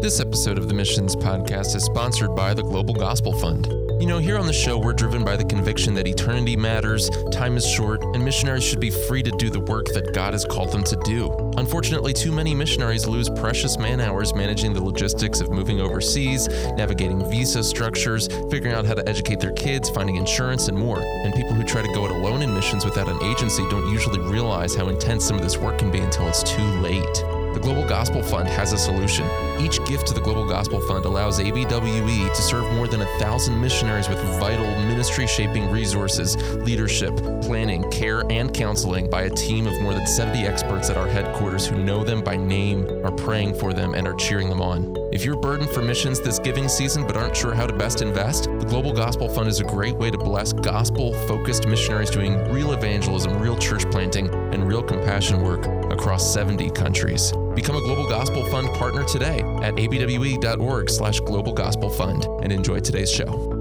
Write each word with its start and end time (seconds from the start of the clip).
This 0.00 0.20
episode 0.20 0.58
of 0.58 0.68
the 0.68 0.74
Missions 0.74 1.16
Podcast 1.16 1.74
is 1.74 1.82
sponsored 1.82 2.36
by 2.36 2.54
the 2.54 2.62
Global 2.62 2.94
Gospel 2.94 3.32
Fund. 3.32 3.66
You 4.00 4.06
know, 4.06 4.18
here 4.18 4.38
on 4.38 4.46
the 4.46 4.52
show, 4.52 4.78
we're 4.78 4.92
driven 4.92 5.24
by 5.24 5.36
the 5.36 5.44
conviction 5.44 5.92
that 5.94 6.06
eternity 6.06 6.54
matters, 6.54 7.10
time 7.32 7.56
is 7.56 7.66
short, 7.66 8.04
and 8.04 8.24
missionaries 8.24 8.62
should 8.62 8.78
be 8.78 8.90
free 8.90 9.24
to 9.24 9.32
do 9.32 9.50
the 9.50 9.58
work 9.58 9.86
that 9.86 10.14
God 10.14 10.34
has 10.34 10.44
called 10.44 10.70
them 10.70 10.84
to 10.84 10.94
do. 11.04 11.32
Unfortunately, 11.56 12.12
too 12.12 12.30
many 12.30 12.54
missionaries 12.54 13.08
lose 13.08 13.28
precious 13.28 13.76
man 13.76 14.00
hours 14.00 14.32
managing 14.36 14.72
the 14.72 14.82
logistics 14.82 15.40
of 15.40 15.50
moving 15.50 15.80
overseas, 15.80 16.46
navigating 16.76 17.28
visa 17.28 17.64
structures, 17.64 18.28
figuring 18.52 18.76
out 18.76 18.86
how 18.86 18.94
to 18.94 19.06
educate 19.08 19.40
their 19.40 19.52
kids, 19.54 19.90
finding 19.90 20.14
insurance, 20.14 20.68
and 20.68 20.78
more. 20.78 21.00
And 21.00 21.34
people 21.34 21.54
who 21.54 21.64
try 21.64 21.82
to 21.82 21.92
go 21.92 22.04
it 22.04 22.12
alone 22.12 22.42
in 22.42 22.54
missions 22.54 22.84
without 22.84 23.08
an 23.08 23.20
agency 23.24 23.68
don't 23.68 23.90
usually 23.92 24.20
realize 24.20 24.76
how 24.76 24.90
intense 24.90 25.24
some 25.24 25.36
of 25.36 25.42
this 25.42 25.58
work 25.58 25.76
can 25.76 25.90
be 25.90 25.98
until 25.98 26.28
it's 26.28 26.44
too 26.44 26.62
late. 26.80 27.37
The 27.58 27.64
Global 27.64 27.88
Gospel 27.88 28.22
Fund 28.22 28.48
has 28.50 28.72
a 28.72 28.78
solution. 28.78 29.28
Each 29.58 29.84
gift 29.84 30.06
to 30.06 30.14
the 30.14 30.20
Global 30.20 30.46
Gospel 30.46 30.80
Fund 30.80 31.04
allows 31.04 31.40
ABWE 31.40 32.32
to 32.32 32.40
serve 32.40 32.72
more 32.74 32.86
than 32.86 33.02
a 33.02 33.18
thousand 33.18 33.60
missionaries 33.60 34.08
with 34.08 34.20
vital 34.38 34.64
ministry 34.82 35.26
shaping 35.26 35.68
resources, 35.68 36.36
leadership, 36.58 37.16
planning, 37.42 37.90
care, 37.90 38.22
and 38.30 38.54
counseling 38.54 39.10
by 39.10 39.22
a 39.22 39.30
team 39.30 39.66
of 39.66 39.80
more 39.80 39.92
than 39.92 40.06
70 40.06 40.46
experts 40.46 40.88
at 40.88 40.96
our 40.96 41.08
headquarters 41.08 41.66
who 41.66 41.82
know 41.82 42.04
them 42.04 42.22
by 42.22 42.36
name, 42.36 42.86
are 43.04 43.10
praying 43.10 43.54
for 43.54 43.72
them, 43.72 43.94
and 43.94 44.06
are 44.06 44.14
cheering 44.14 44.48
them 44.48 44.62
on. 44.62 44.96
If 45.12 45.24
you're 45.24 45.40
burdened 45.40 45.70
for 45.70 45.82
missions 45.82 46.20
this 46.20 46.38
giving 46.38 46.68
season 46.68 47.08
but 47.08 47.16
aren't 47.16 47.36
sure 47.36 47.54
how 47.54 47.66
to 47.66 47.72
best 47.72 48.02
invest, 48.02 48.44
the 48.44 48.66
Global 48.66 48.92
Gospel 48.92 49.28
Fund 49.28 49.48
is 49.48 49.58
a 49.58 49.64
great 49.64 49.96
way 49.96 50.12
to 50.12 50.18
bless 50.18 50.52
gospel 50.52 51.12
focused 51.26 51.66
missionaries 51.66 52.10
doing 52.10 52.38
real 52.52 52.70
evangelism, 52.70 53.36
real 53.40 53.56
church 53.56 53.90
planting, 53.90 54.32
and 54.54 54.68
real 54.68 54.82
compassion 54.82 55.40
work 55.40 55.66
across 55.90 56.32
70 56.32 56.70
countries. 56.70 57.32
Become 57.58 57.74
a 57.74 57.80
Global 57.80 58.06
Gospel 58.06 58.44
Fund 58.44 58.72
partner 58.74 59.02
today 59.02 59.40
at 59.62 59.74
abwe.org 59.74 60.88
slash 60.88 61.18
global 61.18 61.52
gospel 61.52 61.90
fund 61.90 62.24
and 62.40 62.52
enjoy 62.52 62.78
today's 62.78 63.10
show. 63.10 63.57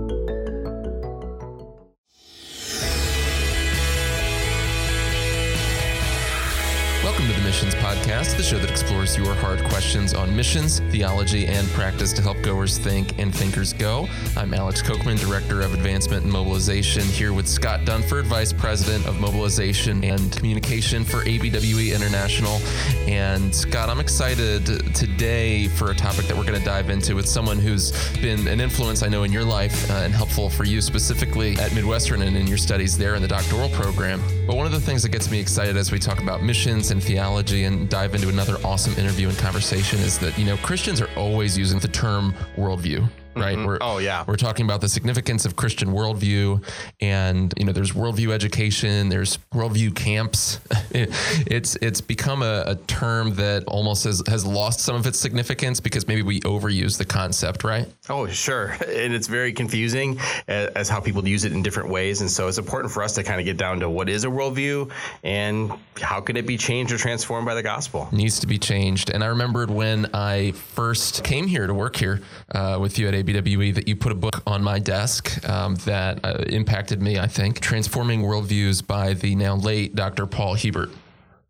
Welcome 7.18 7.34
to 7.34 7.42
the 7.42 7.48
Missions 7.48 7.74
Podcast, 7.74 8.38
the 8.38 8.44
show 8.44 8.60
that 8.60 8.70
explores 8.70 9.18
your 9.18 9.34
hard 9.34 9.64
questions 9.70 10.14
on 10.14 10.36
missions, 10.36 10.82
theology, 10.92 11.48
and 11.48 11.68
practice 11.70 12.14
to 12.14 12.22
help 12.22 12.40
goers 12.44 12.78
think 12.78 13.18
and 13.18 13.34
thinkers 13.34 13.74
go. 13.74 14.08
I'm 14.36 14.54
Alex 14.54 14.84
Kocman, 14.84 15.20
Director 15.20 15.62
of 15.62 15.74
Advancement 15.74 16.26
and 16.26 16.32
Mobilization, 16.32 17.02
here 17.02 17.34
with 17.34 17.48
Scott 17.48 17.80
Dunford, 17.86 18.26
Vice 18.26 18.54
President 18.54 19.08
of 19.08 19.20
Mobilization 19.20 20.04
and 20.04 20.32
Communication 20.32 21.04
for 21.04 21.24
ABWE 21.24 21.96
International. 21.96 22.60
And 23.08 23.54
Scott, 23.54 23.90
I'm 23.90 24.00
excited 24.00 24.68
today 24.94 25.70
for 25.70 25.90
a 25.90 25.96
topic 25.96 26.26
that 26.26 26.38
we're 26.38 26.46
going 26.46 26.60
to 26.60 26.66
dive 26.66 26.92
into 26.92 27.16
with 27.16 27.28
someone 27.28 27.58
who's 27.58 27.94
been 28.20 28.48
an 28.48 28.62
influence, 28.62 29.02
I 29.02 29.08
know, 29.08 29.24
in 29.24 29.32
your 29.32 29.44
life 29.44 29.90
uh, 29.90 29.96
and 29.96 30.14
helpful 30.14 30.52
for 30.52 30.66
you 30.66 30.82
specifically 30.82 31.58
at 31.58 31.74
Midwestern 31.74 32.22
and 32.22 32.38
in 32.38 32.46
your 32.46 32.60
studies 32.60 32.96
there 32.96 33.16
in 33.16 33.24
the 33.24 33.28
doctoral 33.28 33.70
program. 33.70 34.22
But 34.48 34.56
one 34.56 34.66
of 34.66 34.72
the 34.72 34.80
things 34.80 35.04
that 35.04 35.10
gets 35.10 35.30
me 35.30 35.42
excited 35.42 35.76
as 35.76 35.92
we 35.92 36.00
talk 36.00 36.22
about 36.22 36.42
missions 36.42 36.92
and 36.92 37.04
theology 37.04 37.66
and 37.66 37.90
dive 37.90 38.16
into 38.16 38.30
another 38.30 38.56
awesome 38.64 38.94
interview 38.94 39.28
and 39.28 39.38
conversation 39.38 40.00
is 40.00 40.18
that, 40.20 40.40
you 40.40 40.46
know, 40.46 40.56
Christians 40.58 41.02
are 41.02 41.10
always 41.18 41.58
using 41.58 41.80
the 41.80 41.90
term 41.90 42.34
worldview 42.56 43.10
right? 43.40 43.58
Mm-hmm. 43.58 43.66
We're, 43.66 43.78
oh 43.82 43.98
yeah, 44.00 44.24
we're 44.28 44.36
talking 44.36 44.66
about 44.66 44.82
the 44.82 44.90
significance 44.90 45.46
of 45.46 45.56
Christian 45.56 45.90
worldview, 45.90 46.64
and 47.02 47.54
you 47.58 47.66
know, 47.66 47.72
there's 47.72 47.92
worldview 47.92 48.32
education, 48.32 49.10
there's 49.10 49.38
worldview 49.54 49.96
camps. 49.96 50.60
it's 50.92 51.76
it's 51.82 52.02
become 52.02 52.42
a, 52.42 52.64
a, 52.68 52.76
term 52.88 53.36
that 53.36 53.64
almost 53.66 54.04
has 54.06 54.24
has 54.28 54.46
lost 54.46 54.80
some 54.80 54.96
of 54.96 55.06
its 55.06 55.20
significance 55.20 55.80
because 55.80 56.08
maybe 56.08 56.22
we 56.22 56.40
overuse 56.42 56.98
the 56.98 57.06
concept, 57.06 57.64
right? 57.64 57.92
Oh 58.10 58.28
sure, 58.28 58.70
and 58.88 59.14
it's 59.14 59.28
very 59.28 59.54
confusing 59.54 60.20
as, 60.48 60.70
as 60.70 60.90
how 60.90 61.00
people 61.00 61.28
use 61.28 61.44
it 61.44 61.52
in 61.52 61.64
different 61.64 61.90
ways, 61.90 62.22
and 62.22 62.30
so 62.30 62.48
it's 62.48 62.58
important 62.58 62.94
for 62.94 63.04
us 63.04 63.14
to 63.16 63.24
kind 63.24 63.40
of 63.40 63.46
get 63.46 63.58
down 63.58 63.80
to 63.82 63.90
what 63.90 64.10
is 64.10 64.24
a 64.24 64.28
worldview 64.28 64.92
and 65.24 65.72
how 65.96 66.22
can 66.22 66.38
it 66.38 66.46
be 66.48 66.58
changed 66.58 66.92
or 66.92 66.98
transformed 66.98 67.46
by 67.46 67.56
the 67.56 67.64
gospel. 67.64 68.08
Needs 68.12 68.40
to 68.40 68.48
be 68.48 68.58
changed, 68.58 69.10
and 69.10 69.24
I 69.24 69.28
remembered 69.28 69.70
when 69.70 70.08
I 70.14 70.52
first 70.52 71.24
came 71.24 71.48
here 71.48 71.68
to 71.68 71.74
work 71.74 71.96
here 71.96 72.22
uh, 72.54 72.78
with 72.80 72.98
you 72.98 73.08
at 73.08 73.14
ABWE 73.28 73.76
that 73.76 73.88
you 73.88 73.96
put 73.96 74.12
a 74.12 74.16
book 74.16 74.42
on 74.48 74.64
my 74.64 74.80
desk 74.80 75.48
um, 75.48 75.76
that 75.86 76.20
uh, 76.24 76.44
impacted 76.48 77.02
me, 77.02 77.20
I 77.20 77.28
think, 77.28 77.60
Transforming 77.60 78.22
Worldviews 78.22 78.86
by 78.86 79.14
the 79.14 79.36
now 79.36 79.56
late 79.56 79.96
Dr. 79.96 80.26
Paul 80.26 80.56
Hiebert. 80.56 80.90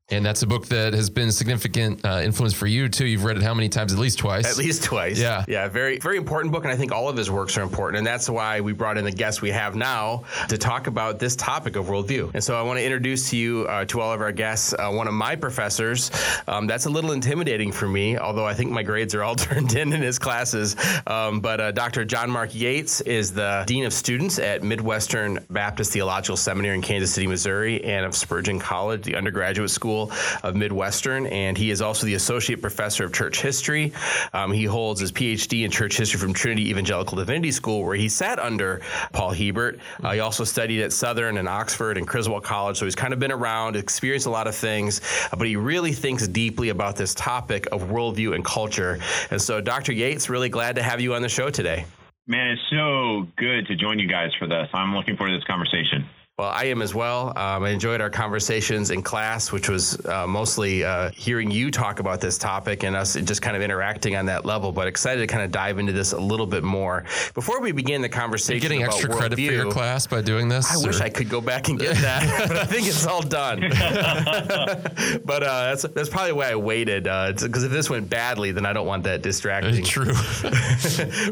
And 0.10 0.26
that's 0.26 0.42
a 0.42 0.48
book 0.48 0.68
that 0.68 0.94
has 0.94 1.10
been 1.10 1.34
significant 1.34 2.06
uh, 2.06 2.22
influence 2.24 2.54
for 2.54 2.66
you 2.66 2.88
too. 2.88 3.06
You've 3.06 3.26
read 3.26 3.36
it 3.36 3.44
how 3.44 3.54
many 3.54 3.68
times? 3.68 3.92
At 3.92 4.00
least 4.00 4.20
twice. 4.20 4.50
At 4.50 4.58
least 4.58 4.86
twice. 4.86 5.20
Yeah. 5.20 5.44
Yeah. 5.50 5.68
Very, 5.68 6.00
very 6.00 6.16
important 6.16 6.54
book. 6.54 6.64
And 6.64 6.72
I 6.72 6.78
think 6.78 6.94
all 6.94 7.10
of 7.10 7.18
his 7.18 7.30
works 7.30 7.58
are 7.58 7.62
important. 7.62 7.98
And 7.98 8.08
that's 8.08 8.30
why 8.30 8.62
we 8.62 8.72
brought 8.72 8.98
in 8.98 9.04
the 9.04 9.12
guest 9.12 9.42
we 9.42 9.52
have 9.52 9.76
now 9.76 10.24
to 10.48 10.58
talk 10.58 10.88
about 10.88 11.20
this 11.20 11.36
topic 11.36 11.76
of 11.76 11.88
worldview. 11.88 12.32
And 12.34 12.42
so 12.42 12.58
I 12.58 12.62
want 12.62 12.80
to 12.80 12.86
introduce 12.86 13.32
to 13.32 13.38
you, 13.38 13.66
uh, 13.68 13.84
to 13.86 14.00
all 14.00 14.14
of 14.14 14.22
our 14.22 14.32
guests, 14.32 14.74
uh, 14.74 14.90
one 14.92 15.10
of 15.10 15.14
my 15.14 15.36
professors. 15.36 16.10
Um, 16.48 16.68
that's 16.68 16.86
a 16.86 16.90
little 16.90 17.12
intimidating 17.12 17.74
for 17.74 17.90
me, 17.90 18.18
although 18.18 18.46
I 18.46 18.54
think 18.54 18.72
my 18.72 18.84
grades 18.84 19.14
are 19.14 19.24
all 19.24 19.36
turned 19.48 19.76
in 19.76 19.92
in 19.92 20.02
his 20.02 20.20
classes. 20.20 20.78
Um, 21.06 21.42
but 21.42 21.60
uh, 21.60 21.72
Dr. 21.74 22.06
John 22.06 22.32
Mark 22.32 22.56
Yeats 22.56 23.02
is 23.02 23.34
the 23.34 23.66
Dean 23.68 23.84
of 23.84 23.92
Students 23.92 24.40
at 24.40 24.64
Midwestern 24.64 25.46
Baptist 25.50 25.92
Theological 25.92 26.38
Seminary 26.38 26.76
in 26.76 26.82
Kansas 26.82 27.14
City, 27.14 27.28
Missouri, 27.28 27.84
and 27.84 28.06
of 28.06 28.16
Spurgeon 28.16 28.58
College, 28.58 29.04
the 29.04 29.16
undergraduate 29.16 29.70
school 29.70 29.97
of 30.44 30.56
Midwestern, 30.56 31.26
and 31.28 31.58
he 31.58 31.72
is 31.72 31.82
also 31.82 32.06
the 32.06 32.14
associate 32.14 32.62
professor 32.62 33.06
of 33.06 33.14
church 33.14 33.42
history. 33.42 33.94
Um, 34.34 34.52
he 34.52 34.66
holds 34.66 35.00
his 35.00 35.12
PhD 35.12 35.66
in 35.66 35.72
church 35.72 35.98
history 35.98 36.20
from 36.20 36.34
Trinity 36.34 36.70
Evangelical 36.70 37.18
Divinity 37.18 37.52
School, 37.52 37.84
where 37.84 37.96
he 37.96 38.10
sat 38.10 38.40
under 38.40 38.82
Paul 39.14 39.34
Hiebert. 39.34 39.80
Uh, 40.04 40.14
he 40.14 40.20
also 40.20 40.44
studied 40.44 40.82
at 40.82 40.94
Southern 40.94 41.38
and 41.38 41.48
Oxford 41.48 41.98
and 41.98 42.08
Criswell 42.08 42.42
College, 42.42 42.78
so 42.78 42.86
he's 42.86 42.96
kind 42.96 43.14
of 43.14 43.20
been 43.20 43.32
around, 43.32 43.76
experienced 43.76 44.28
a 44.28 44.32
lot 44.32 44.48
of 44.48 44.56
things, 44.56 45.02
uh, 45.32 45.36
but 45.36 45.48
he 45.48 45.56
really 45.56 45.94
thinks 45.94 46.28
deeply 46.28 46.70
about 46.70 46.96
this 46.96 47.14
topic 47.16 47.68
of 47.72 47.84
worldview 47.84 48.36
and 48.36 48.46
culture. 48.46 49.00
And 49.32 49.42
so, 49.42 49.62
Dr. 49.62 49.94
Yeats, 49.94 50.30
really 50.30 50.50
glad 50.50 50.76
to 50.76 50.84
have 50.84 51.02
you 51.02 51.14
on 51.14 51.22
the 51.22 51.30
show 51.30 51.50
today. 51.50 51.86
Man, 52.28 52.48
it's 52.50 52.62
so 52.70 53.26
good 53.38 53.68
to 53.68 53.76
join 53.76 54.00
you 54.00 54.08
guys 54.08 54.32
for 54.38 54.48
this. 54.48 54.68
I'm 54.74 54.94
looking 54.94 55.16
forward 55.16 55.32
to 55.32 55.38
this 55.38 55.46
conversation. 55.46 56.06
Well, 56.40 56.50
I 56.50 56.66
am 56.66 56.84
as 56.84 56.94
well. 56.94 57.30
Um, 57.36 57.64
I 57.64 57.70
enjoyed 57.70 58.00
our 58.00 58.12
conversations 58.12 58.92
in 58.92 59.02
class, 59.02 59.52
which 59.52 59.70
was 59.70 60.06
uh, 60.06 60.28
mostly 60.28 60.84
uh, 60.84 61.10
hearing 61.16 61.50
you 61.50 61.72
talk 61.72 62.00
about 62.00 62.22
this 62.22 62.38
topic 62.38 62.84
and 62.84 62.96
us 62.96 63.16
just 63.16 63.42
kind 63.42 63.58
of 63.58 63.64
interacting 63.64 64.16
on 64.16 64.28
that 64.28 64.46
level. 64.46 64.72
But 64.72 64.86
excited 64.88 65.22
to 65.22 65.26
kind 65.26 65.44
of 65.44 65.52
dive 65.52 65.80
into 65.80 65.94
this 65.94 66.12
a 66.12 66.20
little 66.20 66.46
bit 66.46 66.64
more. 66.64 67.06
Before 67.34 67.60
we 67.60 67.72
begin 67.72 68.04
the 68.04 68.10
conversation, 68.10 68.62
You're 68.62 68.70
getting 68.70 68.84
extra 68.84 69.10
credit 69.10 69.36
view, 69.36 69.50
for 69.50 69.56
your 69.56 69.72
class 69.72 70.06
by 70.06 70.22
doing 70.22 70.48
this. 70.48 70.72
I 70.72 70.80
or? 70.80 70.90
wish 70.90 71.02
I 71.02 71.10
could 71.10 71.28
go 71.28 71.42
back 71.42 71.70
and 71.70 71.80
get 71.80 71.96
that, 72.02 72.48
but 72.48 72.56
I 72.56 72.66
think 72.66 72.86
it's 72.86 73.08
all 73.08 73.24
done. 73.24 73.62
but 75.26 75.42
uh, 75.42 75.74
that's 75.74 75.82
that's 75.96 76.10
probably 76.10 76.34
why 76.34 76.52
I 76.52 76.56
waited 76.56 77.06
because 77.06 77.64
if 77.64 77.72
this 77.72 77.90
went 77.90 78.12
badly, 78.12 78.52
then 78.52 78.68
I 78.68 78.74
don't 78.74 78.86
want 78.86 79.06
that 79.06 79.24
distracting. 79.24 79.84
True. 79.84 80.06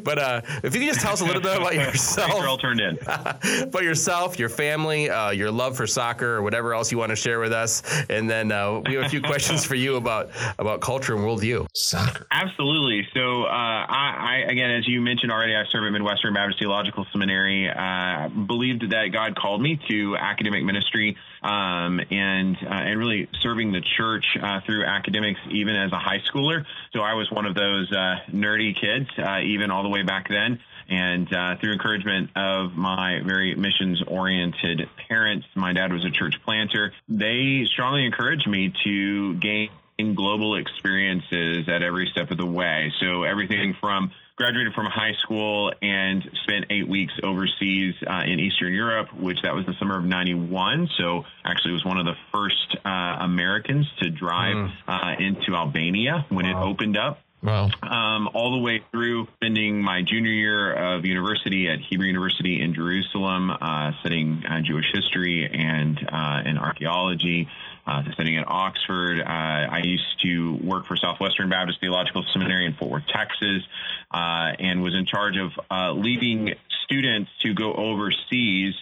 but 0.03 0.17
uh, 0.17 0.41
if 0.63 0.73
you 0.73 0.81
could 0.81 0.89
just 0.89 1.01
tell 1.01 1.13
us 1.13 1.22
a 1.22 1.25
little 1.25 1.43
bit 1.43 1.57
about 1.57 1.75
yourself, 1.75 2.43
all 2.43 2.57
turned 2.57 2.81
in. 2.81 2.97
about 3.03 3.83
yourself, 3.83 4.39
your 4.39 4.49
family 4.49 4.94
uh, 5.03 5.29
your 5.31 5.51
love 5.51 5.78
for 5.78 5.85
soccer, 5.88 6.35
or 6.35 6.41
whatever 6.41 6.73
else 6.73 6.91
you 6.91 6.97
want 6.97 7.11
to 7.11 7.16
share 7.16 7.39
with 7.39 7.53
us, 7.53 7.83
and 8.09 8.29
then 8.29 8.51
uh, 8.51 8.81
we 8.85 8.95
have 8.95 9.06
a 9.06 9.09
few 9.09 9.22
questions 9.31 9.66
for 9.66 9.75
you 9.75 9.95
about 9.95 10.29
about 10.57 10.81
culture 10.81 11.16
and 11.16 11.23
worldview. 11.23 11.67
Soccer, 11.73 12.25
absolutely. 12.31 13.07
So, 13.13 13.44
uh, 13.44 13.47
I, 13.47 14.44
I, 14.47 14.51
again, 14.51 14.72
as 14.72 14.88
you 14.88 15.01
mentioned 15.01 15.31
already, 15.31 15.55
I 15.55 15.63
serve 15.72 15.85
at 15.85 15.91
Midwestern 15.91 16.34
Baptist 16.34 16.59
Theological 16.59 17.05
Seminary. 17.11 17.69
Uh, 17.69 18.29
believed 18.29 18.89
that 18.91 19.07
God 19.11 19.35
called 19.35 19.61
me 19.61 19.79
to 19.89 20.17
academic 20.17 20.63
ministry 20.63 21.17
um, 21.44 22.00
and 22.11 22.57
uh, 22.63 22.69
and 22.69 23.00
really 23.00 23.28
serving 23.41 23.72
the 23.72 23.81
church 23.97 24.25
uh, 24.41 24.61
through 24.66 24.85
academics, 24.85 25.39
even 25.51 25.75
as 25.75 25.91
a 25.91 26.00
high 26.00 26.19
schooler. 26.19 26.66
So, 26.94 27.01
I 27.01 27.13
was 27.13 27.29
one 27.31 27.45
of 27.45 27.55
those 27.55 27.89
nerdy 28.31 28.79
kids, 28.79 29.09
even 29.43 29.72
all 29.72 29.84
the 29.84 29.90
way 29.90 30.03
back 30.03 30.28
then. 30.29 30.59
And 30.90 31.32
uh, 31.34 31.55
through 31.59 31.73
encouragement 31.73 32.32
of 32.35 32.76
my 32.76 33.22
very 33.26 33.55
missions 33.55 34.02
oriented 34.08 34.87
parents, 35.08 35.47
my 35.55 35.73
dad 35.73 35.91
was 35.91 36.05
a 36.05 36.11
church 36.11 36.35
planter, 36.43 36.93
they 37.08 37.66
strongly 37.72 38.05
encouraged 38.05 38.47
me 38.47 38.73
to 38.84 39.35
gain 39.35 39.70
global 40.16 40.55
experiences 40.58 41.67
at 41.70 41.82
every 41.82 42.08
step 42.11 42.29
of 42.32 42.37
the 42.37 42.46
way. 42.46 42.91
So 42.99 43.23
everything 43.23 43.76
from 43.79 44.11
graduated 44.35 44.73
from 44.73 44.85
high 44.85 45.14
school 45.23 45.72
and 45.82 46.22
spent 46.43 46.66
eight 46.70 46.88
weeks 46.88 47.14
overseas 47.23 47.96
uh, 48.05 48.23
in 48.26 48.40
Eastern 48.40 48.73
Europe, 48.73 49.08
which 49.17 49.38
that 49.43 49.55
was 49.55 49.66
the 49.66 49.73
summer 49.79 49.97
of 49.97 50.03
91. 50.03 50.90
So 50.97 51.23
actually 51.46 51.72
was 51.72 51.85
one 51.85 51.97
of 51.97 52.05
the 52.05 52.16
first 52.34 52.78
uh, 52.84 52.90
Americans 53.23 53.88
to 54.02 54.09
drive 54.09 54.55
mm. 54.55 54.72
uh, 54.88 55.23
into 55.23 55.55
Albania 55.55 56.26
when 56.29 56.46
wow. 56.46 56.64
it 56.64 56.70
opened 56.70 56.97
up 56.97 57.20
Wow. 57.43 57.70
Um, 57.84 58.28
all 58.34 58.53
the 58.53 58.59
way 58.59 58.84
through 58.91 59.28
spending 59.35 59.82
my 59.82 60.02
junior 60.02 60.32
year 60.32 60.73
of 60.73 61.05
university 61.05 61.70
at 61.70 61.79
Hebrew 61.79 62.08
University 62.08 62.61
in 62.61 62.73
Jerusalem, 62.73 63.52
uh, 63.52 63.91
studying 63.99 64.43
uh, 64.49 64.61
Jewish 64.61 64.85
history 64.91 65.47
and 65.52 65.97
uh, 65.97 66.41
and 66.46 66.58
archaeology. 66.58 67.47
Uh, 67.87 68.02
studying 68.14 68.40
at 68.40 68.47
Oxford, 68.47 69.22
uh, 69.22 69.23
I 69.29 69.82
used 69.84 70.20
to 70.23 70.58
work 70.64 70.87
for 70.87 70.97
Southwestern 70.97 71.49
Baptist 71.52 71.79
Theological 71.82 72.26
Seminary 72.34 72.66
in 72.66 72.73
Fort 72.73 72.90
Worth, 72.90 73.03
Texas, 73.14 73.61
uh, 74.09 74.58
and 74.58 74.81
was 74.81 74.96
in 74.96 75.05
charge 75.05 75.35
of 75.38 75.96
leading 75.96 76.55
students 76.85 77.29
to 77.43 77.53
go 77.53 77.73
overseas 77.73 78.73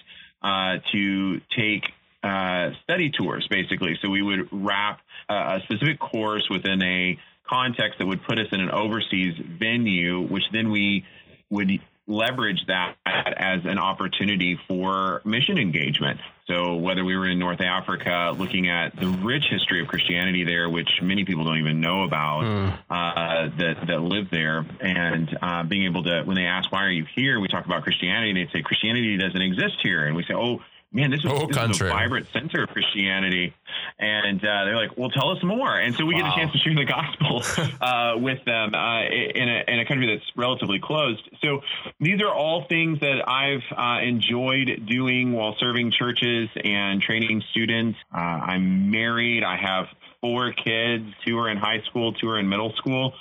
to 0.94 1.42
take 1.54 1.84
study 2.84 3.12
tours, 3.12 3.46
basically. 3.50 4.00
So 4.02 4.10
we 4.10 4.22
would 4.22 4.48
wrap 4.54 5.02
a 5.28 5.60
specific 5.66 6.00
course 6.00 6.48
within 6.50 6.82
a 6.82 7.20
context 7.48 8.00
that 8.00 8.08
would 8.08 8.24
put 8.24 8.40
us 8.40 8.48
in 8.52 8.60
an 8.60 8.72
overseas 8.72 9.34
venue, 9.60 10.22
which 10.22 10.44
then 10.52 10.72
we 10.72 11.06
would 11.50 11.80
leverage 12.08 12.60
that 12.68 12.96
as 13.06 13.62
an 13.66 13.78
opportunity 13.78 14.60
for 14.68 15.22
mission 15.24 15.58
engagement. 15.58 16.20
So 16.48 16.76
whether 16.76 17.06
we 17.06 17.16
were 17.16 17.28
in 17.28 17.40
North 17.40 17.62
Africa 17.62 18.34
looking 18.38 18.68
at 18.68 18.96
the 18.98 19.08
rich 19.08 19.46
history 19.50 19.82
of 19.82 19.88
Christianity 19.88 20.44
there, 20.44 20.70
which 20.70 20.90
many 21.02 21.24
people 21.24 21.46
don't 21.46 21.60
even 21.60 21.80
know 21.80 22.04
about 22.04 22.44
mm. 22.44 22.78
uh, 22.90 23.56
that 23.58 23.88
that 23.88 24.02
live 24.02 24.30
there, 24.30 24.66
and 24.82 25.38
uh, 25.42 25.64
being 25.64 25.86
able 25.86 26.04
to 26.04 26.24
when 26.24 26.36
they 26.36 26.46
ask 26.46 26.70
why 26.72 26.84
are 26.84 26.92
you 26.92 27.06
here, 27.16 27.40
we 27.40 27.48
talk 27.48 27.66
about 27.66 27.84
Christianity, 27.84 28.32
and 28.32 28.38
they 28.38 28.52
say 28.52 28.62
Christianity 28.62 29.16
doesn't 29.16 29.42
exist 29.42 29.78
here, 29.82 30.06
and 30.06 30.18
we 30.18 30.24
say 30.24 30.34
oh 30.34 30.60
man, 30.94 31.10
this, 31.10 31.24
was, 31.24 31.48
this 31.50 31.58
is 31.58 31.82
a 31.82 31.86
vibrant 31.86 32.28
center 32.32 32.64
of 32.64 32.70
Christianity. 32.70 33.54
And 34.00 34.40
uh, 34.40 34.66
they're 34.66 34.76
like, 34.76 34.96
well, 34.96 35.10
tell 35.10 35.32
us 35.32 35.44
more. 35.44 35.76
And 35.76 35.96
so 35.96 36.06
we 36.06 36.14
wow. 36.14 36.22
get 36.22 36.30
a 36.30 36.36
chance 36.36 36.52
to 36.54 36.60
share 36.60 36.76
the 36.76 36.86
gospel 36.86 37.44
uh, 37.82 38.18
with 38.18 38.46
them 38.46 38.74
uh, 38.76 39.02
in, 39.04 39.50
a, 39.50 39.64
in 39.68 39.80
a 39.80 39.86
country 39.86 40.16
that's 40.16 40.32
relatively 40.38 40.80
closed. 40.80 41.28
So 41.44 41.62
these 42.00 42.22
are 42.22 42.32
all 42.32 42.66
things 42.70 43.00
that 43.00 43.28
I've 43.28 43.64
uh, 43.76 44.08
enjoyed 44.08 44.86
doing 44.88 45.34
while 45.34 45.56
serving 45.60 45.92
churches 45.92 46.50
and 46.64 47.02
training 47.02 47.44
students. 47.52 47.98
Uh, 48.14 48.20
I'm 48.20 48.92
married. 48.92 49.44
I 49.44 49.58
have 49.58 49.88
four 50.22 50.54
kids. 50.54 51.06
Two 51.26 51.38
are 51.40 51.50
in 51.50 51.58
high 51.58 51.82
school, 51.90 52.14
two 52.14 52.30
are 52.30 52.40
in 52.40 52.48
middle 52.48 52.74
school 52.78 53.14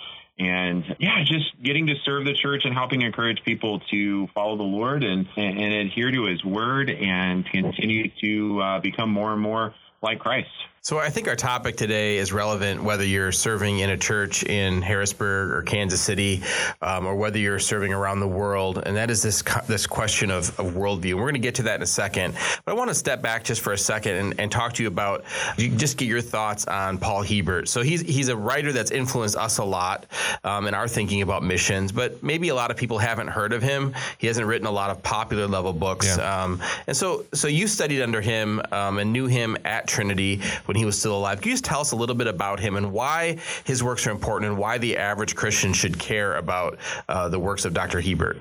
and 0.49 0.97
yeah, 0.99 1.23
just 1.25 1.63
getting 1.63 1.87
to 1.87 1.95
serve 2.05 2.25
the 2.25 2.35
church 2.35 2.63
and 2.65 2.75
helping 2.75 3.03
encourage 3.03 3.43
people 3.45 3.81
to 3.91 4.27
follow 4.29 4.57
the 4.57 4.63
Lord 4.63 5.05
and, 5.05 5.27
and, 5.37 5.59
and 5.59 5.73
adhere 5.75 6.11
to 6.11 6.25
His 6.27 6.45
word 6.45 6.91
and 6.91 7.47
continue 7.47 8.11
to 8.21 8.61
uh, 8.61 8.81
become 8.81 9.11
more 9.11 9.33
and 9.33 9.41
more 9.41 9.75
like 10.03 10.19
Christ. 10.19 10.49
So 10.85 10.99
I 10.99 11.11
think 11.11 11.29
our 11.29 11.37
topic 11.37 11.77
today 11.77 12.17
is 12.17 12.33
relevant 12.33 12.83
whether 12.83 13.05
you're 13.05 13.31
serving 13.31 13.79
in 13.79 13.91
a 13.91 13.97
church 13.97 14.43
in 14.43 14.83
Harrisburg 14.83 15.53
or 15.53 15.63
Kansas 15.63 16.01
City, 16.01 16.43
um, 16.81 17.07
or 17.07 17.15
whether 17.15 17.39
you're 17.39 17.61
serving 17.61 17.93
around 17.93 18.19
the 18.19 18.27
world, 18.27 18.83
and 18.85 18.97
that 18.97 19.09
is 19.09 19.23
this 19.23 19.45
this 19.69 19.87
question 19.87 20.33
of, 20.33 20.59
of 20.59 20.75
worldview. 20.75 21.15
We're 21.15 21.23
going 21.23 21.35
to 21.35 21.39
get 21.39 21.55
to 21.57 21.63
that 21.63 21.77
in 21.77 21.83
a 21.83 21.87
second, 21.87 22.35
but 22.65 22.73
I 22.73 22.75
want 22.75 22.91
to 22.91 22.97
step 22.97 23.23
back 23.23 23.45
just 23.45 23.61
for 23.61 23.73
a 23.73 23.79
second 23.79 24.17
and, 24.17 24.41
and 24.41 24.51
talk 24.51 24.73
to 24.73 24.83
you 24.83 24.89
about 24.89 25.23
you 25.57 25.69
just 25.69 25.99
get 25.99 26.09
your 26.09 26.21
thoughts 26.21 26.67
on 26.67 26.99
Paul 26.99 27.23
Hiebert. 27.23 27.69
So 27.69 27.83
he's 27.83 28.01
he's 28.01 28.27
a 28.27 28.37
writer 28.37 28.73
that's 28.73 28.91
influenced 28.91 29.37
us 29.37 29.59
a 29.59 29.65
lot 29.65 30.07
um, 30.43 30.67
in 30.67 30.75
our 30.75 30.89
thinking 30.89 31.23
about 31.23 31.45
missions, 31.45 31.93
but 31.93 32.21
maybe 32.25 32.49
a 32.49 32.57
lot 32.57 32.73
of 32.73 32.77
people 32.77 32.99
haven't 32.99 33.29
heard 33.29 33.53
of 33.53 33.63
him. 33.63 33.95
He 34.19 34.27
hasn't 34.27 34.49
written 34.49 34.67
a 34.67 34.73
lot 34.73 34.91
of 34.91 35.01
popular 35.05 35.47
level 35.47 35.73
books, 35.73 36.17
yeah. 36.17 36.43
um, 36.43 36.61
and 36.89 36.97
so 36.97 37.25
so 37.33 37.47
you 37.47 37.69
studied 37.69 38.03
under 38.03 38.21
him 38.21 38.61
um, 38.73 38.99
and 38.99 39.13
knew 39.13 39.27
him 39.27 39.57
at 39.65 39.87
Trinity 39.87 40.41
when 40.73 40.79
he 40.79 40.87
was 40.87 40.99
still 40.99 41.15
alive. 41.15 41.39
Can 41.43 41.51
you 41.51 41.53
just 41.53 41.67
tell 41.67 41.83
us 41.83 41.93
a 41.93 41.97
little 41.97 42.15
bit 42.15 42.29
about 42.29 42.59
him 42.59 42.77
and 42.77 42.93
why 42.93 43.37
his 43.65 43.83
works 43.83 44.07
are 44.07 44.11
important 44.11 44.51
and 44.51 44.59
why 44.59 44.79
the 44.79 44.97
average 44.97 45.37
Christian 45.37 45.75
should 45.75 45.99
care 45.99 46.39
about 46.39 46.79
uh, 47.11 47.29
the 47.29 47.39
works 47.39 47.67
of 47.67 47.75
Dr. 47.75 48.01
Hiebert? 48.01 48.39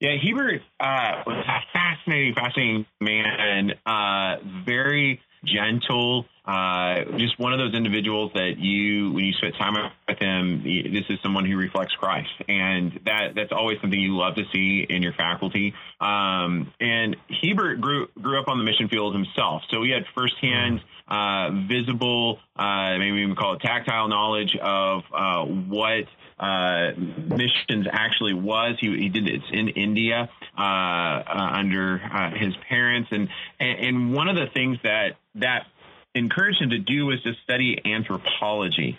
Yeah, 0.00 0.16
Hiebert 0.22 0.60
uh, 0.80 1.22
was 1.26 1.42
a 1.48 1.60
fascinating, 1.72 2.34
fascinating 2.34 2.84
man. 3.00 3.72
Uh, 3.86 4.36
very 4.66 5.18
gentle. 5.44 6.26
Uh, 6.44 7.04
just 7.16 7.38
one 7.38 7.52
of 7.52 7.58
those 7.58 7.74
individuals 7.74 8.32
that 8.34 8.58
you, 8.58 9.12
when 9.12 9.24
you 9.24 9.32
spend 9.34 9.54
time 9.58 9.74
with 10.08 10.18
him, 10.18 10.62
this 10.64 11.04
is 11.08 11.18
someone 11.22 11.44
who 11.44 11.56
reflects 11.56 11.94
Christ, 11.94 12.30
and 12.48 12.98
that 13.04 13.34
that's 13.36 13.52
always 13.52 13.80
something 13.80 13.98
you 13.98 14.16
love 14.16 14.34
to 14.36 14.44
see 14.52 14.86
in 14.88 15.02
your 15.02 15.12
faculty. 15.12 15.74
Um, 16.00 16.72
and 16.80 17.16
Hiebert 17.30 17.80
grew 17.80 18.08
grew 18.20 18.40
up 18.40 18.48
on 18.48 18.58
the 18.58 18.64
mission 18.64 18.88
field 18.88 19.14
himself, 19.14 19.62
so 19.70 19.82
he 19.82 19.90
had 19.90 20.04
firsthand. 20.14 20.80
Uh, 21.12 21.50
visible, 21.66 22.38
uh, 22.54 22.96
maybe 22.96 23.20
even 23.22 23.34
call 23.34 23.54
it 23.54 23.60
tactile 23.60 24.06
knowledge 24.06 24.54
of 24.62 25.02
uh, 25.12 25.42
what 25.44 26.04
uh, 26.38 26.92
missions 26.96 27.88
actually 27.90 28.32
was. 28.32 28.76
He, 28.80 28.96
he 28.96 29.08
did 29.08 29.26
it 29.26 29.42
in 29.52 29.70
India 29.70 30.30
uh, 30.56 30.62
uh, 30.62 31.50
under 31.52 31.98
his 32.36 32.54
parents, 32.68 33.08
and, 33.10 33.28
and 33.58 34.14
one 34.14 34.28
of 34.28 34.36
the 34.36 34.46
things 34.54 34.78
that 34.84 35.16
that 35.36 35.66
encouraged 36.14 36.60
him 36.60 36.70
to 36.70 36.78
do 36.78 37.06
was 37.06 37.22
to 37.22 37.32
study 37.44 37.80
anthropology. 37.84 38.98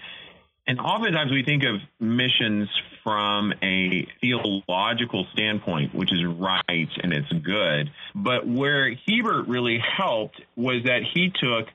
And 0.67 0.79
oftentimes 0.79 1.31
we 1.31 1.43
think 1.43 1.63
of 1.63 1.81
missions 1.99 2.69
from 3.03 3.53
a 3.63 4.07
theological 4.21 5.25
standpoint, 5.33 5.93
which 5.93 6.13
is 6.13 6.23
right 6.23 6.89
and 7.03 7.13
it's 7.13 7.31
good. 7.31 7.91
But 8.13 8.47
where 8.47 8.93
Hiebert 9.07 9.47
really 9.47 9.79
helped 9.79 10.39
was 10.55 10.83
that 10.85 11.01
he 11.13 11.31
took 11.31 11.67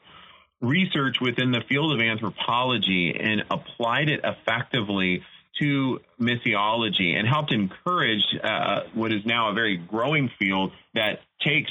research 0.60 1.16
within 1.20 1.50
the 1.50 1.62
field 1.68 1.92
of 1.92 2.00
anthropology 2.00 3.14
and 3.18 3.42
applied 3.50 4.08
it 4.08 4.20
effectively 4.24 5.22
to 5.60 6.00
missiology 6.20 7.16
and 7.16 7.26
helped 7.26 7.52
encourage 7.52 8.24
uh, 8.42 8.82
what 8.94 9.12
is 9.12 9.24
now 9.24 9.50
a 9.50 9.54
very 9.54 9.76
growing 9.76 10.30
field 10.38 10.72
that 10.94 11.20
takes 11.40 11.70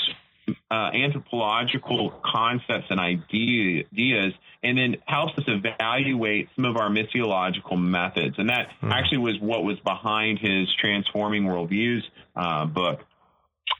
uh, 0.71 0.89
anthropological 0.93 2.11
concepts 2.23 2.87
and 2.89 2.99
ideas 2.99 4.33
and 4.63 4.77
then 4.77 4.97
helps 5.05 5.37
us 5.37 5.45
evaluate 5.47 6.49
some 6.55 6.65
of 6.65 6.75
our 6.77 6.89
missiological 6.89 7.79
methods. 7.79 8.35
And 8.39 8.49
that 8.49 8.69
mm. 8.81 8.91
actually 8.91 9.19
was 9.19 9.39
what 9.39 9.63
was 9.63 9.79
behind 9.79 10.39
his 10.39 10.67
Transforming 10.79 11.43
Worldviews 11.43 12.01
uh, 12.35 12.65
book. 12.65 13.01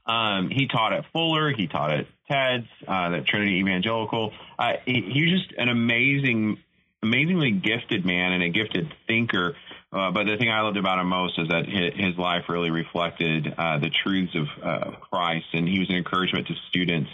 Um, 0.06 0.50
he 0.52 0.68
taught 0.68 0.94
at 0.94 1.06
Fuller, 1.12 1.52
he 1.52 1.68
taught 1.68 1.92
at 1.92 2.06
TEDS, 2.30 2.68
uh, 2.88 3.16
at 3.16 3.26
Trinity 3.26 3.58
Evangelical. 3.58 4.32
Uh, 4.60 4.74
he, 4.86 5.02
he, 5.12 5.24
was 5.24 5.42
just 5.42 5.54
an 5.58 5.70
amazing, 5.70 6.60
amazingly 7.02 7.52
gifted 7.52 8.06
man 8.06 8.34
and 8.34 8.44
a 8.44 8.50
gifted 8.50 8.94
thinker. 9.08 9.56
Uh, 9.96 10.12
but 10.12 10.26
the 10.26 10.36
thing 10.38 10.50
I 10.50 10.60
loved 10.60 10.76
about 10.76 11.00
him 11.00 11.08
most 11.08 11.40
is 11.40 11.48
that 11.48 11.66
his, 11.68 12.18
life 12.18 12.50
really 12.50 12.70
reflected 12.70 13.48
uh, 13.58 13.80
the 13.80 13.90
truths 14.04 14.36
of 14.36 14.48
uh, 14.62 14.92
Christ, 15.10 15.46
and 15.54 15.68
he 15.68 15.80
was 15.80 15.90
an 15.90 15.96
encouragement 15.96 16.48
to 16.48 16.54
students 16.70 17.10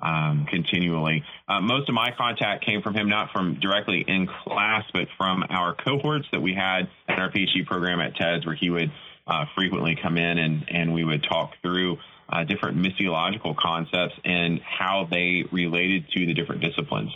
um, 0.00 0.46
continually. 0.48 1.24
Uh, 1.48 1.60
most 1.60 1.88
of 1.88 1.94
my 1.94 2.10
contact 2.16 2.66
came 2.66 2.82
from 2.82 2.94
him, 2.94 3.08
not 3.08 3.30
from 3.32 3.58
directly 3.60 4.04
in 4.06 4.26
class, 4.44 4.84
but 4.92 5.08
from 5.16 5.42
our 5.48 5.74
cohorts 5.74 6.26
that 6.32 6.40
we 6.40 6.54
had 6.54 6.88
in 7.08 7.14
our 7.14 7.30
PhD 7.30 7.64
program 7.66 8.00
at 8.00 8.14
TEDS, 8.14 8.44
where 8.44 8.54
he 8.54 8.68
would 8.68 8.92
uh, 9.26 9.46
frequently 9.54 9.96
come 10.00 10.18
in 10.18 10.38
and, 10.38 10.64
and 10.68 10.92
we 10.92 11.04
would 11.04 11.22
talk 11.22 11.52
through 11.62 11.96
uh, 12.30 12.44
different 12.44 12.76
missiological 12.76 13.56
concepts 13.56 14.14
and 14.24 14.60
how 14.60 15.08
they 15.10 15.44
related 15.50 16.04
to 16.10 16.26
the 16.26 16.34
different 16.34 16.60
disciplines. 16.60 17.10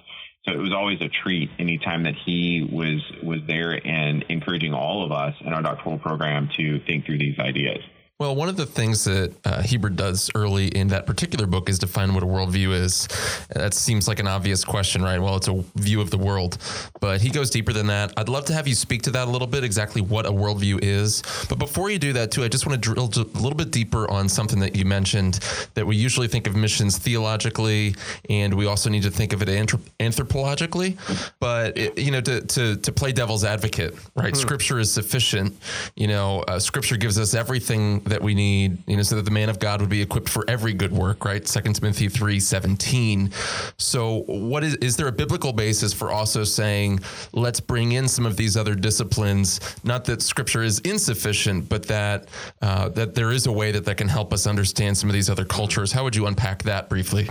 So 0.46 0.52
it 0.52 0.58
was 0.58 0.72
always 0.72 1.00
a 1.00 1.08
treat 1.08 1.50
anytime 1.58 2.02
that 2.02 2.14
he 2.26 2.68
was 2.70 3.00
was 3.22 3.40
there 3.46 3.80
and 3.86 4.24
encouraging 4.28 4.74
all 4.74 5.04
of 5.04 5.12
us 5.12 5.34
in 5.40 5.52
our 5.52 5.62
doctoral 5.62 5.98
program 5.98 6.48
to 6.56 6.80
think 6.80 7.06
through 7.06 7.18
these 7.18 7.38
ideas. 7.38 7.82
Well, 8.20 8.36
one 8.36 8.48
of 8.48 8.56
the 8.56 8.66
things 8.66 9.02
that 9.04 9.34
uh, 9.44 9.62
Hiebert 9.62 9.96
does 9.96 10.30
early 10.36 10.68
in 10.68 10.88
that 10.88 11.06
particular 11.06 11.46
book 11.46 11.68
is 11.68 11.80
define 11.80 12.14
what 12.14 12.22
a 12.22 12.26
worldview 12.26 12.72
is. 12.72 13.08
That 13.52 13.74
seems 13.74 14.06
like 14.06 14.20
an 14.20 14.28
obvious 14.28 14.64
question, 14.64 15.02
right? 15.02 15.18
Well, 15.18 15.34
it's 15.34 15.48
a 15.48 15.64
view 15.74 16.00
of 16.00 16.10
the 16.10 16.18
world, 16.18 16.58
but 17.00 17.20
he 17.20 17.30
goes 17.30 17.50
deeper 17.50 17.72
than 17.72 17.88
that. 17.88 18.12
I'd 18.16 18.28
love 18.28 18.44
to 18.44 18.52
have 18.52 18.68
you 18.68 18.76
speak 18.76 19.02
to 19.02 19.10
that 19.12 19.26
a 19.26 19.30
little 19.30 19.48
bit, 19.48 19.64
exactly 19.64 20.02
what 20.02 20.24
a 20.24 20.30
worldview 20.30 20.78
is. 20.82 21.22
But 21.48 21.58
before 21.58 21.90
you 21.90 21.98
do 21.98 22.12
that, 22.12 22.30
too, 22.30 22.44
I 22.44 22.48
just 22.48 22.64
want 22.64 22.80
to 22.80 22.94
drill 22.94 23.10
a 23.16 23.40
little 23.40 23.56
bit 23.56 23.72
deeper 23.72 24.08
on 24.08 24.28
something 24.28 24.60
that 24.60 24.76
you 24.76 24.84
mentioned 24.84 25.40
that 25.74 25.84
we 25.84 25.96
usually 25.96 26.28
think 26.28 26.46
of 26.46 26.54
missions 26.54 26.98
theologically, 26.98 27.96
and 28.30 28.54
we 28.54 28.66
also 28.66 28.88
need 28.88 29.02
to 29.02 29.10
think 29.10 29.32
of 29.32 29.42
it 29.42 29.48
anthropologically. 29.48 30.96
But 31.40 31.76
it, 31.76 31.98
you 31.98 32.12
know, 32.12 32.20
to, 32.20 32.40
to 32.42 32.76
to 32.76 32.92
play 32.92 33.10
devil's 33.10 33.42
advocate, 33.42 33.96
right? 34.14 34.32
Hmm. 34.32 34.40
Scripture 34.40 34.78
is 34.78 34.92
sufficient. 34.92 35.56
You 35.96 36.06
know, 36.06 36.40
uh, 36.46 36.60
Scripture 36.60 36.96
gives 36.96 37.18
us 37.18 37.34
everything 37.34 38.01
that 38.04 38.22
we 38.22 38.34
need, 38.34 38.78
you 38.86 38.96
know, 38.96 39.02
so 39.02 39.16
that 39.16 39.24
the 39.24 39.30
man 39.30 39.48
of 39.48 39.58
God 39.58 39.80
would 39.80 39.90
be 39.90 40.02
equipped 40.02 40.28
for 40.28 40.44
every 40.48 40.72
good 40.72 40.92
work, 40.92 41.24
right? 41.24 41.46
Second 41.46 41.74
Timothy 41.74 42.08
3 42.08 42.40
17. 42.40 43.30
So, 43.78 44.24
what 44.26 44.64
is, 44.64 44.76
is 44.76 44.96
there 44.96 45.08
a 45.08 45.12
biblical 45.12 45.52
basis 45.52 45.92
for 45.92 46.10
also 46.10 46.44
saying, 46.44 47.00
let's 47.32 47.60
bring 47.60 47.92
in 47.92 48.08
some 48.08 48.26
of 48.26 48.36
these 48.36 48.56
other 48.56 48.74
disciplines? 48.74 49.60
Not 49.84 50.04
that 50.06 50.22
scripture 50.22 50.62
is 50.62 50.78
insufficient, 50.80 51.68
but 51.68 51.84
that, 51.86 52.28
uh, 52.60 52.88
that 52.90 53.14
there 53.14 53.32
is 53.32 53.46
a 53.46 53.52
way 53.52 53.72
that 53.72 53.84
that 53.84 53.96
can 53.96 54.08
help 54.08 54.32
us 54.32 54.46
understand 54.46 54.96
some 54.96 55.08
of 55.08 55.14
these 55.14 55.30
other 55.30 55.44
cultures. 55.44 55.92
How 55.92 56.04
would 56.04 56.16
you 56.16 56.26
unpack 56.26 56.62
that 56.64 56.88
briefly? 56.88 57.28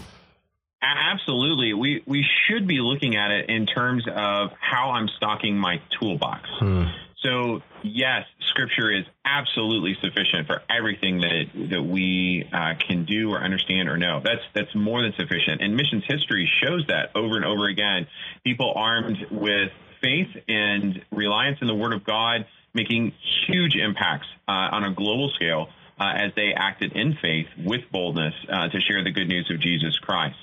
Absolutely. 0.82 1.74
We, 1.74 2.04
we 2.08 2.26
should 2.48 2.68
be 2.68 2.80
looking 2.80 3.16
at 3.16 3.32
it 3.32 3.50
in 3.50 3.66
terms 3.66 4.04
of 4.16 4.52
how 4.60 4.92
I'm 4.92 5.08
stocking 5.18 5.56
my 5.56 5.80
toolbox. 6.00 6.50
Hmm. 6.60 6.86
So 7.24 7.62
yes, 7.84 8.26
Scripture 8.50 8.92
is 8.92 9.06
absolutely 9.26 9.96
sufficient 10.02 10.48
for 10.48 10.62
everything 10.70 11.22
that 11.22 11.70
that 11.72 11.84
we 11.84 12.48
uh, 12.52 12.74
can 12.88 13.06
do 13.06 13.32
or 13.32 13.40
understand 13.44 13.90
or 13.90 13.98
know. 13.98 14.22
That's 14.24 14.42
that's 14.56 14.74
more 14.76 15.02
than 15.02 15.14
sufficient. 15.18 15.62
And 15.62 15.76
missions 15.76 16.04
history 16.08 16.50
shows 16.64 16.86
that 16.88 17.16
over 17.16 17.36
and 17.36 17.46
over 17.46 17.68
again. 17.68 18.08
People 18.44 18.74
armed 18.76 19.18
with 19.30 19.72
faith 20.02 20.30
and 20.48 21.00
reliance 21.12 21.60
in 21.62 21.68
the 21.68 21.76
Word 21.76 21.94
of 21.94 22.04
God, 22.04 22.46
making 22.74 23.14
huge 23.48 23.76
impacts 23.76 24.28
uh, 24.48 24.52
on 24.52 24.84
a 24.84 24.94
global 24.94 25.32
scale 25.36 25.68
uh, 26.00 26.14
as 26.16 26.32
they 26.36 26.54
acted 26.56 26.94
in 26.94 27.16
faith 27.22 27.48
with 27.64 27.82
boldness 27.92 28.34
uh, 28.52 28.68
to 28.70 28.82
share 28.82 29.04
the 29.04 29.12
good 29.12 29.28
news 29.28 29.50
of 29.54 29.62
Jesus 29.62 29.98
Christ. 30.00 30.38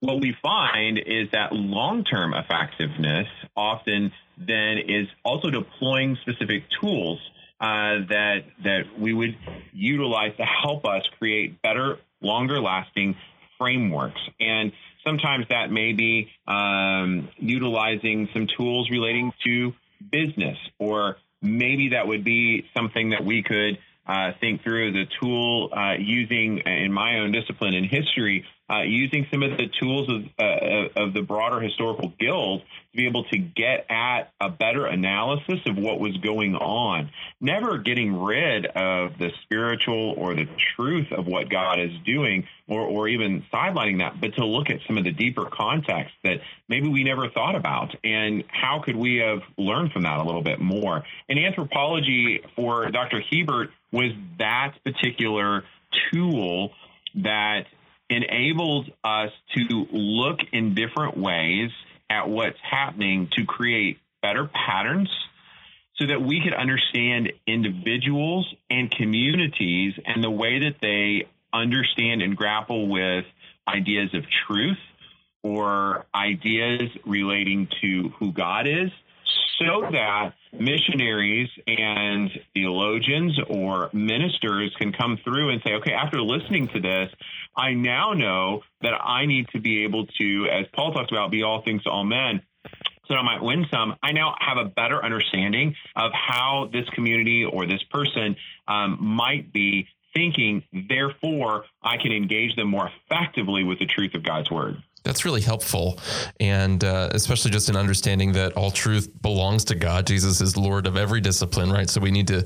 What 0.00 0.20
we 0.20 0.34
find 0.42 0.98
is 0.98 1.28
that 1.32 1.52
long 1.52 2.04
term 2.04 2.34
effectiveness 2.34 3.26
often 3.56 4.12
then 4.38 4.78
is 4.78 5.08
also 5.24 5.50
deploying 5.50 6.16
specific 6.22 6.64
tools 6.80 7.18
uh, 7.60 8.04
that 8.08 8.38
that 8.64 8.82
we 8.98 9.14
would 9.14 9.36
utilize 9.72 10.36
to 10.36 10.44
help 10.44 10.84
us 10.84 11.02
create 11.18 11.62
better, 11.62 11.98
longer 12.20 12.60
lasting 12.60 13.16
frameworks. 13.58 14.20
And 14.40 14.72
sometimes 15.06 15.46
that 15.50 15.70
may 15.70 15.92
be 15.92 16.28
um, 16.46 17.28
utilizing 17.38 18.28
some 18.32 18.46
tools 18.58 18.90
relating 18.90 19.32
to 19.44 19.72
business, 20.10 20.58
or 20.78 21.16
maybe 21.40 21.90
that 21.90 22.06
would 22.06 22.24
be 22.24 22.66
something 22.76 23.10
that 23.10 23.24
we 23.24 23.42
could 23.42 23.78
uh, 24.06 24.32
think 24.40 24.62
through 24.62 24.90
as 24.90 24.94
a 24.94 25.06
tool 25.20 25.70
uh, 25.72 25.94
using 25.98 26.58
in 26.58 26.92
my 26.92 27.20
own 27.20 27.32
discipline 27.32 27.74
in 27.74 27.84
history, 27.84 28.44
uh, 28.70 28.80
using 28.82 29.26
some 29.30 29.42
of 29.42 29.58
the 29.58 29.68
tools 29.80 30.08
of, 30.08 30.22
uh, 30.38 31.02
of 31.02 31.14
the 31.14 31.20
broader 31.20 31.60
historical 31.60 32.12
guild 32.18 32.62
to 32.62 32.96
be 32.96 33.06
able 33.06 33.24
to 33.24 33.38
get 33.38 33.86
at 33.90 34.32
a 34.40 34.48
better 34.48 34.86
analysis 34.86 35.60
of 35.66 35.76
what 35.76 36.00
was 36.00 36.16
going 36.18 36.54
on. 36.54 37.10
Never 37.40 37.78
getting 37.78 38.22
rid 38.22 38.66
of 38.66 39.18
the 39.18 39.30
spiritual 39.42 40.14
or 40.16 40.34
the 40.34 40.48
truth 40.76 41.12
of 41.12 41.26
what 41.26 41.50
God 41.50 41.78
is 41.78 41.90
doing, 42.06 42.46
or, 42.66 42.80
or 42.80 43.08
even 43.08 43.44
sidelining 43.52 43.98
that, 43.98 44.20
but 44.20 44.34
to 44.36 44.46
look 44.46 44.70
at 44.70 44.78
some 44.86 44.96
of 44.96 45.04
the 45.04 45.12
deeper 45.12 45.44
context 45.44 46.14
that 46.22 46.38
maybe 46.68 46.88
we 46.88 47.04
never 47.04 47.28
thought 47.28 47.56
about. 47.56 47.94
And 48.02 48.44
how 48.48 48.80
could 48.82 48.96
we 48.96 49.16
have 49.16 49.40
learned 49.58 49.92
from 49.92 50.02
that 50.02 50.18
a 50.18 50.24
little 50.24 50.42
bit 50.42 50.60
more? 50.60 51.04
And 51.28 51.38
anthropology 51.38 52.40
for 52.56 52.90
Dr. 52.90 53.20
Hiebert 53.30 53.70
was 53.92 54.12
that 54.38 54.72
particular 54.84 55.64
tool 56.10 56.70
that 57.16 57.66
enables 58.14 58.86
us 59.02 59.30
to 59.56 59.86
look 59.92 60.40
in 60.52 60.74
different 60.74 61.16
ways 61.16 61.70
at 62.08 62.28
what's 62.28 62.58
happening 62.62 63.28
to 63.32 63.44
create 63.44 63.98
better 64.22 64.46
patterns 64.46 65.10
so 65.96 66.06
that 66.06 66.20
we 66.20 66.40
could 66.42 66.54
understand 66.54 67.32
individuals 67.46 68.52
and 68.70 68.90
communities 68.90 69.94
and 70.06 70.22
the 70.22 70.30
way 70.30 70.60
that 70.60 70.76
they 70.80 71.28
understand 71.52 72.22
and 72.22 72.36
grapple 72.36 72.88
with 72.88 73.24
ideas 73.68 74.12
of 74.14 74.24
truth 74.46 74.78
or 75.42 76.04
ideas 76.14 76.90
relating 77.04 77.68
to 77.80 78.08
who 78.18 78.32
God 78.32 78.66
is 78.66 78.90
so 79.58 79.88
that 79.90 80.34
missionaries 80.52 81.48
and 81.66 82.30
theologians 82.54 83.38
or 83.48 83.90
ministers 83.92 84.74
can 84.78 84.92
come 84.92 85.18
through 85.22 85.50
and 85.50 85.62
say, 85.64 85.74
okay, 85.74 85.92
after 85.92 86.20
listening 86.20 86.68
to 86.68 86.80
this, 86.80 87.10
I 87.56 87.74
now 87.74 88.12
know 88.12 88.62
that 88.82 88.94
I 88.94 89.26
need 89.26 89.48
to 89.48 89.60
be 89.60 89.84
able 89.84 90.06
to, 90.06 90.48
as 90.50 90.66
Paul 90.74 90.92
talks 90.92 91.10
about, 91.12 91.30
be 91.30 91.42
all 91.42 91.62
things 91.62 91.82
to 91.84 91.90
all 91.90 92.04
men 92.04 92.42
so 93.08 93.14
I 93.14 93.22
might 93.22 93.42
win 93.42 93.66
some, 93.70 93.96
I 94.02 94.12
now 94.12 94.34
have 94.40 94.56
a 94.56 94.64
better 94.64 95.04
understanding 95.04 95.74
of 95.94 96.12
how 96.12 96.70
this 96.72 96.88
community 96.90 97.44
or 97.44 97.66
this 97.66 97.82
person 97.90 98.36
um, 98.66 98.98
might 99.00 99.52
be 99.52 99.88
thinking. 100.14 100.62
Therefore, 100.72 101.64
I 101.82 101.98
can 101.98 102.12
engage 102.12 102.56
them 102.56 102.68
more 102.68 102.90
effectively 102.90 103.64
with 103.64 103.78
the 103.78 103.86
truth 103.86 104.14
of 104.14 104.22
God's 104.22 104.50
word. 104.50 104.82
That's 105.04 105.26
really 105.26 105.42
helpful. 105.42 105.98
And 106.40 106.82
uh, 106.82 107.10
especially 107.12 107.50
just 107.50 107.68
in 107.68 107.76
understanding 107.76 108.32
that 108.32 108.54
all 108.54 108.70
truth 108.70 109.10
belongs 109.20 109.62
to 109.64 109.74
God. 109.74 110.06
Jesus 110.06 110.40
is 110.40 110.56
Lord 110.56 110.86
of 110.86 110.96
every 110.96 111.20
discipline, 111.20 111.70
right? 111.70 111.90
So 111.90 112.00
we 112.00 112.10
need 112.10 112.26
to 112.28 112.42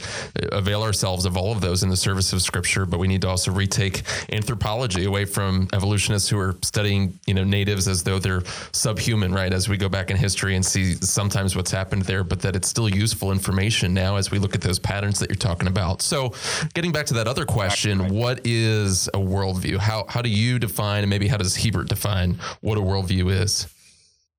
avail 0.51 0.83
ourselves 0.83 1.25
of 1.25 1.37
all 1.37 1.53
of 1.53 1.61
those 1.61 1.85
in 1.85 1.89
the 1.89 1.97
service 1.97 2.33
of 2.33 2.43
Scripture, 2.43 2.85
but 2.85 2.99
we 2.99 3.07
need 3.07 3.23
to 3.23 3.29
also 3.29 3.53
retake 3.53 4.03
anthropology 4.33 5.05
away 5.05 5.25
from 5.25 5.69
evolutionists 5.73 6.29
who 6.29 6.39
are 6.39 6.57
studying, 6.63 7.17
you 7.27 7.35
know, 7.35 7.45
natives 7.45 7.87
as 7.87 8.03
though 8.03 8.19
they're 8.19 8.43
subhuman, 8.73 9.33
right? 9.33 9.53
As 9.53 9.69
we 9.69 9.77
go 9.77 9.89
back 9.89 10.11
in 10.11 10.17
history 10.17 10.57
and 10.57 10.67
see 10.67 10.95
sometimes 10.95 11.55
what's 11.55 11.71
happened 11.71 12.03
there, 12.03 12.25
but 12.25 12.41
that 12.41 12.57
it's 12.57 12.69
still 12.69 12.89
useful 12.89 13.31
information 13.31 13.95
now 13.95 14.17
as 14.17 14.33
we 14.33 14.41
look 14.41 14.57
at 14.57 14.63
those 14.63 14.81
patterns 14.81 15.21
that 15.21 15.31
you're 15.31 15.37
talking 15.37 15.69
about. 15.69 16.03
So 16.03 16.35
getting 16.75 16.91
back 16.91 17.07
to 17.07 17.15
that 17.15 17.29
other 17.29 17.45
question, 17.45 18.09
what 18.09 18.41
is 18.45 19.07
a 19.09 19.19
worldview? 19.19 19.77
How, 19.77 20.07
how 20.09 20.23
do 20.23 20.29
you 20.29 20.59
define, 20.59 21.05
and 21.05 21.11
maybe 21.11 21.29
how 21.29 21.37
does 21.37 21.57
Hiebert 21.57 21.89
define 21.89 22.37
what 22.61 22.79
a 22.79 22.81
worldview 22.81 23.33
is. 23.33 23.67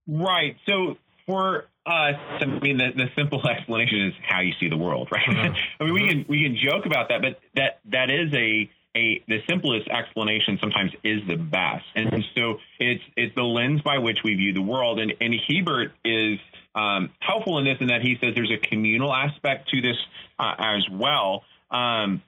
Right. 0.07 0.55
So 0.67 0.97
for 1.25 1.65
us, 1.85 2.15
I 2.41 2.45
mean, 2.45 2.77
the, 2.77 2.89
the 2.95 3.05
simple 3.15 3.41
explanation 3.49 4.07
is 4.07 4.13
how 4.27 4.41
you 4.41 4.53
see 4.59 4.69
the 4.69 4.77
world, 4.77 5.09
right? 5.11 5.25
Mm-hmm. 5.27 5.55
I 5.79 5.85
mean, 5.85 5.93
we 5.93 6.07
can 6.07 6.25
we 6.27 6.43
can 6.43 6.57
joke 6.57 6.85
about 6.85 7.09
that, 7.09 7.21
but 7.21 7.39
that 7.55 7.79
that 7.91 8.09
is 8.09 8.33
a 8.33 8.69
a 8.97 9.23
the 9.27 9.39
simplest 9.47 9.87
explanation 9.87 10.57
sometimes 10.59 10.91
is 11.03 11.21
the 11.27 11.35
best, 11.35 11.85
and 11.95 12.25
so 12.35 12.55
it's 12.79 13.03
it's 13.15 13.35
the 13.35 13.43
lens 13.43 13.81
by 13.81 13.99
which 13.99 14.17
we 14.23 14.35
view 14.35 14.53
the 14.53 14.61
world. 14.61 14.99
And 14.99 15.13
and 15.21 15.35
Hiebert 15.47 15.93
is 16.03 16.39
um, 16.75 17.11
helpful 17.19 17.59
in 17.59 17.65
this 17.65 17.77
in 17.79 17.87
that 17.87 18.01
he 18.01 18.17
says 18.21 18.33
there's 18.35 18.51
a 18.51 18.67
communal 18.67 19.13
aspect 19.13 19.69
to 19.69 19.81
this 19.81 19.97
uh, 20.39 20.55
as 20.57 20.87
well. 20.91 21.43
Um, 21.71 22.23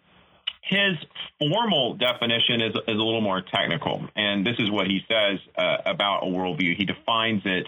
his 0.72 0.96
formal 1.38 1.96
definition 1.96 2.62
is, 2.62 2.74
is 2.88 2.96
a 2.96 3.04
little 3.04 3.20
more 3.20 3.42
technical, 3.42 4.08
and 4.16 4.46
this 4.46 4.56
is 4.58 4.72
what 4.72 4.88
he 4.88 5.02
says 5.06 5.38
uh, 5.58 5.78
about 5.86 6.24
a 6.24 6.28
worldview. 6.28 6.78
He 6.78 6.86
defines 6.86 7.42
it 7.44 7.68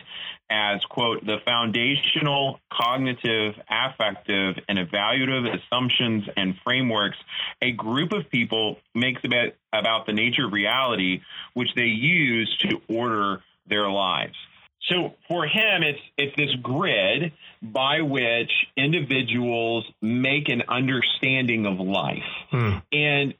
as, 0.49 0.79
quote, 0.89 1.25
the 1.25 1.37
foundational 1.45 2.61
cognitive, 2.71 3.55
affective, 3.69 4.55
and 4.69 4.77
evaluative 4.77 5.53
assumptions 5.53 6.23
and 6.37 6.55
frameworks 6.63 7.17
a 7.61 7.71
group 7.71 8.13
of 8.13 8.29
people 8.29 8.77
makes 8.95 9.21
about, 9.25 9.49
about 9.73 10.05
the 10.05 10.13
nature 10.13 10.45
of 10.45 10.53
reality, 10.53 11.19
which 11.55 11.69
they 11.75 11.83
use 11.83 12.57
to 12.61 12.81
order 12.87 13.43
their 13.67 13.89
lives. 13.89 14.35
So 14.89 15.13
for 15.27 15.45
him, 15.45 15.81
it's 15.83 15.99
it's 16.17 16.35
this 16.35 16.53
grid 16.61 17.31
by 17.61 18.01
which 18.01 18.51
individuals 18.75 19.85
make 20.01 20.49
an 20.49 20.63
understanding 20.67 21.65
of 21.65 21.79
life. 21.79 22.17
Hmm. 22.51 22.77
And 22.91 23.33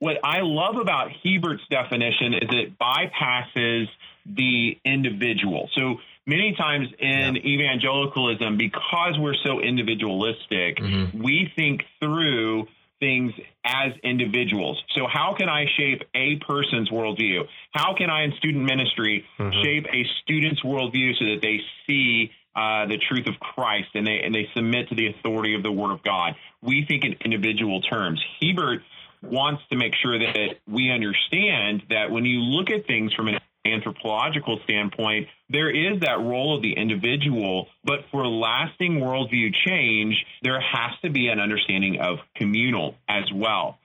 what 0.00 0.16
I 0.24 0.40
love 0.42 0.76
about 0.76 1.10
Hiebert's 1.22 1.62
definition 1.70 2.34
is 2.34 2.48
it 2.50 2.78
bypasses 2.78 3.86
the 4.26 4.78
individual. 4.84 5.70
So 5.74 5.96
many 6.26 6.54
times 6.54 6.88
in 6.98 7.36
yeah. 7.36 7.42
evangelicalism, 7.42 8.56
because 8.56 9.18
we're 9.18 9.34
so 9.44 9.60
individualistic, 9.60 10.76
mm-hmm. 10.78 11.22
we 11.22 11.50
think 11.56 11.82
through 12.00 12.66
things 13.00 13.32
as 13.64 13.92
individuals. 14.02 14.82
So, 14.96 15.06
how 15.06 15.34
can 15.36 15.48
I 15.48 15.66
shape 15.76 16.02
a 16.14 16.36
person's 16.46 16.90
worldview? 16.90 17.42
How 17.72 17.94
can 17.96 18.10
I, 18.10 18.24
in 18.24 18.32
student 18.38 18.64
ministry, 18.64 19.24
mm-hmm. 19.38 19.62
shape 19.62 19.86
a 19.92 20.04
student's 20.22 20.62
worldview 20.62 21.18
so 21.18 21.24
that 21.26 21.38
they 21.42 21.60
see 21.86 22.30
uh, 22.56 22.86
the 22.86 22.98
truth 23.08 23.26
of 23.26 23.38
Christ 23.40 23.88
and 23.94 24.06
they 24.06 24.20
and 24.24 24.34
they 24.34 24.48
submit 24.54 24.88
to 24.88 24.94
the 24.94 25.08
authority 25.08 25.54
of 25.54 25.62
the 25.62 25.72
Word 25.72 25.92
of 25.92 26.02
God? 26.02 26.34
We 26.62 26.84
think 26.86 27.04
in 27.04 27.14
individual 27.24 27.80
terms. 27.82 28.22
Hiebert 28.40 28.82
wants 29.22 29.62
to 29.70 29.76
make 29.76 29.92
sure 30.00 30.18
that 30.18 30.56
we 30.66 30.90
understand 30.90 31.82
that 31.90 32.10
when 32.10 32.24
you 32.24 32.38
look 32.38 32.70
at 32.70 32.86
things 32.86 33.12
from 33.14 33.28
an 33.28 33.38
anthropological 33.72 34.60
standpoint, 34.64 35.28
there 35.50 35.70
is 35.70 36.00
that 36.00 36.18
role 36.20 36.56
of 36.56 36.62
the 36.62 36.72
individual, 36.72 37.68
but 37.84 38.00
for 38.10 38.26
lasting 38.26 39.00
worldview 39.00 39.54
change, 39.66 40.14
there 40.42 40.60
has 40.60 40.92
to 41.02 41.10
be 41.10 41.28
an 41.28 41.40
understanding 41.40 42.00
of 42.00 42.18
communal 42.36 42.94
as 43.08 43.24
well. 43.34 43.78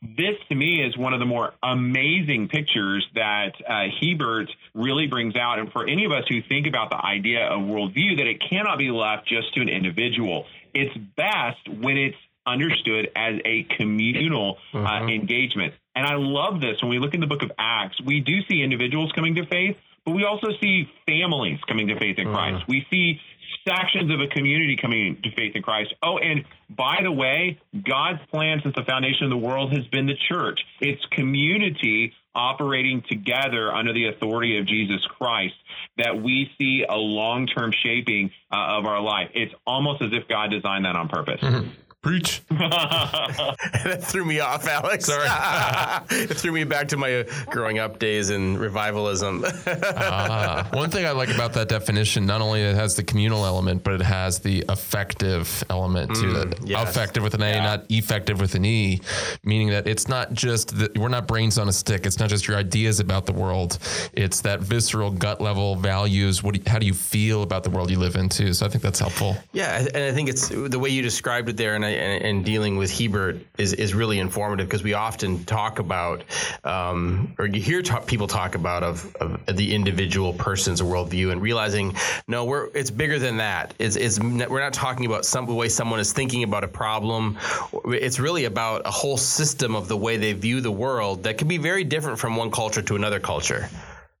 This 0.00 0.36
to 0.48 0.54
me 0.54 0.80
is 0.80 0.96
one 0.96 1.12
of 1.12 1.18
the 1.18 1.26
more 1.26 1.54
amazing 1.60 2.48
pictures 2.48 3.04
that 3.14 3.52
uh, 3.66 3.88
Hiebert 4.00 4.48
really 4.72 5.08
brings 5.08 5.34
out. 5.34 5.58
And 5.58 5.72
for 5.72 5.88
any 5.88 6.04
of 6.04 6.12
us 6.12 6.22
who 6.28 6.40
think 6.48 6.68
about 6.68 6.90
the 6.90 7.04
idea 7.04 7.44
of 7.46 7.62
worldview, 7.62 8.18
that 8.18 8.26
it 8.28 8.40
cannot 8.48 8.78
be 8.78 8.90
left 8.90 9.26
just 9.26 9.52
to 9.54 9.60
an 9.60 9.68
individual. 9.68 10.46
It's 10.72 10.96
best 11.16 11.68
when 11.80 11.96
it's 11.96 12.16
understood 12.48 13.10
as 13.14 13.34
a 13.44 13.66
communal 13.76 14.58
uh, 14.74 14.78
uh-huh. 14.78 15.06
engagement. 15.06 15.74
And 15.94 16.06
I 16.06 16.14
love 16.14 16.60
this. 16.60 16.80
When 16.80 16.90
we 16.90 16.98
look 16.98 17.14
in 17.14 17.20
the 17.20 17.26
book 17.26 17.42
of 17.42 17.50
Acts, 17.58 18.00
we 18.04 18.20
do 18.20 18.40
see 18.48 18.62
individuals 18.62 19.12
coming 19.14 19.34
to 19.34 19.46
faith, 19.46 19.76
but 20.04 20.12
we 20.12 20.24
also 20.24 20.48
see 20.60 20.88
families 21.06 21.58
coming 21.66 21.88
to 21.88 21.98
faith 21.98 22.18
in 22.18 22.28
uh-huh. 22.28 22.36
Christ. 22.36 22.64
We 22.68 22.86
see 22.90 23.20
sections 23.66 24.10
of 24.12 24.20
a 24.20 24.26
community 24.28 24.76
coming 24.80 25.18
to 25.22 25.30
faith 25.32 25.52
in 25.54 25.62
Christ. 25.62 25.94
Oh, 26.02 26.18
and 26.18 26.44
by 26.70 27.00
the 27.02 27.12
way, 27.12 27.58
God's 27.74 28.20
plan 28.30 28.60
since 28.62 28.74
the 28.74 28.84
foundation 28.84 29.24
of 29.24 29.30
the 29.30 29.36
world 29.36 29.72
has 29.72 29.86
been 29.88 30.06
the 30.06 30.16
church. 30.28 30.60
It's 30.80 31.04
community 31.12 32.12
operating 32.34 33.02
together 33.08 33.72
under 33.72 33.92
the 33.92 34.08
authority 34.08 34.58
of 34.58 34.66
Jesus 34.66 35.04
Christ 35.18 35.54
that 35.96 36.22
we 36.22 36.50
see 36.58 36.84
a 36.88 36.96
long 36.96 37.46
term 37.46 37.72
shaping 37.82 38.30
uh, 38.52 38.78
of 38.78 38.86
our 38.86 39.00
life. 39.00 39.30
It's 39.34 39.54
almost 39.66 40.02
as 40.02 40.10
if 40.12 40.28
God 40.28 40.50
designed 40.50 40.84
that 40.84 40.96
on 40.96 41.08
purpose. 41.08 41.40
Mm-hmm. 41.40 41.70
Preach. 42.02 42.42
that 42.50 43.98
threw 44.02 44.24
me 44.24 44.38
off, 44.40 44.66
Alex. 44.68 45.06
Sorry. 45.06 45.26
it 46.10 46.34
threw 46.36 46.52
me 46.52 46.62
back 46.64 46.88
to 46.88 46.96
my 46.96 47.24
growing 47.50 47.78
up 47.80 47.98
days 47.98 48.30
in 48.30 48.56
revivalism. 48.56 49.44
ah, 49.66 50.68
one 50.72 50.90
thing 50.90 51.04
I 51.06 51.10
like 51.10 51.28
about 51.30 51.52
that 51.54 51.68
definition, 51.68 52.24
not 52.24 52.40
only 52.40 52.62
it 52.62 52.76
has 52.76 52.94
the 52.94 53.02
communal 53.02 53.44
element, 53.44 53.82
but 53.82 53.94
it 53.94 54.02
has 54.02 54.38
the 54.38 54.64
affective 54.68 55.64
element 55.70 56.14
to 56.16 56.22
Mm, 56.22 56.52
it. 56.52 56.58
yes. 56.68 56.88
Affective 56.88 57.22
with 57.22 57.34
an 57.34 57.42
A, 57.42 57.60
not 57.60 57.84
effective 57.90 58.40
with 58.40 58.54
an 58.54 58.64
E, 58.64 59.00
meaning 59.44 59.70
that 59.70 59.86
it's 59.88 60.06
not 60.08 60.32
just 60.32 60.78
that 60.78 60.96
we're 60.96 61.08
not 61.08 61.26
brains 61.26 61.58
on 61.58 61.68
a 61.68 61.72
stick. 61.72 62.06
It's 62.06 62.18
not 62.20 62.28
just 62.28 62.46
your 62.46 62.56
ideas 62.56 63.00
about 63.00 63.26
the 63.26 63.32
world. 63.32 63.78
It's 64.12 64.40
that 64.42 64.60
visceral 64.60 65.10
gut 65.10 65.40
level 65.40 65.74
values. 65.76 66.42
What? 66.42 66.54
Do 66.54 66.60
you, 66.60 66.70
how 66.70 66.78
do 66.78 66.86
you 66.86 66.94
feel 66.94 67.42
about 67.42 67.64
the 67.64 67.70
world 67.70 67.90
you 67.90 67.98
live 67.98 68.14
into? 68.16 68.52
So 68.54 68.66
I 68.66 68.68
think 68.68 68.82
that's 68.82 68.98
helpful. 69.00 69.36
Yeah, 69.52 69.78
and 69.94 70.04
I 70.04 70.12
think 70.12 70.28
it's 70.28 70.48
the 70.48 70.78
way 70.78 70.90
you 70.90 71.02
described 71.02 71.48
it 71.48 71.56
there, 71.56 71.74
and, 71.74 71.84
I, 71.84 71.87
and, 71.88 72.24
and 72.24 72.44
dealing 72.44 72.76
with 72.76 72.90
Hiebert 72.90 73.38
is, 73.58 73.72
is 73.72 73.94
really 73.94 74.18
informative 74.18 74.66
because 74.66 74.82
we 74.82 74.94
often 74.94 75.44
talk 75.44 75.78
about, 75.78 76.24
um, 76.64 77.34
or 77.38 77.46
you 77.46 77.60
hear 77.60 77.82
ta- 77.82 78.00
people 78.00 78.26
talk 78.26 78.54
about 78.54 78.82
of, 78.82 79.14
of 79.16 79.56
the 79.56 79.74
individual 79.74 80.32
person's 80.32 80.80
worldview, 80.80 81.32
and 81.32 81.42
realizing 81.42 81.94
no, 82.26 82.44
we're 82.44 82.68
it's 82.74 82.90
bigger 82.90 83.18
than 83.18 83.38
that. 83.38 83.74
It's, 83.78 83.96
it's 83.96 84.20
we're 84.20 84.60
not 84.60 84.72
talking 84.72 85.06
about 85.06 85.24
some 85.24 85.46
the 85.46 85.54
way 85.54 85.68
someone 85.68 86.00
is 86.00 86.12
thinking 86.12 86.42
about 86.42 86.64
a 86.64 86.68
problem. 86.68 87.38
It's 87.86 88.18
really 88.18 88.44
about 88.44 88.82
a 88.86 88.90
whole 88.90 89.16
system 89.16 89.74
of 89.74 89.88
the 89.88 89.96
way 89.96 90.16
they 90.16 90.32
view 90.32 90.60
the 90.60 90.70
world 90.70 91.24
that 91.24 91.38
can 91.38 91.48
be 91.48 91.58
very 91.58 91.84
different 91.84 92.18
from 92.18 92.36
one 92.36 92.50
culture 92.50 92.82
to 92.82 92.96
another 92.96 93.20
culture. 93.20 93.68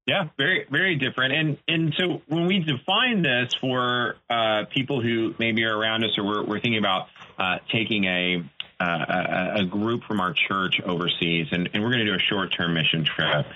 Yeah, 0.06 0.28
very 0.38 0.64
very 0.70 0.96
different. 0.96 1.34
And 1.34 1.58
and 1.68 1.94
so 1.98 2.22
when 2.28 2.46
we 2.46 2.60
define 2.60 3.20
this 3.20 3.52
for 3.60 4.16
uh, 4.30 4.64
people 4.70 5.02
who 5.02 5.34
maybe 5.38 5.64
are 5.64 5.76
around 5.76 6.02
us, 6.02 6.16
or 6.16 6.24
we're, 6.24 6.44
we're 6.44 6.60
thinking 6.60 6.78
about 6.78 7.08
uh, 7.38 7.58
taking 7.72 8.04
a, 8.04 8.44
uh, 8.80 9.60
a 9.60 9.64
group 9.64 10.02
from 10.04 10.20
our 10.20 10.34
church 10.48 10.80
overseas, 10.84 11.46
and, 11.52 11.68
and 11.72 11.82
we're 11.82 11.90
going 11.90 12.04
to 12.04 12.12
do 12.12 12.14
a 12.14 12.26
short 12.30 12.52
term 12.56 12.74
mission 12.74 13.04
trip. 13.04 13.46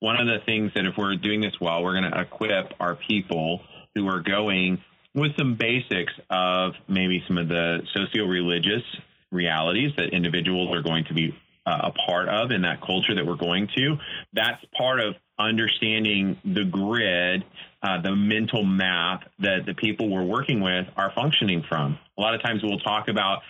One 0.00 0.20
of 0.20 0.26
the 0.26 0.38
things 0.44 0.72
that 0.74 0.84
if 0.84 0.96
we're 0.96 1.16
doing 1.16 1.40
this 1.40 1.54
well, 1.60 1.82
we're 1.82 2.00
going 2.00 2.10
to 2.10 2.20
equip 2.20 2.72
our 2.80 2.96
people 2.96 3.60
who 3.94 4.08
are 4.08 4.20
going 4.20 4.82
with 5.14 5.36
some 5.36 5.56
basics 5.56 6.12
of 6.30 6.72
maybe 6.88 7.22
some 7.28 7.38
of 7.38 7.48
the 7.48 7.82
socio 7.94 8.24
religious 8.24 8.82
realities 9.30 9.92
that 9.96 10.12
individuals 10.12 10.74
are 10.74 10.82
going 10.82 11.04
to 11.04 11.14
be 11.14 11.34
uh, 11.66 11.90
a 11.90 11.92
part 12.06 12.28
of 12.28 12.50
in 12.50 12.62
that 12.62 12.80
culture 12.80 13.14
that 13.14 13.26
we're 13.26 13.36
going 13.36 13.68
to. 13.76 13.96
That's 14.32 14.62
part 14.76 15.00
of 15.00 15.14
understanding 15.38 16.38
the 16.44 16.64
grid, 16.64 17.44
uh, 17.82 18.00
the 18.00 18.14
mental 18.14 18.64
map 18.64 19.24
that 19.40 19.66
the 19.66 19.74
people 19.74 20.08
we're 20.08 20.22
working 20.22 20.60
with 20.60 20.86
are 20.96 21.12
functioning 21.14 21.64
from. 21.68 21.98
A 22.16 22.20
lot 22.20 22.34
of 22.34 22.42
times 22.42 22.62
we'll 22.62 22.78
talk 22.78 23.08
about 23.08 23.42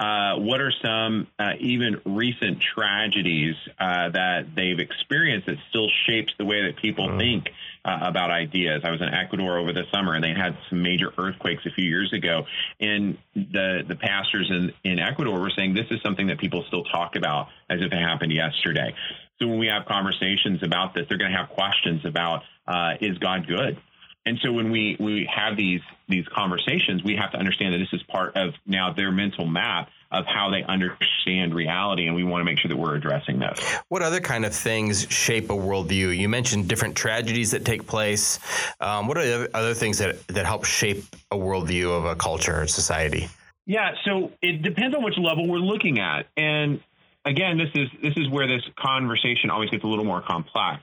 uh, 0.00 0.36
what 0.36 0.62
are 0.62 0.72
some 0.82 1.26
uh, 1.38 1.52
even 1.60 2.00
recent 2.06 2.58
tragedies 2.74 3.54
uh, 3.78 4.08
that 4.08 4.46
they've 4.56 4.78
experienced 4.78 5.46
that 5.46 5.56
still 5.68 5.88
shapes 6.06 6.32
the 6.38 6.44
way 6.44 6.62
that 6.62 6.80
people 6.80 7.18
think 7.18 7.50
uh, 7.84 7.98
about 8.02 8.30
ideas. 8.30 8.80
I 8.82 8.90
was 8.90 9.02
in 9.02 9.12
Ecuador 9.12 9.58
over 9.58 9.74
the 9.74 9.84
summer, 9.92 10.14
and 10.14 10.24
they 10.24 10.32
had 10.32 10.56
some 10.70 10.82
major 10.82 11.12
earthquakes 11.18 11.66
a 11.66 11.70
few 11.70 11.84
years 11.84 12.14
ago, 12.14 12.46
and 12.80 13.18
the 13.34 13.82
the 13.86 13.96
pastors 13.96 14.50
in 14.50 14.72
in 14.90 14.98
Ecuador 14.98 15.38
were 15.38 15.52
saying 15.54 15.74
this 15.74 15.90
is 15.90 16.00
something 16.02 16.28
that 16.28 16.38
people 16.38 16.64
still 16.68 16.84
talk 16.84 17.16
about 17.16 17.48
as 17.68 17.80
if 17.80 17.92
it 17.92 17.98
happened 17.98 18.32
yesterday. 18.32 18.94
So 19.40 19.48
when 19.48 19.58
we 19.58 19.68
have 19.68 19.86
conversations 19.86 20.62
about 20.62 20.94
this, 20.94 21.06
they're 21.08 21.18
going 21.18 21.32
to 21.32 21.36
have 21.36 21.48
questions 21.48 22.04
about 22.04 22.42
uh, 22.66 22.92
is 23.00 23.16
God 23.18 23.46
good? 23.46 23.78
And 24.26 24.38
so 24.42 24.52
when 24.52 24.70
we, 24.70 24.96
we 25.00 25.28
have 25.34 25.56
these 25.56 25.80
these 26.08 26.26
conversations, 26.34 27.02
we 27.02 27.16
have 27.16 27.32
to 27.32 27.38
understand 27.38 27.72
that 27.72 27.78
this 27.78 27.92
is 27.92 28.02
part 28.02 28.36
of 28.36 28.52
now 28.66 28.92
their 28.92 29.10
mental 29.10 29.46
map 29.46 29.88
of 30.12 30.26
how 30.26 30.50
they 30.50 30.62
understand 30.64 31.54
reality, 31.54 32.06
and 32.06 32.16
we 32.16 32.24
want 32.24 32.40
to 32.40 32.44
make 32.44 32.58
sure 32.58 32.68
that 32.68 32.76
we're 32.76 32.96
addressing 32.96 33.38
those. 33.38 33.58
What 33.88 34.02
other 34.02 34.20
kind 34.20 34.44
of 34.44 34.54
things 34.54 35.06
shape 35.08 35.50
a 35.50 35.54
worldview? 35.54 36.16
You 36.16 36.28
mentioned 36.28 36.68
different 36.68 36.96
tragedies 36.96 37.52
that 37.52 37.64
take 37.64 37.86
place. 37.86 38.40
Um, 38.80 39.06
what 39.06 39.16
are 39.16 39.24
the 39.24 39.56
other 39.56 39.72
things 39.72 39.98
that 39.98 40.26
that 40.28 40.44
help 40.44 40.64
shape 40.64 41.04
a 41.30 41.36
worldview 41.36 41.96
of 41.96 42.04
a 42.04 42.14
culture 42.14 42.60
or 42.60 42.66
society? 42.66 43.28
Yeah, 43.66 43.92
so 44.04 44.32
it 44.42 44.62
depends 44.62 44.96
on 44.96 45.04
which 45.04 45.16
level 45.16 45.48
we're 45.48 45.58
looking 45.58 46.00
at, 46.00 46.26
and 46.36 46.80
again, 47.24 47.58
this 47.58 47.70
is 47.74 47.88
this 48.02 48.14
is 48.16 48.28
where 48.28 48.46
this 48.46 48.62
conversation 48.78 49.50
always 49.50 49.70
gets 49.70 49.84
a 49.84 49.86
little 49.86 50.04
more 50.04 50.22
complex. 50.22 50.82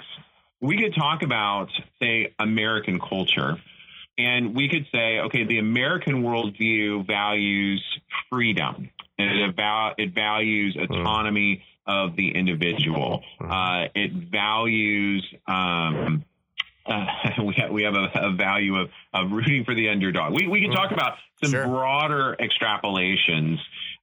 We 0.59 0.77
could 0.77 0.95
talk 0.95 1.21
about, 1.21 1.69
say, 2.01 2.33
American 2.39 2.99
culture, 2.99 3.57
and 4.17 4.55
we 4.55 4.69
could 4.69 4.88
say, 4.91 5.19
okay, 5.19 5.43
the 5.43 5.59
American 5.59 6.23
worldview 6.23 7.05
values 7.05 7.83
freedom, 8.31 8.89
and 9.19 9.39
it 9.39 9.49
about 9.49 9.95
it 9.99 10.13
values 10.15 10.77
autonomy 10.79 11.63
of 11.85 12.15
the 12.15 12.29
individual. 12.35 13.23
Uh, 13.39 13.85
it 13.95 14.12
values. 14.12 15.25
Um, 15.47 16.23
uh, 16.85 17.05
we 17.43 17.53
have 17.57 17.71
we 17.71 17.83
have 17.83 17.95
a, 17.95 18.09
a 18.15 18.31
value 18.31 18.75
of, 18.77 18.89
of 19.13 19.31
rooting 19.31 19.63
for 19.63 19.75
the 19.75 19.89
underdog. 19.89 20.33
We 20.33 20.47
we 20.47 20.62
can 20.62 20.71
talk 20.71 20.91
about 20.91 21.17
some 21.43 21.51
Sure. 21.51 21.67
broader 21.67 22.35
extrapolations 22.39 23.57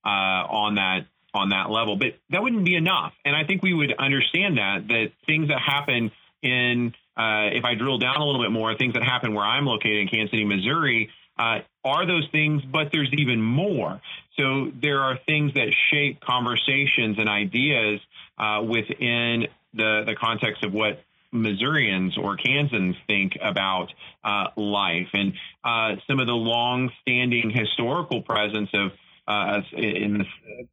uh, 0.04 0.08
on 0.48 0.76
that 0.76 1.06
on 1.34 1.50
that 1.50 1.70
level, 1.70 1.96
but 1.96 2.16
that 2.30 2.42
wouldn't 2.42 2.64
be 2.64 2.76
enough. 2.76 3.12
And 3.24 3.34
I 3.34 3.44
think 3.44 3.62
we 3.62 3.74
would 3.74 3.92
understand 3.98 4.58
that 4.58 4.88
that 4.88 5.12
things 5.26 5.48
that 5.48 5.60
happen 5.60 6.10
in 6.42 6.94
uh, 7.16 7.50
if 7.52 7.64
I 7.64 7.74
drill 7.74 7.98
down 7.98 8.16
a 8.16 8.24
little 8.24 8.42
bit 8.42 8.50
more, 8.50 8.76
things 8.76 8.94
that 8.94 9.04
happen 9.04 9.34
where 9.34 9.44
I'm 9.44 9.66
located 9.66 10.02
in 10.02 10.08
Kansas 10.08 10.32
City, 10.32 10.44
Missouri, 10.44 11.10
uh, 11.38 11.60
are 11.84 12.06
those 12.06 12.28
things, 12.32 12.62
but 12.64 12.88
there's 12.92 13.10
even 13.12 13.40
more. 13.40 14.00
So 14.38 14.70
there 14.80 15.00
are 15.00 15.18
things 15.26 15.54
that 15.54 15.72
shape 15.90 16.20
conversations 16.20 17.18
and 17.18 17.28
ideas 17.28 18.00
uh, 18.38 18.62
within 18.62 19.46
the 19.74 20.04
the 20.06 20.16
context 20.20 20.64
of 20.64 20.72
what 20.72 21.02
Missourians 21.32 22.16
or 22.16 22.36
Kansans 22.36 22.96
think 23.06 23.36
about 23.42 23.92
uh, 24.22 24.46
life, 24.56 25.08
and 25.12 25.32
uh, 25.64 25.96
some 26.06 26.20
of 26.20 26.26
the 26.26 26.32
long-standing 26.32 27.50
historical 27.50 28.22
presence 28.22 28.70
of 28.72 28.92
uh, 29.26 29.60
in 29.72 30.18
the 30.18 30.24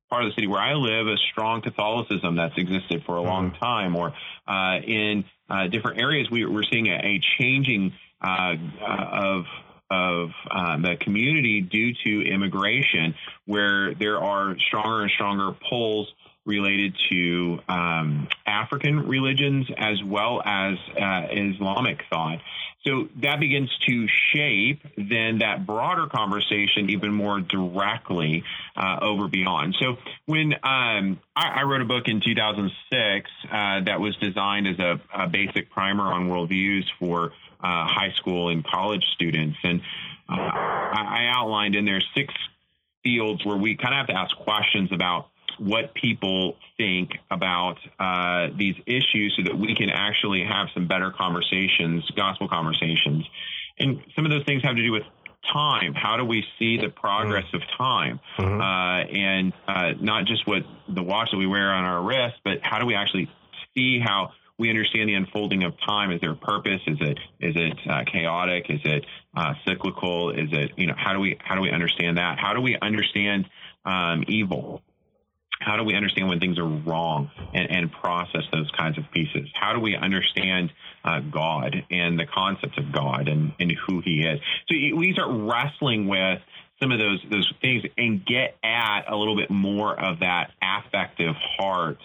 part 0.10 0.24
of 0.24 0.30
the 0.30 0.36
city 0.36 0.48
where 0.48 0.62
I 0.62 0.74
live, 0.74 1.08
a 1.08 1.18
strong 1.32 1.62
Catholicism 1.62 2.36
that's 2.36 2.58
existed 2.58 3.04
for 3.06 3.16
a 3.16 3.22
long 3.22 3.54
time, 3.54 3.96
or 3.96 4.14
uh, 4.48 4.78
in 4.86 5.24
uh, 5.50 5.68
different 5.68 6.00
areas, 6.00 6.30
we, 6.30 6.46
we're 6.46 6.64
seeing 6.72 6.88
a, 6.88 6.96
a 6.96 7.22
changing 7.40 7.94
uh, 8.22 8.56
of 8.82 9.46
of 9.90 10.30
uh, 10.50 10.78
the 10.78 10.96
community 11.02 11.60
due 11.60 11.94
to 12.06 12.22
immigration, 12.30 13.14
where 13.46 13.94
there 13.94 14.20
are 14.20 14.56
stronger 14.68 15.02
and 15.02 15.12
stronger 15.12 15.52
pulls 15.70 16.08
related 16.46 16.96
to 17.10 17.60
um, 17.70 18.28
African 18.48 19.08
religions 19.08 19.68
as 19.78 20.04
well 20.04 20.42
as 20.44 20.76
uh, 21.00 21.28
Islamic 21.32 22.00
thought. 22.10 22.40
So 22.86 23.08
that 23.22 23.40
begins 23.40 23.70
to 23.88 24.08
shape 24.34 24.82
then 24.98 25.40
that 25.40 25.68
broader 25.68 26.08
conversation 26.08 26.90
even 26.90 27.14
more 27.14 27.40
directly 27.40 28.44
uh, 28.76 28.98
over 29.04 29.28
beyond. 29.28 29.76
So 29.80 29.98
when 30.26 30.54
um, 30.64 31.20
I, 31.36 31.60
I, 31.60 31.64
wrote 31.64 31.82
a 31.82 31.86
book 31.86 32.08
in 32.08 32.22
2006 32.26 33.30
uh, 33.44 33.82
that 33.86 34.00
was 34.00 34.16
designed 34.18 34.68
as 34.68 34.80
a, 34.80 35.00
a 35.14 35.28
basic 35.28 35.70
primer 35.70 36.06
on 36.06 36.28
worldviews 36.28 36.86
for 36.98 37.34
uh, 37.64 37.86
high 37.86 38.14
school 38.16 38.50
and 38.50 38.66
college 38.66 39.04
students, 39.14 39.60
and 39.64 39.82
uh, 40.28 40.34
I 40.34 41.28
outlined 41.30 41.76
in 41.76 41.86
there 41.86 42.02
six 42.16 42.34
fields 43.04 43.46
where 43.46 43.58
we 43.58 43.76
kind 43.76 43.94
of 43.94 43.98
have 44.00 44.08
to 44.08 44.14
ask 44.14 44.36
questions 44.38 44.92
about 44.92 45.28
what 45.60 45.94
people 45.94 46.56
think 46.78 47.12
about 47.30 47.78
uh, 48.00 48.48
these 48.58 48.76
issues 48.86 49.34
so 49.38 49.44
that 49.44 49.58
we 49.58 49.76
can 49.76 49.90
actually 49.90 50.44
have 50.44 50.68
some 50.74 50.88
better 50.88 51.12
conversations, 51.12 52.10
gospel 52.16 52.48
conversations. 52.48 53.26
And 53.80 54.02
some 54.16 54.26
of 54.26 54.32
those 54.32 54.46
things 54.46 54.64
have 54.64 54.76
to 54.76 54.84
do 54.84 54.92
with 54.92 55.04
time. 55.52 55.94
How 55.94 56.18
do 56.18 56.26
we 56.26 56.44
see 56.60 56.78
the 56.78 56.90
progress 56.90 57.46
of 57.54 57.62
time? 57.78 58.20
Mm-hmm. 58.38 58.62
Uh, 58.62 59.18
and 59.18 59.54
uh, 59.68 59.98
not 60.00 60.26
just 60.26 60.48
what 60.48 60.64
the 60.88 61.04
watch 61.04 61.30
that 61.32 61.38
we 61.38 61.48
wear 61.48 61.74
on 61.74 61.84
our 61.84 62.02
wrist, 62.02 62.36
but 62.44 62.60
how 62.62 62.80
do 62.80 62.86
we 62.86 62.96
actually 62.96 63.30
see 63.76 64.00
how 64.00 64.32
we 64.58 64.70
understand 64.70 65.10
the 65.10 65.16
unfolding 65.16 65.64
of 65.64 65.74
time? 65.86 66.12
Is 66.12 66.22
there 66.22 66.32
a 66.32 66.36
purpose? 66.36 66.82
Is 66.86 66.98
it 67.02 67.18
is 67.40 67.56
it 67.56 67.78
uh, 67.90 68.04
chaotic? 68.12 68.66
Is 68.70 68.82
it 68.84 69.06
uh, 69.36 69.54
cyclical? 69.66 70.30
Is 70.30 70.50
it 70.52 70.72
you 70.78 70.88
know 70.88 70.94
how 70.96 71.14
do 71.14 71.20
we 71.20 71.38
how 71.44 71.56
do 71.56 71.62
we 71.62 71.72
understand 71.72 72.18
that? 72.18 72.38
How 72.40 72.54
do 72.54 72.62
we 72.62 72.78
understand 72.80 73.50
um, 73.86 74.24
evil? 74.28 74.82
How 75.62 75.78
do 75.78 75.84
we 75.84 75.96
understand 75.96 76.28
when 76.28 76.40
things 76.40 76.58
are 76.58 76.68
wrong 76.68 77.30
and, 77.54 77.70
and 77.70 77.92
process 77.92 78.42
those 78.52 78.70
kinds 78.72 78.98
of 78.98 79.04
pieces? 79.12 79.48
How 79.54 79.74
do 79.74 79.80
we 79.80 79.96
understand 79.96 80.72
uh, 81.06 81.20
God 81.20 81.86
and 81.90 82.20
the 82.20 82.26
concepts 82.26 82.78
of 82.78 82.92
God 82.92 83.28
and, 83.28 83.54
and 83.60 83.72
who 83.88 84.02
He 84.02 84.24
is? 84.24 84.40
So 84.68 84.76
we 84.98 85.14
start 85.14 85.30
wrestling 85.32 86.08
with 86.08 86.42
some 86.82 86.92
of 86.92 87.00
those 87.00 87.24
those 87.30 87.52
things 87.62 87.84
and 87.98 88.26
get 88.26 88.58
at 88.64 89.04
a 89.08 89.16
little 89.16 89.36
bit 89.36 89.52
more 89.52 89.98
of 89.98 90.20
that 90.20 90.52
affective 90.62 91.36
heart 91.58 92.00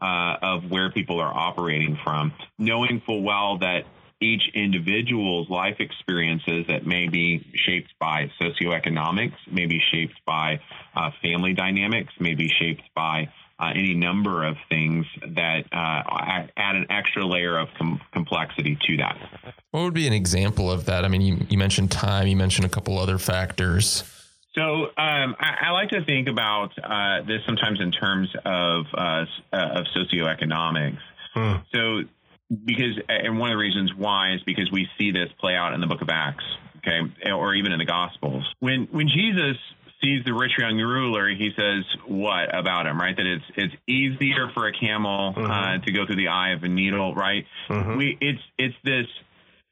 uh, 0.00 0.36
of 0.42 0.70
where 0.70 0.90
people 0.90 1.20
are 1.20 1.32
operating 1.32 1.98
from, 2.02 2.32
knowing 2.58 3.02
full 3.04 3.22
well 3.22 3.58
that 3.58 3.84
each 4.22 4.42
individual's 4.54 5.48
life 5.50 5.76
experiences 5.80 6.66
that 6.68 6.86
may 6.86 7.08
be 7.08 7.44
shaped 7.66 7.92
by 7.98 8.30
socioeconomics, 8.40 9.34
may 9.50 9.66
be 9.66 9.80
shaped 9.92 10.18
by 10.24 10.60
uh, 10.94 11.10
family 11.22 11.52
dynamics, 11.52 12.12
may 12.20 12.34
be 12.34 12.48
shaped 12.48 12.82
by 12.94 13.28
uh, 13.58 13.70
any 13.74 13.94
number 13.94 14.44
of 14.44 14.56
things 14.68 15.06
that 15.20 15.64
uh, 15.72 16.46
add 16.56 16.76
an 16.76 16.86
extra 16.90 17.24
layer 17.24 17.58
of 17.58 17.68
com- 17.78 18.00
complexity 18.12 18.76
to 18.86 18.96
that. 18.96 19.16
What 19.70 19.84
would 19.84 19.94
be 19.94 20.06
an 20.06 20.12
example 20.12 20.70
of 20.70 20.86
that? 20.86 21.04
I 21.04 21.08
mean, 21.08 21.20
you, 21.20 21.38
you 21.48 21.58
mentioned 21.58 21.90
time, 21.90 22.26
you 22.26 22.36
mentioned 22.36 22.66
a 22.66 22.68
couple 22.68 22.98
other 22.98 23.18
factors. 23.18 24.04
So 24.54 24.62
um, 24.62 25.36
I, 25.38 25.68
I, 25.68 25.70
like 25.70 25.88
to 25.90 26.04
think 26.04 26.28
about 26.28 26.72
uh, 26.78 27.22
this 27.26 27.40
sometimes 27.46 27.80
in 27.80 27.90
terms 27.90 28.28
of 28.44 28.84
uh, 28.92 29.24
uh, 29.52 29.80
of 29.80 29.86
socioeconomics. 29.96 30.98
Hmm. 31.32 31.54
So 31.72 32.02
because 32.64 32.98
and 33.08 33.38
one 33.38 33.50
of 33.50 33.54
the 33.54 33.58
reasons 33.58 33.92
why 33.96 34.34
is 34.34 34.42
because 34.44 34.70
we 34.70 34.88
see 34.98 35.10
this 35.10 35.28
play 35.40 35.54
out 35.54 35.72
in 35.74 35.80
the 35.80 35.86
book 35.86 36.02
of 36.02 36.08
Acts, 36.10 36.44
okay, 36.78 37.00
or 37.32 37.54
even 37.54 37.72
in 37.72 37.78
the 37.78 37.84
Gospels. 37.84 38.44
When 38.60 38.88
when 38.90 39.08
Jesus 39.08 39.56
sees 40.02 40.24
the 40.24 40.34
rich 40.34 40.52
young 40.58 40.76
ruler, 40.76 41.28
he 41.28 41.50
says 41.56 41.84
what 42.06 42.54
about 42.54 42.86
him, 42.86 42.98
right? 42.98 43.16
That 43.16 43.26
it's 43.26 43.44
it's 43.56 43.74
easier 43.86 44.50
for 44.54 44.66
a 44.66 44.72
camel 44.72 45.34
uh, 45.36 45.40
mm-hmm. 45.40 45.50
uh, 45.50 45.84
to 45.84 45.92
go 45.92 46.06
through 46.06 46.16
the 46.16 46.28
eye 46.28 46.52
of 46.52 46.62
a 46.62 46.68
needle, 46.68 47.14
right? 47.14 47.44
Mm-hmm. 47.68 47.96
We 47.96 48.18
it's 48.20 48.42
it's 48.58 48.76
this 48.84 49.06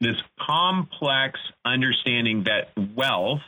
this 0.01 0.17
complex 0.41 1.39
understanding 1.65 2.45
that 2.45 2.71
wealth 2.97 3.41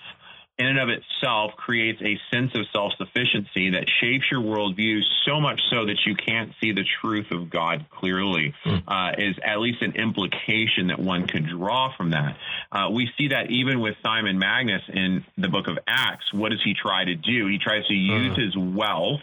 in 0.63 0.69
and 0.69 0.79
of 0.79 0.89
itself 0.89 1.53
creates 1.57 2.01
a 2.03 2.17
sense 2.33 2.53
of 2.55 2.67
self 2.73 2.93
sufficiency 2.97 3.71
that 3.71 3.85
shapes 4.01 4.25
your 4.31 4.41
worldview 4.41 5.01
so 5.27 5.41
much 5.41 5.61
so 5.71 5.87
that 5.87 5.99
you 6.07 6.15
can't 6.15 6.53
see 6.61 6.73
the 6.73 6.85
truth 7.01 7.27
of 7.33 7.51
God 7.51 7.87
clearly, 7.91 8.55
mm. 8.65 8.83
uh, 8.87 9.13
is 9.19 9.35
at 9.45 9.59
least 9.59 9.83
an 9.83 9.97
implication 9.97 10.89
that 10.89 11.01
one 11.01 11.27
could 11.27 11.47
draw 11.49 11.95
from 11.97 12.11
that. 12.11 12.37
Uh, 12.71 12.91
we 12.91 13.11
see 13.19 13.29
that 13.29 13.51
even 13.51 13.81
with 13.81 13.95
Simon 14.05 14.39
Magnus 14.39 14.83
in 14.89 15.25
the 15.37 15.49
book 15.49 15.67
of 15.67 15.79
Acts. 15.87 16.33
What 16.33 16.51
does 16.51 16.63
he 16.65 16.75
try 16.75 17.05
to 17.05 17.15
do? 17.15 17.49
He 17.49 17.59
tries 17.59 17.87
to 17.89 17.95
use 17.95 18.37
mm. 18.37 18.45
his 18.45 18.57
wealth 18.57 19.21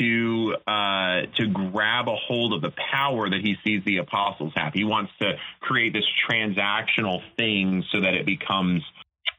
to 0.00 0.54
uh, 0.66 1.22
to 1.36 1.46
grab 1.52 2.08
a 2.08 2.16
hold 2.16 2.54
of 2.54 2.62
the 2.62 2.72
power 2.90 3.28
that 3.28 3.40
he 3.42 3.56
sees 3.64 3.82
the 3.84 3.98
apostles 3.98 4.52
have. 4.56 4.72
He 4.72 4.84
wants 4.84 5.12
to 5.20 5.32
create 5.60 5.92
this 5.92 6.06
transactional 6.28 7.20
thing 7.36 7.84
so 7.92 8.00
that 8.00 8.14
it 8.14 8.24
becomes 8.24 8.82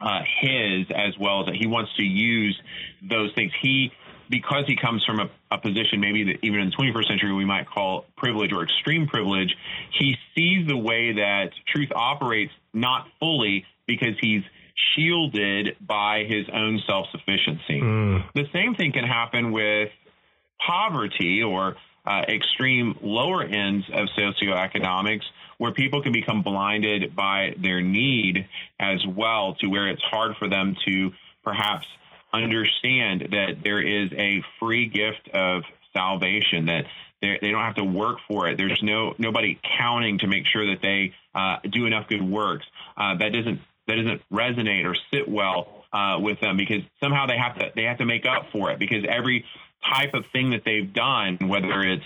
uh, 0.03 0.19
his 0.41 0.85
as 0.93 1.17
well 1.17 1.41
as 1.41 1.45
that 1.47 1.55
he 1.55 1.65
wants 1.65 1.91
to 1.95 2.03
use 2.03 2.59
those 3.01 3.31
things. 3.33 3.51
He 3.61 3.91
because 4.29 4.63
he 4.67 4.75
comes 4.75 5.03
from 5.05 5.19
a, 5.19 5.29
a, 5.51 5.57
position 5.57 5.99
maybe 5.99 6.23
that 6.23 6.37
even 6.43 6.59
in 6.59 6.69
the 6.69 6.75
21st 6.75 7.07
century 7.07 7.33
we 7.33 7.45
might 7.45 7.67
call 7.67 8.05
privilege 8.17 8.51
or 8.51 8.63
extreme 8.63 9.05
privilege, 9.05 9.53
he 9.99 10.15
sees 10.33 10.67
the 10.67 10.77
way 10.77 11.13
that 11.13 11.49
truth 11.67 11.89
operates 11.93 12.51
not 12.73 13.07
fully 13.19 13.65
because 13.85 14.15
he's 14.21 14.41
shielded 14.95 15.75
by 15.81 16.23
his 16.27 16.45
own 16.53 16.81
self 16.87 17.07
sufficiency. 17.11 17.79
Mm. 17.81 18.23
The 18.33 18.45
same 18.51 18.75
thing 18.75 18.91
can 18.91 19.03
happen 19.03 19.51
with 19.51 19.89
poverty 20.65 21.43
or 21.43 21.75
uh, 22.05 22.21
extreme 22.27 22.97
lower 23.01 23.43
ends 23.43 23.85
of 23.93 24.07
socioeconomics 24.17 25.23
where 25.57 25.71
people 25.71 26.01
can 26.01 26.11
become 26.11 26.41
blinded 26.41 27.15
by 27.15 27.55
their 27.61 27.81
need 27.81 28.47
as 28.79 29.05
well 29.07 29.55
to 29.55 29.67
where 29.67 29.87
it's 29.87 30.01
hard 30.01 30.35
for 30.37 30.49
them 30.49 30.75
to 30.85 31.11
perhaps 31.43 31.85
understand 32.33 33.29
that 33.31 33.57
there 33.63 33.81
is 33.81 34.11
a 34.13 34.43
free 34.59 34.87
gift 34.87 35.29
of 35.33 35.63
salvation 35.93 36.65
that 36.65 36.85
they 37.21 37.51
don't 37.51 37.63
have 37.63 37.75
to 37.75 37.85
work 37.85 38.17
for 38.27 38.49
it. 38.49 38.57
There's 38.57 38.81
no 38.83 39.13
nobody 39.17 39.57
counting 39.77 40.19
to 40.19 40.27
make 40.27 40.45
sure 40.45 40.65
that 40.71 40.81
they 40.81 41.13
uh, 41.33 41.57
do 41.69 41.85
enough 41.85 42.09
good 42.09 42.21
works. 42.21 42.65
Uh, 42.97 43.15
that 43.17 43.31
doesn't 43.31 43.61
that 43.87 43.95
doesn't 43.95 44.21
resonate 44.31 44.85
or 44.85 44.95
sit 45.13 45.29
well 45.29 45.85
uh, 45.93 46.17
with 46.19 46.39
them 46.41 46.57
because 46.57 46.81
somehow 47.01 47.27
they 47.27 47.37
have 47.37 47.57
to 47.59 47.71
they 47.75 47.83
have 47.83 47.99
to 47.99 48.05
make 48.05 48.25
up 48.25 48.47
for 48.51 48.71
it 48.71 48.79
because 48.79 49.05
every 49.07 49.45
type 49.91 50.13
of 50.13 50.25
thing 50.31 50.51
that 50.51 50.61
they've 50.65 50.93
done, 50.93 51.37
whether 51.47 51.81
it's 51.81 52.05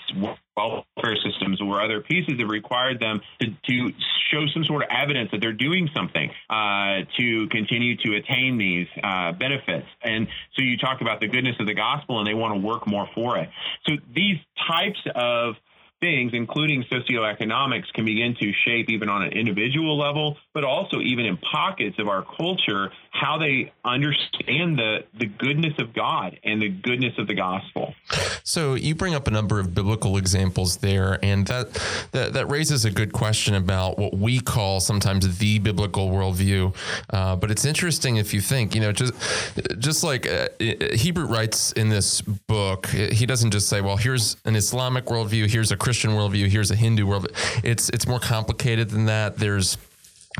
welfare 0.55 1.15
systems 1.23 1.61
or 1.61 1.81
other 1.81 2.01
pieces 2.01 2.37
that 2.37 2.47
required 2.47 2.99
them 2.99 3.21
to, 3.39 3.47
to 3.69 3.93
show 4.31 4.45
some 4.53 4.63
sort 4.65 4.83
of 4.83 4.89
evidence 4.89 5.29
that 5.31 5.39
they're 5.39 5.53
doing 5.53 5.89
something 5.95 6.29
uh, 6.49 7.05
to 7.17 7.47
continue 7.49 7.95
to 7.97 8.15
attain 8.15 8.57
these 8.57 8.87
uh, 9.03 9.31
benefits. 9.33 9.87
And 10.01 10.27
so 10.55 10.63
you 10.63 10.77
talk 10.77 11.01
about 11.01 11.19
the 11.19 11.27
goodness 11.27 11.55
of 11.59 11.67
the 11.67 11.75
gospel 11.75 12.19
and 12.19 12.27
they 12.27 12.33
want 12.33 12.55
to 12.55 12.65
work 12.65 12.87
more 12.87 13.07
for 13.13 13.37
it. 13.37 13.49
So 13.87 13.95
these 14.13 14.37
types 14.67 14.99
of 15.15 15.55
things, 15.99 16.31
including 16.33 16.83
socioeconomics, 16.91 17.91
can 17.93 18.05
begin 18.05 18.35
to 18.39 18.51
shape 18.65 18.89
even 18.89 19.09
on 19.09 19.23
an 19.23 19.33
individual 19.33 19.97
level, 19.97 20.37
but 20.53 20.63
also 20.63 20.99
even 21.01 21.25
in 21.25 21.37
pockets 21.37 21.97
of 21.99 22.07
our 22.07 22.23
culture, 22.37 22.91
how 23.11 23.37
they 23.37 23.71
understand 23.83 24.77
the, 24.77 24.99
the 25.17 25.25
goodness 25.25 25.73
of 25.79 25.93
God 25.93 26.39
and 26.43 26.61
the 26.61 26.69
goodness 26.69 27.13
of 27.17 27.27
the 27.27 27.33
gospel. 27.33 27.93
So 28.43 28.75
you 28.75 28.95
bring 28.95 29.15
up 29.15 29.27
a 29.27 29.31
number 29.31 29.59
of 29.59 29.73
biblical 29.73 30.17
examples 30.17 30.77
there, 30.77 31.19
and 31.23 31.47
that 31.47 31.73
that, 32.11 32.33
that 32.33 32.49
raises 32.49 32.85
a 32.85 32.91
good 32.91 33.11
question 33.11 33.55
about 33.55 33.97
what 33.97 34.13
we 34.15 34.39
call 34.39 34.79
sometimes 34.79 35.37
the 35.37 35.59
biblical 35.59 36.09
worldview. 36.09 36.75
Uh, 37.09 37.35
but 37.35 37.51
it's 37.51 37.65
interesting 37.65 38.17
if 38.17 38.33
you 38.33 38.41
think, 38.41 38.75
you 38.75 38.81
know, 38.81 38.91
just 38.91 39.13
just 39.79 40.03
like 40.03 40.27
uh, 40.27 40.47
Hiebert 40.59 41.29
writes 41.29 41.71
in 41.73 41.89
this 41.89 42.21
book, 42.21 42.87
he 42.87 43.25
doesn't 43.25 43.51
just 43.51 43.67
say, 43.67 43.81
well, 43.81 43.97
here's 43.97 44.37
an 44.45 44.55
Islamic 44.55 45.05
worldview, 45.05 45.49
here's 45.49 45.71
a 45.71 45.77
Christian 45.87 46.11
worldview, 46.11 46.49
here's 46.49 46.69
a 46.69 46.75
Hindu 46.75 47.05
worldview. 47.05 47.63
It's 47.63 47.87
it's 47.91 48.05
more 48.05 48.19
complicated 48.19 48.89
than 48.89 49.05
that. 49.05 49.37
There's 49.37 49.77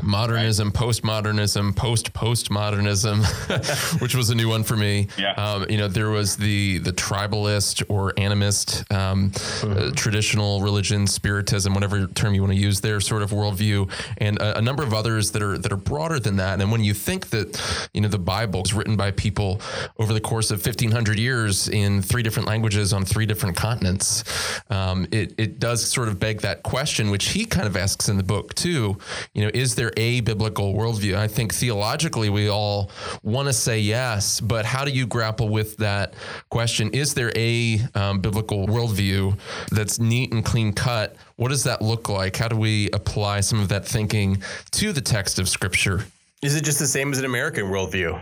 modernism, 0.02 0.68
right. 0.68 0.74
postmodernism, 0.74 1.74
post 1.74 2.12
postmodernism, 2.12 4.00
which 4.00 4.14
was 4.14 4.30
a 4.30 4.34
new 4.34 4.48
one 4.48 4.62
for 4.62 4.76
me. 4.76 5.08
Yeah. 5.18 5.32
Um, 5.32 5.66
you 5.68 5.78
know, 5.78 5.88
there 5.88 6.10
was 6.10 6.36
the 6.36 6.78
the 6.78 6.92
tribalist 6.92 7.82
or 7.88 8.12
animist, 8.12 8.90
um, 8.94 9.30
mm-hmm. 9.30 9.88
uh, 9.88 9.90
traditional 9.92 10.60
religion, 10.60 11.06
spiritism, 11.06 11.74
whatever 11.74 12.06
term 12.06 12.34
you 12.34 12.42
want 12.42 12.52
to 12.52 12.58
use, 12.58 12.80
their 12.80 13.00
sort 13.00 13.22
of 13.22 13.30
worldview, 13.30 13.90
and 14.18 14.38
a, 14.38 14.58
a, 14.58 14.62
number 14.62 14.82
of 14.82 14.92
others 14.94 15.30
that 15.32 15.42
are 15.42 15.58
that 15.58 15.72
are 15.72 15.76
broader 15.76 16.18
than 16.20 16.36
that. 16.36 16.60
And 16.60 16.70
when 16.70 16.84
you 16.84 16.94
think 16.94 17.30
that 17.30 17.88
you 17.92 18.00
know 18.00 18.08
the 18.08 18.18
Bible 18.18 18.62
was 18.62 18.74
written 18.74 18.96
by 18.96 19.10
people 19.10 19.60
over 19.98 20.12
the 20.12 20.20
course 20.20 20.50
of 20.50 20.62
fifteen 20.62 20.90
hundred 20.90 21.18
years 21.18 21.68
in 21.68 22.02
three 22.02 22.22
different 22.22 22.48
languages 22.48 22.92
on 22.92 23.04
three 23.04 23.26
different 23.26 23.56
continents, 23.56 24.24
um, 24.70 25.06
it 25.10 25.34
it 25.38 25.58
does 25.58 25.84
sort 25.84 26.08
of 26.08 26.18
beg 26.18 26.40
that 26.42 26.62
question, 26.62 27.10
which 27.10 27.30
he 27.30 27.44
kind 27.44 27.66
of 27.66 27.76
asks 27.76 28.08
in 28.08 28.16
the 28.16 28.22
book 28.22 28.54
too. 28.54 28.98
You 29.34 29.44
know, 29.44 29.50
is 29.54 29.74
there 29.74 29.87
a 29.96 30.20
biblical 30.20 30.74
worldview? 30.74 31.16
I 31.16 31.28
think 31.28 31.54
theologically 31.54 32.28
we 32.30 32.48
all 32.48 32.90
want 33.22 33.48
to 33.48 33.52
say 33.52 33.80
yes, 33.80 34.40
but 34.40 34.64
how 34.64 34.84
do 34.84 34.90
you 34.90 35.06
grapple 35.06 35.48
with 35.48 35.76
that 35.78 36.14
question? 36.50 36.90
Is 36.90 37.14
there 37.14 37.32
a 37.34 37.80
um, 37.94 38.20
biblical 38.20 38.66
worldview 38.66 39.38
that's 39.70 39.98
neat 39.98 40.32
and 40.32 40.44
clean 40.44 40.72
cut? 40.72 41.16
What 41.36 41.48
does 41.48 41.64
that 41.64 41.82
look 41.82 42.08
like? 42.08 42.36
How 42.36 42.48
do 42.48 42.56
we 42.56 42.90
apply 42.90 43.40
some 43.40 43.60
of 43.60 43.68
that 43.68 43.86
thinking 43.86 44.42
to 44.72 44.92
the 44.92 45.00
text 45.00 45.38
of 45.38 45.48
Scripture? 45.48 46.04
Is 46.42 46.54
it 46.54 46.64
just 46.64 46.78
the 46.78 46.86
same 46.86 47.12
as 47.12 47.18
an 47.18 47.24
American 47.24 47.66
worldview? 47.66 48.20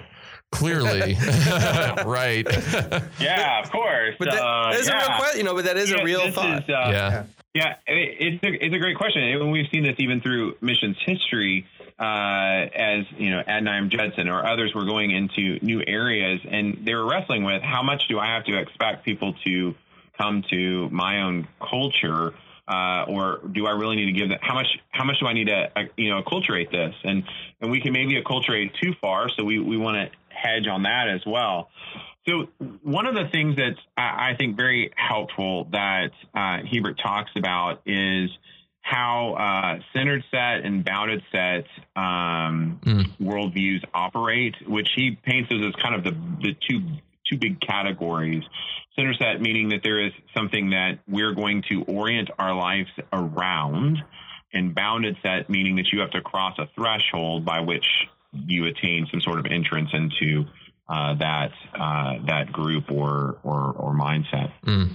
Clearly, 0.59 1.15
right? 2.05 2.47
Yeah, 3.21 3.63
of 3.63 3.71
course. 3.71 4.15
But 4.19 4.31
that, 4.31 4.43
uh, 4.43 4.73
that 4.73 4.81
is 4.81 4.89
yeah. 4.89 4.95
a 4.95 4.99
real 4.99 5.17
question, 5.19 5.39
you 5.39 5.45
know. 5.45 5.55
But 5.55 5.65
that 5.65 5.77
is 5.77 5.91
yeah, 5.91 6.01
a 6.01 6.05
real 6.05 6.31
thought. 6.33 6.63
Is, 6.63 6.69
uh, 6.69 6.91
yeah. 6.91 7.25
Yeah, 7.57 7.77
it's 7.87 8.45
a, 8.45 8.67
it's 8.67 8.75
a 8.75 8.79
great 8.79 8.99
question, 8.99 9.23
and 9.23 9.51
we've 9.51 9.69
seen 9.73 9.83
this 9.83 9.95
even 9.99 10.21
through 10.21 10.57
missions 10.61 10.99
history. 11.07 11.67
Uh, 11.99 12.69
as 12.75 13.07
you 13.17 13.31
know, 13.31 13.43
Adoniram 13.49 13.89
Judson 13.89 14.29
or 14.29 14.47
others 14.47 14.75
were 14.75 14.85
going 14.85 15.11
into 15.11 15.59
new 15.65 15.83
areas, 15.87 16.41
and 16.47 16.85
they 16.85 16.95
were 16.95 17.09
wrestling 17.09 17.45
with 17.45 17.63
how 17.63 17.83
much 17.83 18.03
do 18.09 18.19
I 18.19 18.27
have 18.27 18.45
to 18.45 18.59
expect 18.59 19.07
people 19.07 19.33
to 19.47 19.75
come 20.19 20.45
to 20.51 20.91
my 20.91 21.23
own 21.23 21.49
culture, 21.59 22.35
uh, 22.69 23.05
or 23.09 23.41
do 23.51 23.67
I 23.67 23.71
really 23.71 23.97
need 23.97 24.07
to 24.07 24.13
give 24.13 24.29
that? 24.29 24.41
how 24.43 24.53
much? 24.53 24.67
How 24.91 25.05
much 25.05 25.21
do 25.21 25.27
I 25.27 25.33
need 25.33 25.47
to 25.47 25.71
uh, 25.75 25.83
you 25.97 26.11
know 26.11 26.21
acculturate 26.23 26.71
this? 26.71 26.95
And 27.05 27.25
and 27.63 27.71
we 27.71 27.81
can 27.81 27.95
maybe 27.95 28.21
acculturate 28.21 28.73
too 28.83 28.93
far, 29.01 29.31
so 29.31 29.45
we 29.45 29.59
we 29.61 29.79
want 29.79 29.97
to 29.97 30.11
hedge 30.37 30.67
on 30.71 30.83
that 30.85 31.09
as 31.09 31.23
well. 31.27 31.69
So 32.29 32.49
one 32.83 33.07
of 33.07 33.15
the 33.15 33.29
things 33.31 33.57
that's 33.57 33.79
I 33.97 34.35
think 34.37 34.57
very 34.57 34.91
helpful 34.97 35.69
that 35.71 36.11
uh, 36.35 36.59
Hiebert 36.69 36.99
talks 36.99 37.31
about 37.37 37.83
is 37.87 38.31
how 38.87 39.35
uh, 39.35 39.83
centered 39.93 40.23
set 40.31 40.65
and 40.65 40.85
bounded 40.85 41.23
set 41.33 41.67
um, 41.97 42.81
mm. 42.85 43.05
worldviews 43.21 43.85
operate, 43.93 44.55
which 44.67 44.89
he 44.95 45.19
paints 45.25 45.51
those 45.51 45.67
as 45.67 45.75
kind 45.83 45.95
of 45.95 46.05
the, 46.05 46.13
the 46.41 46.57
two 46.69 46.81
two 47.31 47.39
big 47.39 47.61
categories. 47.61 48.45
Center 48.95 49.15
set 49.15 49.41
meaning 49.41 49.69
that 49.71 49.81
there 49.83 50.05
is 50.05 50.13
something 50.37 50.71
that 50.71 50.99
we're 51.09 51.35
going 51.35 51.63
to 51.69 51.83
orient 51.83 52.31
our 52.39 52.55
lives 52.55 52.91
around, 53.13 53.99
and 54.53 54.75
bounded 54.75 55.17
set 55.23 55.51
meaning 55.51 55.77
that 55.77 55.87
you 55.93 56.01
have 56.01 56.11
to 56.11 56.21
cross 56.21 56.57
a 56.59 56.67
threshold 56.75 57.45
by 57.45 57.61
which 57.61 57.87
you 58.33 58.67
attain 58.67 59.07
some 59.11 59.21
sort 59.21 59.39
of 59.39 59.47
entrance 59.47 59.91
into 59.93 60.45
uh, 60.89 61.15
that 61.15 61.51
uh, 61.75 62.15
that 62.27 62.53
group 62.53 62.91
or 62.91 63.39
or, 63.43 63.73
or 63.73 63.95
mindset. 63.95 64.53
Mm. 64.65 64.91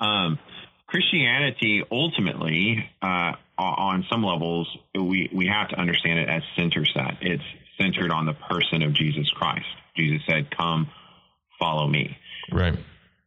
Um, 0.00 0.38
Christianity 0.86 1.82
ultimately, 1.90 2.88
uh, 3.02 3.32
on 3.58 4.04
some 4.10 4.22
levels, 4.22 4.68
we, 4.94 5.28
we 5.34 5.46
have 5.46 5.68
to 5.70 5.76
understand 5.76 6.18
it 6.20 6.28
as 6.28 6.42
center 6.56 6.84
set. 6.84 7.18
It's 7.20 7.42
centered 7.80 8.12
on 8.12 8.26
the 8.26 8.34
person 8.34 8.82
of 8.82 8.94
Jesus 8.94 9.28
Christ. 9.30 9.66
Jesus 9.96 10.22
said, 10.28 10.56
Come, 10.56 10.88
follow 11.58 11.88
me. 11.88 12.16
Right. 12.52 12.78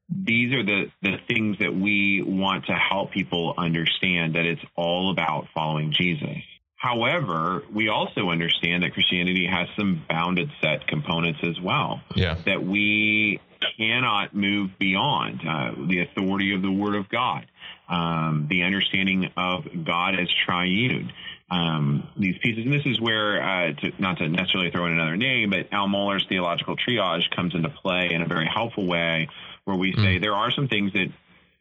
These 0.09 0.53
are 0.53 0.63
the, 0.63 0.85
the 1.01 1.17
things 1.27 1.57
that 1.59 1.73
we 1.75 2.23
want 2.25 2.67
to 2.67 2.73
help 2.73 3.11
people 3.11 3.53
understand 3.57 4.35
that 4.35 4.45
it's 4.45 4.61
all 4.75 5.11
about 5.11 5.47
following 5.53 5.91
Jesus. 5.91 6.37
However, 6.77 7.63
we 7.73 7.89
also 7.89 8.29
understand 8.29 8.83
that 8.83 8.93
Christianity 8.93 9.47
has 9.47 9.67
some 9.77 10.05
bounded 10.07 10.49
set 10.61 10.87
components 10.87 11.39
as 11.43 11.59
well. 11.59 12.01
Yeah. 12.15 12.37
That 12.45 12.63
we 12.63 13.39
cannot 13.77 14.35
move 14.35 14.69
beyond 14.79 15.41
uh, 15.41 15.71
the 15.87 16.01
authority 16.01 16.53
of 16.53 16.61
the 16.61 16.71
Word 16.71 16.95
of 16.95 17.09
God, 17.09 17.47
um, 17.89 18.47
the 18.49 18.63
understanding 18.63 19.31
of 19.35 19.65
God 19.83 20.19
as 20.19 20.27
triune. 20.45 21.11
Um, 21.49 22.09
these 22.15 22.35
pieces, 22.43 22.65
and 22.65 22.73
this 22.73 22.85
is 22.85 22.99
where, 22.99 23.41
uh, 23.41 23.73
to, 23.73 23.91
not 23.99 24.17
to 24.19 24.27
necessarily 24.27 24.69
throw 24.69 24.85
in 24.85 24.91
another 24.91 25.15
name, 25.15 25.49
but 25.49 25.71
Al 25.71 25.87
Mohler's 25.87 26.25
theological 26.27 26.75
triage 26.75 27.23
comes 27.35 27.55
into 27.55 27.69
play 27.69 28.09
in 28.11 28.21
a 28.21 28.27
very 28.27 28.47
helpful 28.53 28.85
way, 28.85 29.29
where 29.63 29.77
we 29.77 29.93
say 29.93 30.17
mm. 30.17 30.21
there 30.21 30.33
are 30.33 30.51
some 30.51 30.67
things 30.67 30.91
that 30.93 31.07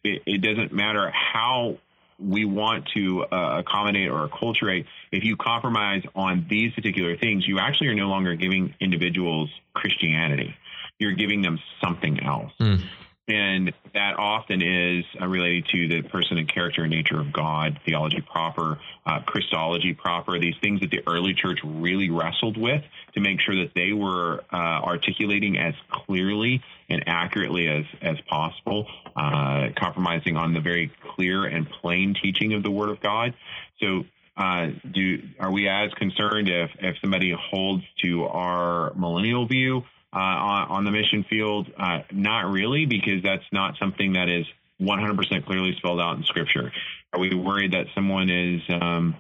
it, 0.05 0.23
it 0.27 0.43
doesn't 0.43 0.73
matter 0.73 1.11
how 1.11 1.79
we 2.19 2.45
want 2.45 2.87
to 2.95 3.25
uh, 3.25 3.59
accommodate 3.59 4.09
or 4.09 4.29
acculturate, 4.29 4.87
if 5.13 5.25
you 5.25 5.37
compromise 5.37 6.03
on 6.15 6.47
these 6.49 6.73
particular 6.73 7.17
things, 7.17 7.47
you 7.47 7.59
actually 7.59 7.89
are 7.89 7.95
no 7.95 8.09
longer 8.09 8.35
giving 8.35 8.75
individuals 8.81 9.51
Christianity. 9.75 10.55
You're 10.99 11.13
giving 11.13 11.43
them 11.43 11.59
something 11.83 12.23
else. 12.23 12.53
Mm. 12.61 12.83
And 13.29 13.73
that 13.93 14.15
often 14.19 14.63
is 14.63 15.05
uh, 15.21 15.27
related 15.27 15.67
to 15.73 15.89
the 15.89 16.03
person 16.03 16.39
and 16.39 16.49
character 16.53 16.83
and 16.83 16.93
nature 16.93 17.19
of 17.19 17.33
God, 17.33 17.81
theology 17.85 18.21
proper, 18.21 18.79
uh, 19.05 19.21
Christology 19.27 19.95
proper, 19.95 20.39
these 20.39 20.55
things 20.61 20.81
that 20.81 20.93
the 20.93 21.01
early 21.09 21.35
church 21.35 21.59
really 21.65 22.09
wrestled 22.09 22.57
with 22.57 22.85
to 23.15 23.21
make 23.21 23.41
sure 23.41 23.57
that 23.65 23.73
they 23.75 23.93
were 23.93 24.45
uh, 24.53 24.57
articulating 24.57 25.59
as 25.59 25.75
clearly 25.91 26.63
and 26.89 27.03
accurately 27.09 27.67
as, 27.67 27.85
as 28.01 28.17
possible, 28.29 28.87
uh, 29.17 29.71
compromising 29.77 30.37
on 30.37 30.55
the 30.55 30.61
very 30.61 30.93
clear 31.17 31.47
and 31.47 31.69
plain 31.69 32.15
teaching 32.23 32.55
of 32.55 32.63
the 32.63 32.71
Word 32.71 32.91
of 32.91 33.01
God. 33.01 33.35
So, 33.81 34.05
uh, 34.37 34.69
do 34.93 35.23
are 35.41 35.51
we 35.51 35.67
as 35.67 35.91
concerned 35.95 36.49
if, 36.49 36.71
if 36.79 36.97
somebody 37.01 37.35
holds 37.51 37.83
to 38.05 38.25
our 38.25 38.93
millennial 38.95 39.49
view? 39.49 39.83
Uh, 40.13 40.19
on, 40.19 40.69
on, 40.69 40.85
the 40.85 40.91
mission 40.91 41.25
field? 41.29 41.71
Uh, 41.79 42.01
not 42.13 42.51
really, 42.51 42.87
because 42.87 43.23
that's 43.23 43.45
not 43.53 43.75
something 43.79 44.15
that 44.15 44.29
is 44.29 44.47
100% 44.81 45.47
clearly 45.47 45.75
spelled 45.79 46.01
out 46.01 46.17
in 46.17 46.25
Scripture. 46.25 46.73
Are 47.13 47.21
we 47.21 47.35
worried 47.35 47.73
that 47.73 47.87
someone 47.95 48.29
is 48.29 48.61
um, 48.69 49.17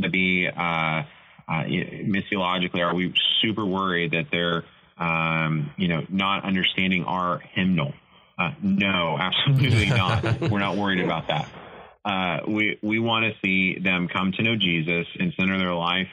to 0.00 0.08
be 0.10 0.48
uh, 0.48 0.60
uh, 0.60 1.02
missiologically? 1.48 2.80
Are 2.80 2.94
we 2.94 3.14
super 3.40 3.64
worried 3.64 4.12
that 4.12 4.26
they're 4.30 4.64
um, 4.98 5.70
you 5.76 5.86
know 5.88 6.04
not 6.08 6.44
understanding 6.44 7.04
our 7.04 7.38
hymnal? 7.38 7.92
Uh, 8.38 8.50
no, 8.62 9.16
absolutely 9.20 9.86
not. 9.86 10.50
We're 10.50 10.58
not 10.58 10.76
worried 10.76 11.00
about 11.00 11.28
that. 11.28 12.48
We 12.48 12.78
we 12.82 12.98
want 12.98 13.26
to 13.26 13.32
see 13.44 13.78
them 13.78 14.08
come 14.08 14.32
to 14.32 14.42
know 14.42 14.56
Jesus 14.56 15.06
and 15.18 15.32
center 15.38 15.58
their 15.58 15.74
life 15.74 16.08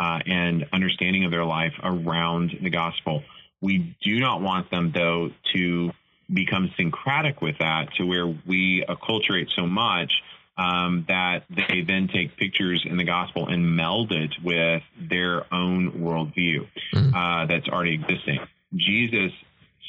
uh, 0.00 0.18
and 0.26 0.66
understanding 0.72 1.24
of 1.24 1.30
their 1.30 1.44
life 1.44 1.74
around 1.82 2.52
the 2.62 2.70
gospel. 2.70 3.22
We 3.60 3.94
do 4.02 4.18
not 4.18 4.40
want 4.40 4.70
them, 4.70 4.92
though, 4.94 5.30
to 5.54 5.90
become 6.32 6.72
syncretic 6.76 7.42
with 7.42 7.58
that 7.58 7.88
to 7.98 8.04
where 8.04 8.26
we 8.26 8.84
acculturate 8.88 9.48
so 9.54 9.66
much 9.66 10.10
um, 10.56 11.04
that 11.08 11.44
they 11.48 11.82
then 11.86 12.08
take 12.08 12.36
pictures 12.36 12.84
in 12.88 12.96
the 12.96 13.04
gospel 13.04 13.48
and 13.48 13.76
meld 13.76 14.12
it 14.12 14.30
with 14.42 14.82
their 14.98 15.52
own 15.52 15.92
worldview 15.92 16.66
mm-hmm. 16.94 17.14
uh, 17.14 17.46
that's 17.46 17.68
already 17.68 17.94
existing. 17.94 18.40
Jesus 18.74 19.32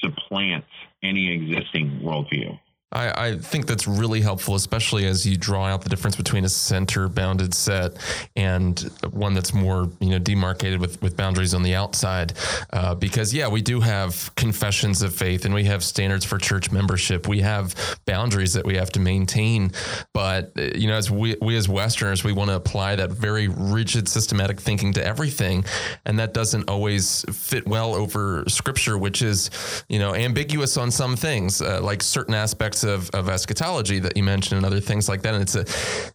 supplants 0.02 0.67
any 1.04 1.32
existing 1.32 2.02
worldview. 2.04 2.60
I, 2.91 3.27
I, 3.27 3.38
think 3.38 3.67
that's 3.67 3.88
really 3.88 4.19
helpful, 4.19 4.56
especially 4.56 5.06
as 5.06 5.25
you 5.25 5.38
draw 5.38 5.65
out 5.65 5.82
the 5.82 5.89
difference 5.89 6.17
between 6.17 6.43
a 6.43 6.49
center 6.49 7.08
bounded 7.08 7.54
set 7.54 7.93
and 8.36 8.80
one 9.12 9.34
that's 9.34 9.54
more, 9.54 9.89
you 10.01 10.10
know, 10.10 10.19
demarcated 10.19 10.82
with, 10.82 11.01
with 11.01 11.15
boundaries 11.15 11.54
on 11.54 11.63
the 11.63 11.73
outside. 11.73 12.34
Uh, 12.73 12.93
because 12.93 13.34
yeah, 13.34 13.47
we 13.47 13.62
do 13.62 13.80
have 13.80 14.34
confessions 14.36 15.01
of 15.01 15.15
faith 15.15 15.45
and 15.45 15.54
we 15.54 15.63
have 15.63 15.84
standards 15.84 16.25
for 16.25 16.38
church 16.38 16.71
membership. 16.71 17.30
We 17.30 17.39
have 17.39 17.75
boundaries 18.06 18.54
that 18.54 18.65
we 18.65 18.75
have 18.75 18.89
to 18.91 18.99
maintain. 18.99 19.71
But 20.13 20.51
you 20.75 20.88
know, 20.88 20.95
as 20.95 21.10
we, 21.10 21.38
we 21.41 21.56
as 21.56 21.69
Westerners, 21.69 22.25
we 22.25 22.34
want 22.34 22.49
to 22.49 22.58
apply 22.58 22.97
that 22.97 23.12
very 23.12 23.47
rigid, 23.47 24.10
systematic 24.10 24.60
thinking 24.60 24.91
to 24.93 25.06
everything, 25.06 25.63
and 26.06 26.19
that 26.19 26.34
doesn't 26.34 26.69
always 26.69 27.23
fit 27.32 27.65
well 27.65 27.95
over 27.95 28.43
Scripture, 28.47 28.97
which 28.97 29.21
is, 29.21 29.49
you 29.88 29.99
know, 29.99 30.13
ambiguous 30.13 30.75
on 30.75 30.91
some 30.91 31.15
things, 31.15 31.62
uh, 31.62 31.80
like 31.82 32.01
certain 32.01 32.34
aspects 32.34 32.81
of, 32.84 33.10
of 33.12 33.30
eschatology 33.30 34.00
that 34.00 34.17
you 34.17 34.24
mentioned 34.24 34.58
and 34.58 34.65
other 34.65 34.80
things 34.80 35.08
like 35.08 35.22
that. 35.24 35.34
And 35.34 35.44
it's 35.44 35.56
a 35.56 35.65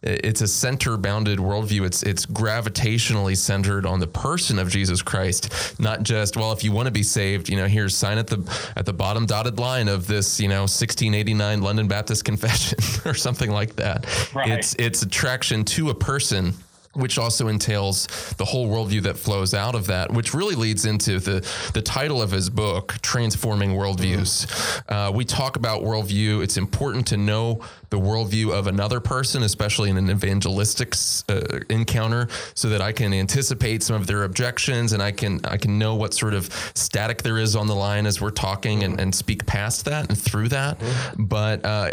it's 0.03 0.41
a 0.41 0.47
center 0.47 0.97
bounded 0.97 1.39
worldview. 1.39 1.85
It's 1.85 2.03
it's 2.03 2.25
gravitationally 2.25 3.37
centered 3.37 3.85
on 3.85 3.99
the 3.99 4.07
person 4.07 4.59
of 4.59 4.69
Jesus 4.69 5.01
Christ, 5.01 5.79
not 5.79 6.03
just 6.03 6.37
well, 6.37 6.51
if 6.51 6.63
you 6.63 6.71
want 6.71 6.87
to 6.87 6.91
be 6.91 7.03
saved, 7.03 7.49
you 7.49 7.57
know, 7.57 7.67
here's 7.67 7.95
sign 7.95 8.17
at 8.17 8.27
the 8.27 8.39
at 8.75 8.85
the 8.85 8.93
bottom 8.93 9.25
dotted 9.25 9.59
line 9.59 9.87
of 9.87 10.07
this, 10.07 10.39
you 10.39 10.47
know, 10.47 10.61
1689 10.61 11.61
London 11.61 11.87
Baptist 11.87 12.25
Confession 12.27 12.79
or 13.05 13.13
something 13.13 13.51
like 13.51 13.75
that. 13.75 14.05
Right. 14.33 14.49
It's 14.49 14.75
it's 14.79 15.01
attraction 15.01 15.63
to 15.65 15.89
a 15.89 15.95
person 15.95 16.53
which 16.97 17.17
also 17.17 17.47
entails 17.47 18.07
the 18.37 18.45
whole 18.45 18.67
worldview 18.67 19.03
that 19.03 19.17
flows 19.17 19.53
out 19.53 19.75
of 19.75 19.87
that, 19.87 20.11
which 20.11 20.33
really 20.33 20.55
leads 20.55 20.85
into 20.85 21.19
the, 21.19 21.47
the 21.73 21.81
title 21.81 22.21
of 22.21 22.31
his 22.31 22.49
book, 22.49 22.95
Transforming 23.01 23.71
Worldviews. 23.71 24.47
Mm-hmm. 24.47 24.93
Uh, 24.93 25.11
we 25.11 25.23
talk 25.25 25.55
about 25.55 25.81
worldview. 25.81 26.43
It's 26.43 26.57
important 26.57 27.07
to 27.07 27.17
know 27.17 27.61
the 27.89 27.99
worldview 27.99 28.51
of 28.51 28.67
another 28.67 28.99
person, 28.99 29.43
especially 29.43 29.89
in 29.89 29.97
an 29.97 30.09
evangelistic 30.09 30.95
uh, 31.29 31.59
encounter, 31.69 32.27
so 32.53 32.69
that 32.69 32.81
I 32.81 32.91
can 32.91 33.13
anticipate 33.13 33.83
some 33.83 33.95
of 33.95 34.07
their 34.07 34.23
objections 34.23 34.93
and 34.93 35.01
I 35.01 35.11
can 35.11 35.39
I 35.45 35.57
can 35.57 35.77
know 35.77 35.95
what 35.95 36.13
sort 36.13 36.33
of 36.33 36.51
static 36.75 37.21
there 37.21 37.37
is 37.37 37.55
on 37.55 37.67
the 37.67 37.75
line 37.75 38.05
as 38.05 38.19
we're 38.19 38.31
talking 38.31 38.83
and, 38.83 38.99
and 38.99 39.13
speak 39.13 39.45
past 39.45 39.85
that 39.85 40.09
and 40.09 40.17
through 40.17 40.49
that. 40.49 40.79
Mm-hmm. 40.79 41.23
But 41.25 41.65
uh, 41.65 41.91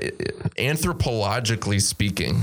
anthropologically 0.57 1.81
speaking, 1.81 2.43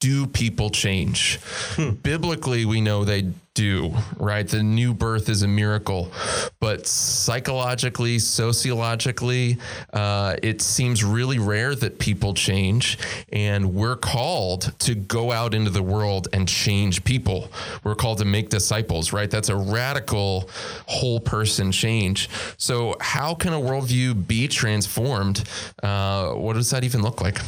do 0.00 0.26
people 0.26 0.70
change? 0.70 1.38
Hmm. 1.74 1.90
Biblically, 1.90 2.64
we 2.64 2.80
know 2.80 3.04
they 3.04 3.32
do, 3.56 3.94
right? 4.18 4.46
The 4.46 4.62
new 4.62 4.94
birth 4.94 5.28
is 5.28 5.42
a 5.42 5.48
miracle. 5.48 6.12
But 6.60 6.86
psychologically, 6.86 8.18
sociologically, 8.18 9.58
uh, 9.92 10.36
it 10.42 10.62
seems 10.62 11.02
really 11.02 11.38
rare 11.38 11.74
that 11.74 11.98
people 11.98 12.34
change. 12.34 12.98
And 13.32 13.74
we're 13.74 13.96
called 13.96 14.72
to 14.80 14.94
go 14.94 15.32
out 15.32 15.54
into 15.54 15.70
the 15.70 15.82
world 15.82 16.28
and 16.32 16.46
change 16.46 17.02
people. 17.04 17.50
We're 17.82 17.94
called 17.94 18.18
to 18.18 18.24
make 18.24 18.50
disciples, 18.50 19.12
right? 19.12 19.30
That's 19.30 19.48
a 19.48 19.56
radical 19.56 20.48
whole 20.86 21.18
person 21.18 21.72
change. 21.72 22.28
So, 22.58 22.94
how 23.00 23.34
can 23.34 23.52
a 23.52 23.58
worldview 23.58 24.26
be 24.26 24.48
transformed? 24.48 25.44
Uh, 25.82 26.32
what 26.32 26.54
does 26.54 26.70
that 26.70 26.84
even 26.84 27.02
look 27.02 27.20
like? 27.20 27.38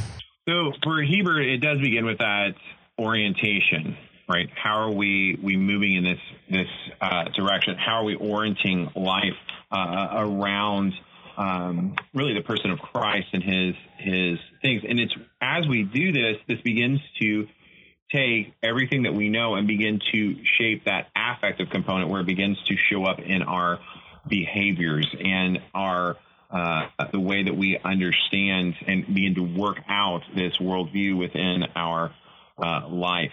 So 0.48 0.72
for 0.82 1.02
Hiebert, 1.02 1.44
it 1.44 1.58
does 1.58 1.78
begin 1.78 2.06
with 2.06 2.18
that 2.18 2.54
orientation, 2.98 3.98
right? 4.26 4.48
How 4.54 4.78
are 4.78 4.90
we 4.90 5.38
we 5.42 5.58
moving 5.58 5.94
in 5.96 6.04
this 6.04 6.20
this 6.48 6.68
uh, 7.02 7.24
direction? 7.37 7.76
How 7.76 8.00
are 8.00 8.04
we 8.04 8.14
orienting 8.14 8.90
life 8.96 9.37
uh, 9.70 10.08
around 10.12 10.94
um, 11.37 11.96
really 12.14 12.32
the 12.32 12.40
person 12.40 12.70
of 12.70 12.78
Christ 12.78 13.26
and 13.34 13.42
his 13.42 13.74
his 13.98 14.38
things? 14.62 14.84
And 14.88 14.98
it's 14.98 15.14
as 15.42 15.68
we 15.68 15.82
do 15.82 16.12
this, 16.12 16.38
this 16.48 16.62
begins 16.62 17.00
to 17.20 17.46
take 18.11 18.54
everything 18.62 19.02
that 19.02 19.12
we 19.12 19.28
know 19.28 19.54
and 19.56 19.68
begin 19.68 20.00
to 20.12 20.37
shape 20.56 20.87
that 20.87 21.08
affective 21.14 21.68
component 21.68 22.08
where 22.08 22.22
it 22.22 22.26
begins 22.26 22.56
to 22.68 22.76
show 22.90 23.04
up 23.04 23.18
in 23.18 23.42
our 23.42 23.80
behaviors 24.26 25.14
and 25.22 25.58
our 25.74 26.16
uh, 26.50 26.87
the 27.12 27.20
way 27.20 27.42
that 27.44 27.56
we 27.56 27.78
understand 27.84 28.74
and 28.87 29.06
begin 29.14 29.34
to 29.34 29.42
work 29.42 29.78
out 29.88 30.22
this 30.34 30.56
worldview 30.58 31.16
within 31.16 31.64
our 31.76 32.14
uh, 32.58 32.88
life. 32.88 33.32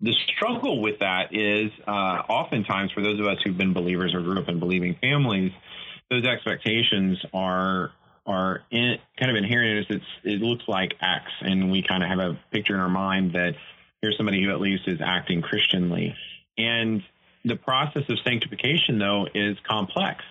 The 0.00 0.14
struggle 0.36 0.82
with 0.82 0.98
that 0.98 1.32
is 1.32 1.70
uh, 1.86 1.90
oftentimes 2.28 2.90
for 2.92 3.02
those 3.02 3.20
of 3.20 3.26
us 3.26 3.38
who've 3.44 3.56
been 3.56 3.72
believers 3.72 4.14
or 4.14 4.20
grew 4.20 4.38
up 4.38 4.48
in 4.48 4.58
believing 4.58 4.96
families, 5.00 5.52
those 6.10 6.24
expectations 6.26 7.18
are 7.32 7.92
are 8.24 8.62
in, 8.70 8.98
kind 9.18 9.30
of 9.30 9.36
inherent 9.36 9.90
in 9.90 9.96
us. 9.96 10.02
it 10.22 10.40
looks 10.40 10.62
like 10.68 10.92
X, 11.00 11.24
and 11.40 11.72
we 11.72 11.82
kind 11.82 12.04
of 12.04 12.08
have 12.08 12.18
a 12.20 12.38
picture 12.52 12.74
in 12.74 12.80
our 12.80 12.88
mind 12.88 13.32
that 13.32 13.54
here's 14.00 14.16
somebody 14.16 14.44
who 14.44 14.50
at 14.50 14.60
least 14.60 14.86
is 14.86 15.00
acting 15.04 15.42
Christianly. 15.42 16.14
And 16.56 17.02
the 17.44 17.56
process 17.56 18.04
of 18.08 18.18
sanctification, 18.24 18.98
though, 18.98 19.26
is 19.34 19.56
complex 19.68 20.22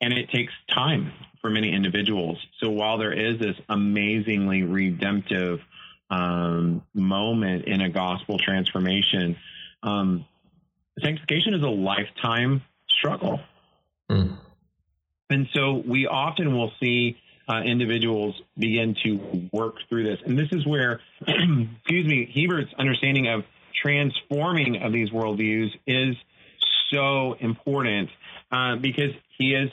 and 0.00 0.12
it 0.12 0.30
takes 0.30 0.52
time 0.72 1.12
for 1.40 1.50
many 1.50 1.72
individuals. 1.72 2.38
So 2.62 2.70
while 2.70 2.98
there 2.98 3.12
is 3.12 3.38
this 3.38 3.56
amazingly 3.68 4.62
redemptive 4.62 5.60
um, 6.10 6.82
moment 6.94 7.66
in 7.66 7.80
a 7.80 7.88
gospel 7.88 8.38
transformation, 8.38 9.36
um, 9.82 10.26
sanctification 11.02 11.54
is 11.54 11.62
a 11.62 11.68
lifetime 11.68 12.62
struggle. 12.88 13.40
Mm. 14.10 14.36
And 15.30 15.48
so 15.54 15.82
we 15.86 16.06
often 16.06 16.56
will 16.56 16.72
see 16.80 17.16
uh, 17.48 17.62
individuals 17.62 18.40
begin 18.58 18.96
to 19.04 19.48
work 19.52 19.76
through 19.88 20.04
this. 20.04 20.18
And 20.24 20.38
this 20.38 20.48
is 20.52 20.66
where, 20.66 21.00
excuse 21.20 22.06
me, 22.06 22.30
Hiebert's 22.32 22.72
understanding 22.78 23.28
of 23.28 23.44
transforming 23.82 24.82
of 24.82 24.92
these 24.92 25.10
worldviews 25.10 25.68
is 25.86 26.16
so 26.92 27.34
important 27.40 28.10
uh, 28.52 28.76
because 28.76 29.12
he 29.38 29.54
is 29.54 29.70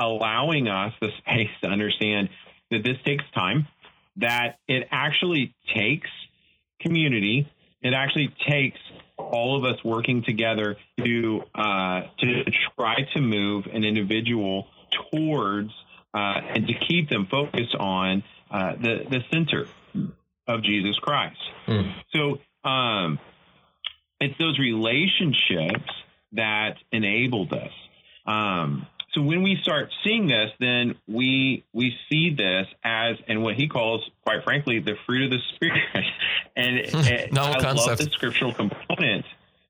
allowing 0.00 0.66
us 0.68 0.92
the 1.00 1.10
space 1.18 1.50
to 1.62 1.68
understand 1.68 2.30
that 2.70 2.82
this 2.82 2.96
takes 3.04 3.24
time, 3.34 3.68
that 4.16 4.58
it 4.66 4.88
actually 4.90 5.54
takes 5.74 6.08
community, 6.80 7.48
it 7.82 7.92
actually 7.92 8.34
takes 8.48 8.78
all 9.16 9.56
of 9.56 9.64
us 9.64 9.82
working 9.84 10.22
together 10.22 10.76
to 10.98 11.42
uh, 11.54 12.02
to 12.18 12.44
try 12.76 12.96
to 13.14 13.20
move 13.20 13.66
an 13.72 13.84
individual 13.84 14.66
towards 15.12 15.70
uh, 16.14 16.40
and 16.54 16.66
to 16.66 16.74
keep 16.88 17.08
them 17.08 17.26
focused 17.30 17.74
on 17.78 18.22
uh, 18.50 18.72
the 18.80 19.04
the 19.08 19.20
center 19.32 19.66
of 20.48 20.62
Jesus 20.62 20.96
Christ. 20.98 21.38
Mm. 21.66 21.92
So 22.14 22.68
um, 22.68 23.18
it's 24.20 24.36
those 24.38 24.58
relationships 24.58 25.90
that 26.32 26.76
enable 26.92 27.46
this. 27.46 27.72
Um, 28.26 28.86
so 29.14 29.22
when 29.22 29.42
we 29.42 29.58
start 29.62 29.92
seeing 30.04 30.28
this, 30.28 30.50
then 30.60 30.94
we 31.08 31.64
we 31.72 31.96
see 32.08 32.34
this 32.34 32.66
as 32.84 33.16
and 33.26 33.42
what 33.42 33.56
he 33.56 33.68
calls, 33.68 34.08
quite 34.24 34.44
frankly, 34.44 34.78
the 34.78 34.94
fruit 35.06 35.24
of 35.24 35.30
the 35.30 35.38
spirit. 35.54 35.82
and, 36.56 36.78
and 36.78 37.38
I 37.38 37.60
concept. 37.60 37.76
love 37.76 37.98
the 37.98 38.10
scriptural 38.12 38.54
component 38.54 39.24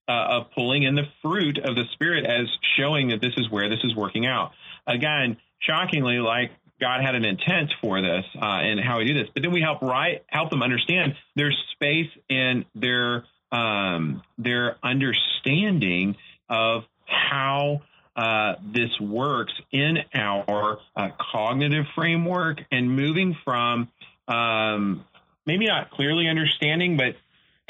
uh, 0.08 0.12
of 0.12 0.50
pulling 0.54 0.82
in 0.82 0.94
the 0.94 1.04
fruit 1.22 1.58
of 1.58 1.74
the 1.74 1.84
spirit 1.92 2.26
as 2.26 2.46
showing 2.76 3.08
that 3.08 3.20
this 3.22 3.32
is 3.38 3.50
where 3.50 3.70
this 3.70 3.80
is 3.82 3.96
working 3.96 4.26
out. 4.26 4.52
Again, 4.86 5.38
shockingly, 5.60 6.18
like 6.18 6.50
God 6.78 7.00
had 7.00 7.14
an 7.14 7.24
intent 7.24 7.72
for 7.80 8.02
this 8.02 8.24
uh, 8.36 8.44
and 8.44 8.78
how 8.78 8.98
we 8.98 9.06
do 9.06 9.14
this, 9.14 9.28
but 9.32 9.42
then 9.42 9.52
we 9.52 9.62
help 9.62 9.80
right 9.80 10.22
help 10.26 10.50
them 10.50 10.62
understand 10.62 11.14
their 11.34 11.52
space 11.72 12.10
and 12.28 12.66
their 12.74 13.24
um, 13.52 14.22
their 14.36 14.76
understanding 14.82 16.16
of 16.48 16.84
how 17.06 17.82
uh, 18.20 18.56
this 18.74 18.90
works 19.00 19.52
in 19.72 19.96
our 20.12 20.78
uh, 20.94 21.08
cognitive 21.32 21.86
framework 21.94 22.58
and 22.70 22.94
moving 22.94 23.34
from 23.46 23.88
um, 24.28 25.06
maybe 25.46 25.66
not 25.66 25.90
clearly 25.90 26.28
understanding, 26.28 26.98
but 26.98 27.16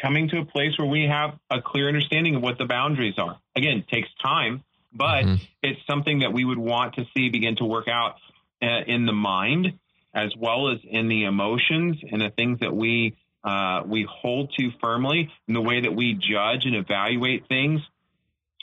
coming 0.03 0.29
to 0.29 0.39
a 0.39 0.45
place 0.45 0.77
where 0.77 0.89
we 0.89 1.05
have 1.05 1.39
a 1.51 1.63
clear 1.63 1.87
understanding 1.87 2.35
of 2.35 2.43
what 2.43 2.59
the 2.59 2.65
boundaries 2.65 3.15
are. 3.17 3.39
Again, 3.55 3.85
takes 3.89 4.09
time, 4.21 4.65
but 4.93 5.23
mm-hmm. 5.23 5.45
it's 5.63 5.79
something 5.89 6.19
that 6.19 6.33
we 6.33 6.45
would 6.45 6.59
want 6.59 6.97
to 6.97 7.05
see 7.15 7.29
begin 7.29 7.55
to 7.57 7.65
work 7.65 7.87
out 7.87 8.17
uh, 8.61 8.83
in 8.89 9.07
the 9.07 9.13
mind 9.13 9.79
as 10.13 10.35
well 10.37 10.73
as 10.73 10.81
in 10.83 11.07
the 11.07 11.27
emotions 11.27 11.99
and 12.11 12.21
the 12.21 12.31
things 12.31 12.59
that 12.59 12.75
we 12.75 13.17
uh, 13.45 13.83
we 13.87 14.05
hold 14.11 14.53
to 14.59 14.71
firmly 14.83 15.31
in 15.47 15.55
the 15.55 15.63
way 15.63 15.81
that 15.81 15.95
we 15.95 16.15
judge 16.15 16.67
and 16.67 16.75
evaluate 16.75 17.47
things 17.47 17.81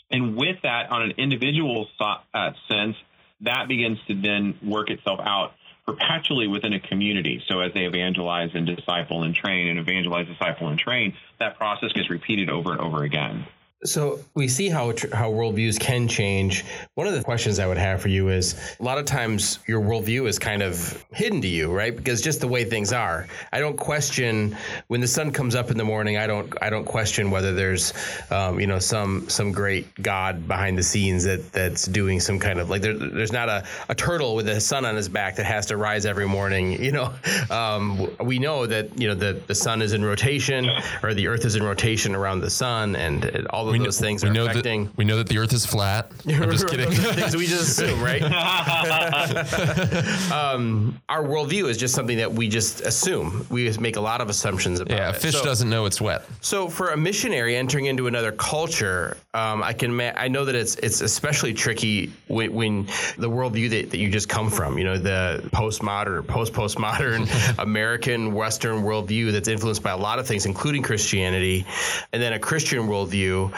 and 0.09 0.35
with 0.35 0.57
that, 0.63 0.89
on 0.89 1.01
an 1.03 1.13
individual 1.17 1.87
uh, 1.99 2.51
sense, 2.67 2.95
that 3.41 3.67
begins 3.67 3.99
to 4.07 4.19
then 4.19 4.57
work 4.63 4.89
itself 4.89 5.19
out 5.21 5.53
perpetually 5.85 6.47
within 6.47 6.73
a 6.73 6.79
community. 6.79 7.41
So 7.47 7.61
as 7.61 7.73
they 7.73 7.85
evangelize 7.85 8.51
and 8.53 8.67
disciple 8.67 9.23
and 9.23 9.33
train 9.33 9.67
and 9.69 9.79
evangelize, 9.79 10.27
disciple 10.27 10.67
and 10.67 10.77
train, 10.77 11.13
that 11.39 11.57
process 11.57 11.93
gets 11.93 12.09
repeated 12.09 12.49
over 12.49 12.71
and 12.71 12.81
over 12.81 13.03
again. 13.03 13.45
So 13.83 14.19
we 14.33 14.47
see 14.47 14.69
how 14.69 14.87
how 15.13 15.29
worldviews 15.31 15.79
can 15.79 16.07
change. 16.07 16.65
One 16.95 17.05
of 17.05 17.13
the 17.13 17.21
questions 17.21 17.59
I 17.59 17.67
would 17.67 17.77
have 17.77 18.01
for 18.01 18.07
you 18.07 18.29
is: 18.29 18.55
a 18.79 18.83
lot 18.83 18.97
of 18.97 19.05
times 19.05 19.59
your 19.67 19.81
worldview 19.81 20.27
is 20.27 20.39
kind 20.39 20.63
of 20.63 21.05
hidden 21.13 21.41
to 21.41 21.47
you, 21.47 21.71
right? 21.71 21.95
Because 21.95 22.19
just 22.19 22.41
the 22.41 22.47
way 22.47 22.63
things 22.63 22.91
are. 22.91 23.27
I 23.53 23.59
don't 23.59 23.77
question 23.77 24.57
when 24.87 24.99
the 24.99 25.07
sun 25.07 25.31
comes 25.31 25.53
up 25.53 25.69
in 25.69 25.77
the 25.77 25.83
morning. 25.83 26.17
I 26.17 26.25
don't 26.25 26.51
I 26.59 26.71
don't 26.71 26.85
question 26.85 27.29
whether 27.29 27.53
there's 27.53 27.93
um, 28.31 28.59
you 28.59 28.65
know 28.65 28.79
some 28.79 29.29
some 29.29 29.51
great 29.51 29.85
God 30.01 30.47
behind 30.47 30.75
the 30.75 30.83
scenes 30.83 31.23
that 31.25 31.51
that's 31.51 31.85
doing 31.85 32.19
some 32.19 32.39
kind 32.39 32.59
of 32.59 32.71
like 32.71 32.81
there, 32.81 32.97
there's 32.97 33.31
not 33.31 33.47
a, 33.47 33.63
a 33.89 33.95
turtle 33.95 34.33
with 34.33 34.49
a 34.49 34.59
sun 34.59 34.85
on 34.85 34.95
his 34.95 35.07
back 35.07 35.35
that 35.35 35.45
has 35.45 35.67
to 35.67 35.77
rise 35.77 36.05
every 36.07 36.27
morning. 36.27 36.77
You 36.87 36.93
know, 36.93 37.13
um, 37.49 38.15
we 38.23 38.39
know 38.39 38.65
that 38.65 38.97
you 38.97 39.09
know 39.09 39.13
the 39.13 39.41
the 39.45 39.55
sun 39.55 39.81
is 39.81 39.91
in 39.91 40.05
rotation 40.05 40.69
or 41.03 41.13
the 41.13 41.27
Earth 41.27 41.43
is 41.43 41.57
in 41.57 41.63
rotation 41.63 42.15
around 42.15 42.39
the 42.39 42.49
sun, 42.49 42.95
and 42.95 43.45
all 43.49 43.66
all 43.67 43.73
of 43.73 43.79
we 43.79 43.85
those 43.85 44.01
know, 44.01 44.07
things 44.07 44.23
are 44.23 44.31
know 44.31 44.45
affecting. 44.45 44.85
That, 44.85 44.97
we 44.97 45.05
know 45.05 45.17
that 45.17 45.27
the 45.27 45.37
Earth 45.37 45.53
is 45.53 45.65
flat. 45.65 46.11
I'm 46.27 46.51
just 46.51 46.67
kidding. 46.67 46.91
things 46.91 47.35
we 47.35 47.45
just 47.45 47.79
assume, 47.79 48.01
right? 48.01 48.21
um, 50.31 50.99
our 51.09 51.23
worldview 51.23 51.69
is 51.69 51.77
just 51.77 51.93
something 51.93 52.17
that 52.17 52.31
we 52.31 52.47
just 52.47 52.81
assume. 52.81 53.45
We 53.49 53.71
make 53.77 53.95
a 53.95 54.01
lot 54.01 54.21
of 54.21 54.29
assumptions 54.29 54.79
about. 54.79 54.97
Yeah, 54.97 55.09
a 55.09 55.13
fish 55.13 55.33
so, 55.33 55.43
doesn't 55.43 55.69
know 55.69 55.85
it's 55.85 56.01
wet. 56.01 56.23
So 56.41 56.69
for 56.69 56.89
a 56.89 56.97
missionary 56.97 57.55
entering 57.55 57.85
into 57.85 58.07
another 58.07 58.31
culture, 58.31 59.17
um, 59.33 59.63
I 59.63 59.73
can 59.73 59.95
ma- 59.95 60.13
I 60.15 60.27
know 60.27 60.45
that 60.45 60.55
it's 60.55 60.75
it's 60.75 61.01
especially 61.01 61.53
tricky 61.53 62.11
when, 62.27 62.53
when 62.53 62.85
the 63.17 63.29
worldview 63.29 63.69
that, 63.71 63.91
that 63.91 63.97
you 63.97 64.09
just 64.09 64.29
come 64.29 64.49
from. 64.49 64.77
You 64.77 64.85
know, 64.85 64.97
the 64.97 65.47
postmodern, 65.53 66.27
post 66.27 66.53
postmodern 66.53 67.27
American 67.59 68.33
Western 68.33 68.83
worldview 68.83 69.31
that's 69.31 69.47
influenced 69.47 69.83
by 69.83 69.91
a 69.91 69.97
lot 69.97 70.19
of 70.19 70.27
things, 70.27 70.45
including 70.45 70.81
Christianity, 70.81 71.65
and 72.13 72.21
then 72.21 72.33
a 72.33 72.39
Christian 72.39 72.87
worldview 72.87 73.51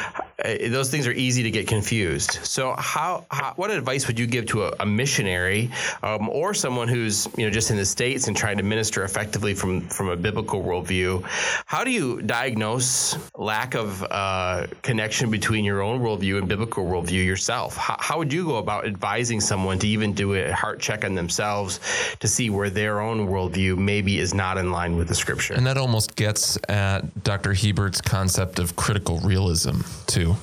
those 0.43 0.89
things 0.89 1.05
are 1.05 1.11
easy 1.11 1.43
to 1.43 1.51
get 1.51 1.67
confused. 1.67 2.39
So, 2.43 2.73
how, 2.77 3.25
how 3.29 3.53
what 3.55 3.71
advice 3.71 4.07
would 4.07 4.17
you 4.17 4.25
give 4.25 4.45
to 4.47 4.65
a, 4.65 4.73
a 4.79 4.85
missionary 4.85 5.69
um, 6.01 6.29
or 6.29 6.53
someone 6.53 6.87
who's 6.87 7.27
you 7.37 7.45
know 7.45 7.51
just 7.51 7.71
in 7.71 7.77
the 7.77 7.85
states 7.85 8.27
and 8.27 8.37
trying 8.37 8.57
to 8.57 8.63
minister 8.63 9.03
effectively 9.03 9.53
from 9.53 9.81
from 9.89 10.09
a 10.09 10.15
biblical 10.15 10.63
worldview? 10.63 11.23
How 11.65 11.83
do 11.83 11.91
you 11.91 12.21
diagnose 12.21 13.17
lack 13.37 13.75
of 13.75 14.03
uh, 14.03 14.67
connection 14.81 15.29
between 15.29 15.65
your 15.65 15.81
own 15.81 15.99
worldview 15.99 16.37
and 16.37 16.47
biblical 16.47 16.85
worldview 16.85 17.25
yourself? 17.25 17.75
How, 17.75 17.97
how 17.99 18.17
would 18.17 18.31
you 18.31 18.45
go 18.45 18.57
about 18.57 18.85
advising 18.85 19.41
someone 19.41 19.77
to 19.79 19.87
even 19.87 20.13
do 20.13 20.35
a 20.35 20.51
heart 20.51 20.79
check 20.79 21.03
on 21.03 21.15
themselves 21.15 21.79
to 22.19 22.27
see 22.27 22.49
where 22.49 22.69
their 22.69 23.01
own 23.01 23.27
worldview 23.27 23.77
maybe 23.77 24.19
is 24.19 24.33
not 24.33 24.57
in 24.57 24.71
line 24.71 24.95
with 24.95 25.09
the 25.09 25.15
scripture? 25.15 25.53
And 25.53 25.65
that 25.67 25.77
almost 25.77 26.15
gets 26.15 26.57
at 26.69 27.23
Dr. 27.23 27.53
Hiebert's 27.53 28.01
concept 28.01 28.59
of 28.59 28.75
critical 28.75 29.19
realism 29.19 29.81
too. 30.07 30.35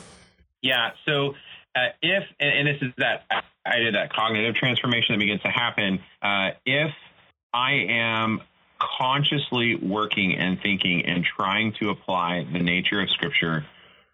Yeah. 0.63 0.91
So 1.05 1.35
uh, 1.75 1.89
if 2.03 2.25
and, 2.41 2.51
and, 2.51 2.69
this 2.69 2.83
is 2.83 2.93
that 2.99 3.25
I 3.67 3.79
did 3.79 3.95
that 3.95 4.13
cognitive 4.13 4.55
transformation 4.55 5.15
that 5.15 5.19
begins 5.19 5.43
to 5.43 5.51
happen. 5.51 6.01
Uh, 6.23 6.51
if 6.65 6.91
I 7.53 7.73
am 7.89 8.41
consciously 8.99 9.77
working 9.77 10.35
and 10.35 10.59
thinking 10.61 11.05
and 11.05 11.25
trying 11.25 11.73
to 11.81 11.91
apply 11.91 12.47
the 12.53 12.59
nature 12.59 13.01
of 13.01 13.11
Scripture 13.11 13.65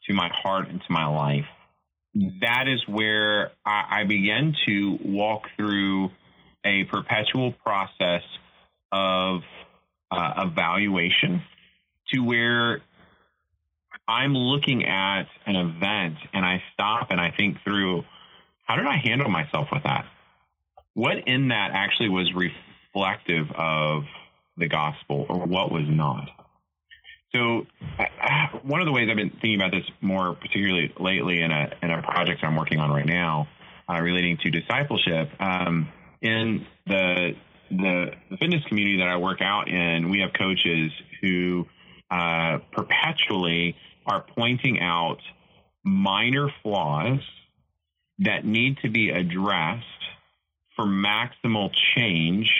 to 0.08 0.14
my 0.14 0.30
heart 0.32 0.68
and 0.68 0.80
to 0.80 0.92
my 0.92 1.06
life, 1.06 1.46
that 2.14 2.66
is 2.68 2.86
where 2.86 3.52
I, 3.64 4.00
I 4.00 4.04
begin 4.04 4.54
to 4.66 4.98
walk 5.04 5.44
through 5.56 6.10
a 6.64 6.84
perpetual 6.84 7.52
process 7.52 8.22
of 8.90 9.42
uh, 10.10 10.44
evaluation 10.46 11.42
to 12.12 12.20
where 12.20 12.82
I'm 14.12 14.34
looking 14.34 14.84
at 14.84 15.24
an 15.46 15.56
event 15.56 16.16
and 16.34 16.44
I 16.44 16.62
stop 16.74 17.10
and 17.10 17.18
I 17.18 17.30
think 17.34 17.56
through 17.64 18.04
how 18.64 18.76
did 18.76 18.86
I 18.86 18.98
handle 19.02 19.30
myself 19.30 19.68
with 19.72 19.84
that? 19.84 20.04
What 20.92 21.26
in 21.26 21.48
that 21.48 21.70
actually 21.72 22.10
was 22.10 22.30
reflective 22.34 23.50
of 23.56 24.02
the 24.58 24.68
gospel 24.68 25.24
or 25.30 25.46
what 25.46 25.72
was 25.72 25.84
not? 25.88 26.28
So, 27.32 27.66
one 28.62 28.82
of 28.82 28.86
the 28.86 28.92
ways 28.92 29.08
I've 29.10 29.16
been 29.16 29.30
thinking 29.30 29.54
about 29.54 29.70
this 29.70 29.90
more 30.02 30.34
particularly 30.34 30.92
lately 31.00 31.40
in 31.40 31.50
a, 31.50 31.72
in 31.82 31.90
a 31.90 32.02
project 32.02 32.44
I'm 32.44 32.56
working 32.56 32.78
on 32.78 32.90
right 32.90 33.06
now 33.06 33.48
uh, 33.88 33.98
relating 34.00 34.36
to 34.42 34.50
discipleship, 34.50 35.30
um, 35.40 35.88
in 36.20 36.66
the, 36.86 37.34
the, 37.70 38.06
the 38.30 38.36
fitness 38.36 38.62
community 38.68 38.98
that 38.98 39.08
I 39.08 39.16
work 39.16 39.40
out 39.40 39.68
in, 39.68 40.10
we 40.10 40.20
have 40.20 40.32
coaches 40.38 40.92
who 41.22 41.66
uh, 42.10 42.58
perpetually 42.72 43.74
are 44.06 44.24
pointing 44.36 44.80
out 44.80 45.18
minor 45.84 46.48
flaws 46.62 47.20
that 48.20 48.44
need 48.44 48.78
to 48.82 48.90
be 48.90 49.10
addressed 49.10 49.86
for 50.76 50.84
maximal 50.84 51.70
change 51.94 52.50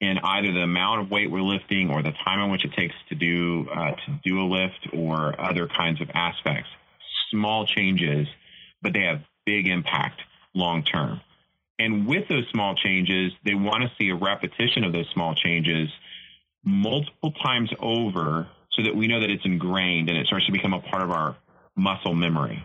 in 0.00 0.18
either 0.22 0.52
the 0.52 0.60
amount 0.60 1.00
of 1.00 1.10
weight 1.10 1.30
we're 1.30 1.40
lifting 1.40 1.90
or 1.90 2.02
the 2.02 2.12
time 2.24 2.40
in 2.40 2.50
which 2.50 2.64
it 2.64 2.72
takes 2.76 2.94
to 3.08 3.14
do 3.14 3.66
uh, 3.74 3.92
to 3.92 4.20
do 4.24 4.40
a 4.40 4.46
lift 4.46 4.88
or 4.92 5.40
other 5.40 5.66
kinds 5.66 6.00
of 6.00 6.10
aspects. 6.14 6.68
Small 7.30 7.66
changes, 7.66 8.26
but 8.82 8.92
they 8.92 9.02
have 9.02 9.22
big 9.46 9.66
impact 9.66 10.20
long 10.54 10.82
term. 10.82 11.20
And 11.78 12.06
with 12.06 12.28
those 12.28 12.44
small 12.52 12.74
changes, 12.76 13.32
they 13.44 13.54
want 13.54 13.82
to 13.82 13.90
see 13.98 14.10
a 14.10 14.14
repetition 14.14 14.84
of 14.84 14.92
those 14.92 15.08
small 15.12 15.34
changes 15.34 15.88
multiple 16.64 17.32
times 17.44 17.70
over 17.80 18.48
so 18.76 18.82
that 18.82 18.94
we 18.94 19.06
know 19.06 19.20
that 19.20 19.30
it's 19.30 19.44
ingrained 19.44 20.08
and 20.08 20.18
it 20.18 20.26
starts 20.26 20.46
to 20.46 20.52
become 20.52 20.72
a 20.72 20.80
part 20.80 21.02
of 21.02 21.10
our 21.10 21.36
muscle 21.76 22.14
memory. 22.14 22.64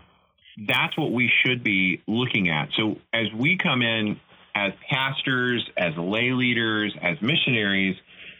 That's 0.66 0.96
what 0.96 1.12
we 1.12 1.30
should 1.44 1.62
be 1.62 2.02
looking 2.06 2.48
at. 2.48 2.68
So 2.76 2.96
as 3.12 3.26
we 3.36 3.56
come 3.56 3.82
in 3.82 4.20
as 4.54 4.72
pastors, 4.88 5.68
as 5.76 5.96
lay 5.96 6.32
leaders, 6.32 6.94
as 7.00 7.20
missionaries, 7.22 7.96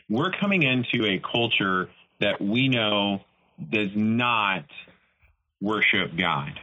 we're 0.08 0.32
coming 0.32 0.62
into 0.62 1.06
a 1.06 1.20
culture 1.20 1.88
that 2.20 2.40
we 2.40 2.68
know 2.68 3.20
does 3.70 3.90
not 3.94 4.64
worship 5.60 6.16
God. 6.16 6.58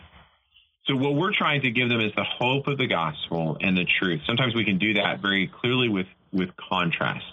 So 0.88 0.96
what 0.96 1.16
we're 1.16 1.34
trying 1.38 1.62
to 1.62 1.72
give 1.72 1.90
them 1.90 2.00
is 2.00 2.12
the 2.16 2.24
hope 2.24 2.68
of 2.68 2.78
the 2.78 2.88
gospel 2.88 3.58
and 3.60 3.78
the 3.78 3.86
truth. 4.00 4.22
Sometimes 4.26 4.56
we 4.56 4.64
can 4.64 4.78
do 4.78 4.94
that 4.96 5.22
very 5.22 5.48
clearly 5.62 5.90
with 5.90 6.08
with 6.32 6.50
contrast. 6.70 7.26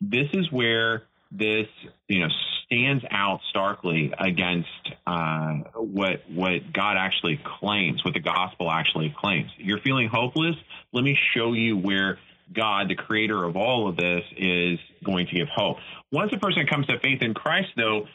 This 0.00 0.28
is 0.32 0.50
where 0.50 1.02
this 1.30 1.66
you 2.08 2.20
know 2.20 2.28
stands 2.64 3.04
out 3.10 3.40
starkly 3.50 4.12
against 4.18 4.68
uh, 5.06 5.54
what 5.74 6.22
what 6.28 6.72
God 6.72 6.96
actually 6.98 7.40
claims, 7.60 8.04
what 8.04 8.14
the 8.14 8.20
gospel 8.20 8.70
actually 8.70 9.14
claims. 9.18 9.50
You're 9.58 9.80
feeling 9.80 10.08
hopeless. 10.12 10.56
Let 10.92 11.04
me 11.04 11.16
show 11.34 11.52
you 11.52 11.76
where 11.76 12.18
God, 12.54 12.88
the 12.88 12.94
creator 12.94 13.44
of 13.44 13.56
all 13.56 13.88
of 13.88 13.96
this, 13.96 14.22
is 14.36 14.78
going 15.04 15.26
to 15.26 15.34
give 15.34 15.48
hope. 15.54 15.78
Once 16.12 16.32
a 16.34 16.38
person 16.38 16.66
comes 16.66 16.86
to 16.86 16.98
faith 17.00 17.22
in 17.22 17.34
Christ, 17.34 17.68
though, 17.76 18.06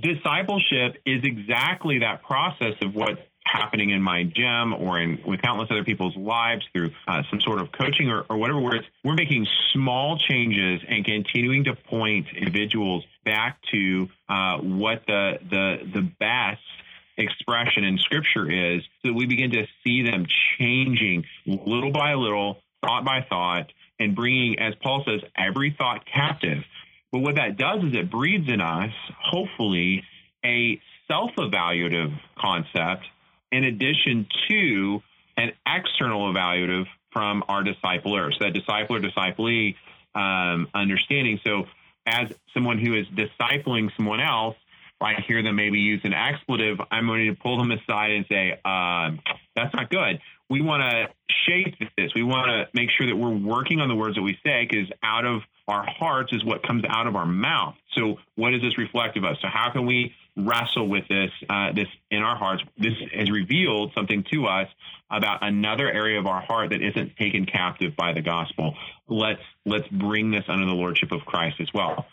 discipleship 0.00 1.00
is 1.06 1.22
exactly 1.22 2.00
that 2.00 2.22
process 2.22 2.74
of 2.82 2.94
what 2.94 3.18
happening 3.46 3.90
in 3.90 4.02
my 4.02 4.24
gym 4.24 4.74
or 4.74 4.98
in 4.98 5.20
with 5.26 5.40
countless 5.40 5.68
other 5.70 5.84
people's 5.84 6.16
lives 6.16 6.64
through 6.72 6.90
uh, 7.06 7.22
some 7.30 7.40
sort 7.40 7.60
of 7.60 7.70
coaching 7.72 8.10
or, 8.10 8.24
or 8.28 8.36
whatever 8.36 8.60
where 8.60 8.80
we're 9.04 9.14
making 9.14 9.46
small 9.72 10.18
changes 10.18 10.80
and 10.88 11.04
continuing 11.04 11.64
to 11.64 11.74
point 11.74 12.26
individuals 12.36 13.04
back 13.24 13.58
to 13.70 14.08
uh, 14.28 14.58
what 14.58 15.02
the 15.06 15.38
the 15.48 15.76
the 15.94 16.10
best 16.18 16.60
expression 17.18 17.84
in 17.84 17.96
scripture 17.98 18.50
is 18.50 18.82
so 19.04 19.12
we 19.12 19.26
begin 19.26 19.50
to 19.50 19.64
see 19.84 20.02
them 20.02 20.26
changing 20.58 21.24
little 21.46 21.92
by 21.92 22.14
little 22.14 22.58
thought 22.84 23.04
by 23.04 23.24
thought 23.28 23.72
and 23.98 24.14
bringing 24.14 24.58
as 24.58 24.74
paul 24.82 25.02
says 25.06 25.20
every 25.36 25.74
thought 25.78 26.04
captive. 26.12 26.62
But 27.12 27.20
what 27.20 27.36
that 27.36 27.56
does 27.56 27.82
is 27.84 27.94
it 27.94 28.10
breeds 28.10 28.50
in 28.52 28.60
us 28.60 28.90
hopefully 29.18 30.02
a 30.44 30.78
self-evaluative 31.08 32.12
concept 32.38 33.06
in 33.56 33.64
addition 33.64 34.26
to 34.48 35.02
an 35.36 35.52
external 35.66 36.32
evaluative 36.32 36.84
from 37.10 37.42
our 37.48 37.62
discipler. 37.62 38.30
So 38.32 38.44
that 38.44 38.54
discipler 38.54 39.02
disciplee 39.02 39.74
um, 40.14 40.68
understanding. 40.74 41.40
So 41.42 41.66
as 42.06 42.30
someone 42.52 42.78
who 42.78 42.94
is 42.94 43.06
discipling 43.08 43.90
someone 43.96 44.20
else, 44.20 44.56
I 45.00 45.14
hear 45.26 45.42
them 45.42 45.56
maybe 45.56 45.78
use 45.78 46.00
an 46.04 46.14
expletive, 46.14 46.78
I'm 46.90 47.06
going 47.06 47.26
to 47.26 47.34
pull 47.34 47.58
them 47.58 47.70
aside 47.70 48.12
and 48.12 48.26
say, 48.28 48.52
um, 48.64 49.20
that's 49.54 49.74
not 49.74 49.90
good. 49.90 50.20
We 50.48 50.62
want 50.62 50.82
to 50.82 51.08
shape 51.46 51.74
this. 51.98 52.12
We 52.14 52.22
want 52.22 52.48
to 52.48 52.68
make 52.72 52.90
sure 52.96 53.06
that 53.06 53.16
we're 53.16 53.36
working 53.36 53.80
on 53.80 53.88
the 53.88 53.94
words 53.94 54.16
that 54.16 54.22
we 54.22 54.38
say 54.44 54.66
because 54.68 54.88
out 55.02 55.24
of 55.24 55.42
our 55.68 55.84
hearts 55.86 56.32
is 56.32 56.44
what 56.44 56.62
comes 56.62 56.84
out 56.88 57.06
of 57.06 57.16
our 57.16 57.26
mouth. 57.26 57.74
So 57.94 58.18
what 58.36 58.54
is 58.54 58.62
this 58.62 58.78
reflective 58.78 59.24
of? 59.24 59.36
So 59.42 59.48
how 59.52 59.70
can 59.70 59.86
we 59.86 60.14
wrestle 60.36 60.88
with 60.88 61.08
this 61.08 61.30
uh, 61.48 61.72
this 61.72 61.88
in 62.10 62.22
our 62.22 62.36
hearts. 62.36 62.62
This 62.78 62.92
has 63.14 63.30
revealed 63.30 63.92
something 63.94 64.24
to 64.32 64.46
us 64.46 64.68
about 65.10 65.38
another 65.42 65.90
area 65.90 66.18
of 66.18 66.26
our 66.26 66.42
heart 66.42 66.70
that 66.70 66.82
isn't 66.82 67.16
taken 67.16 67.46
captive 67.46 67.96
by 67.96 68.12
the 68.12 68.20
gospel. 68.20 68.74
Let's 69.08 69.40
let's 69.64 69.88
bring 69.88 70.30
this 70.30 70.44
under 70.48 70.66
the 70.66 70.74
lordship 70.74 71.12
of 71.12 71.24
Christ 71.24 71.56
as 71.60 71.68
well. 71.72 72.06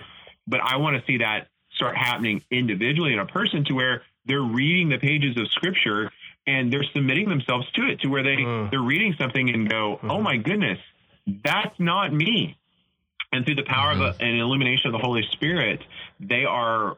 But 0.47 0.61
I 0.63 0.77
want 0.77 0.97
to 0.97 1.03
see 1.05 1.17
that 1.17 1.47
start 1.75 1.97
happening 1.97 2.43
individually 2.51 3.13
in 3.13 3.19
a 3.19 3.25
person 3.25 3.65
to 3.65 3.73
where 3.73 4.03
they're 4.25 4.41
reading 4.41 4.89
the 4.89 4.99
pages 4.99 5.37
of 5.37 5.47
scripture 5.49 6.11
and 6.45 6.71
they're 6.71 6.85
submitting 6.93 7.29
themselves 7.29 7.69
to 7.71 7.83
it 7.89 8.01
to 8.01 8.07
where 8.07 8.23
they 8.23 8.37
mm. 8.37 8.71
they're 8.71 8.81
reading 8.81 9.15
something 9.19 9.49
and 9.49 9.69
go, 9.69 9.99
mm. 10.01 10.11
"Oh 10.11 10.21
my 10.21 10.37
goodness, 10.37 10.79
that's 11.43 11.77
not 11.79 12.13
me." 12.13 12.57
And 13.31 13.45
through 13.45 13.55
the 13.55 13.63
power 13.63 13.93
mm-hmm. 13.93 14.01
of 14.03 14.19
a, 14.19 14.23
an 14.23 14.39
illumination 14.39 14.87
of 14.87 14.93
the 14.93 15.03
Holy 15.03 15.23
Spirit, 15.31 15.81
they 16.19 16.45
are 16.45 16.97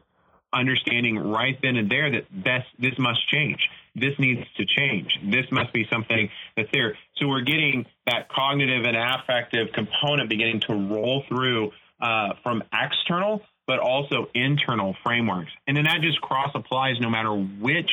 understanding 0.52 1.18
right 1.18 1.58
then 1.62 1.76
and 1.76 1.90
there 1.90 2.10
that 2.10 2.24
this, 2.32 2.62
this 2.78 2.98
must 2.98 3.28
change. 3.28 3.58
This 3.94 4.12
needs 4.18 4.42
to 4.56 4.64
change. 4.64 5.18
This 5.30 5.46
must 5.50 5.72
be 5.72 5.86
something 5.90 6.28
that's 6.56 6.68
there. 6.72 6.96
So 7.16 7.28
we're 7.28 7.42
getting 7.42 7.86
that 8.06 8.28
cognitive 8.28 8.84
and 8.84 8.96
affective 8.96 9.68
component 9.74 10.28
beginning 10.28 10.60
to 10.68 10.74
roll 10.74 11.24
through 11.28 11.72
uh, 12.00 12.34
from 12.42 12.62
external, 12.72 13.40
but 13.66 13.78
also 13.78 14.26
internal 14.34 14.94
frameworks. 15.02 15.50
And 15.66 15.76
then 15.76 15.84
that 15.84 16.00
just 16.02 16.20
cross 16.20 16.50
applies 16.54 17.00
no 17.00 17.08
matter 17.08 17.34
which 17.34 17.90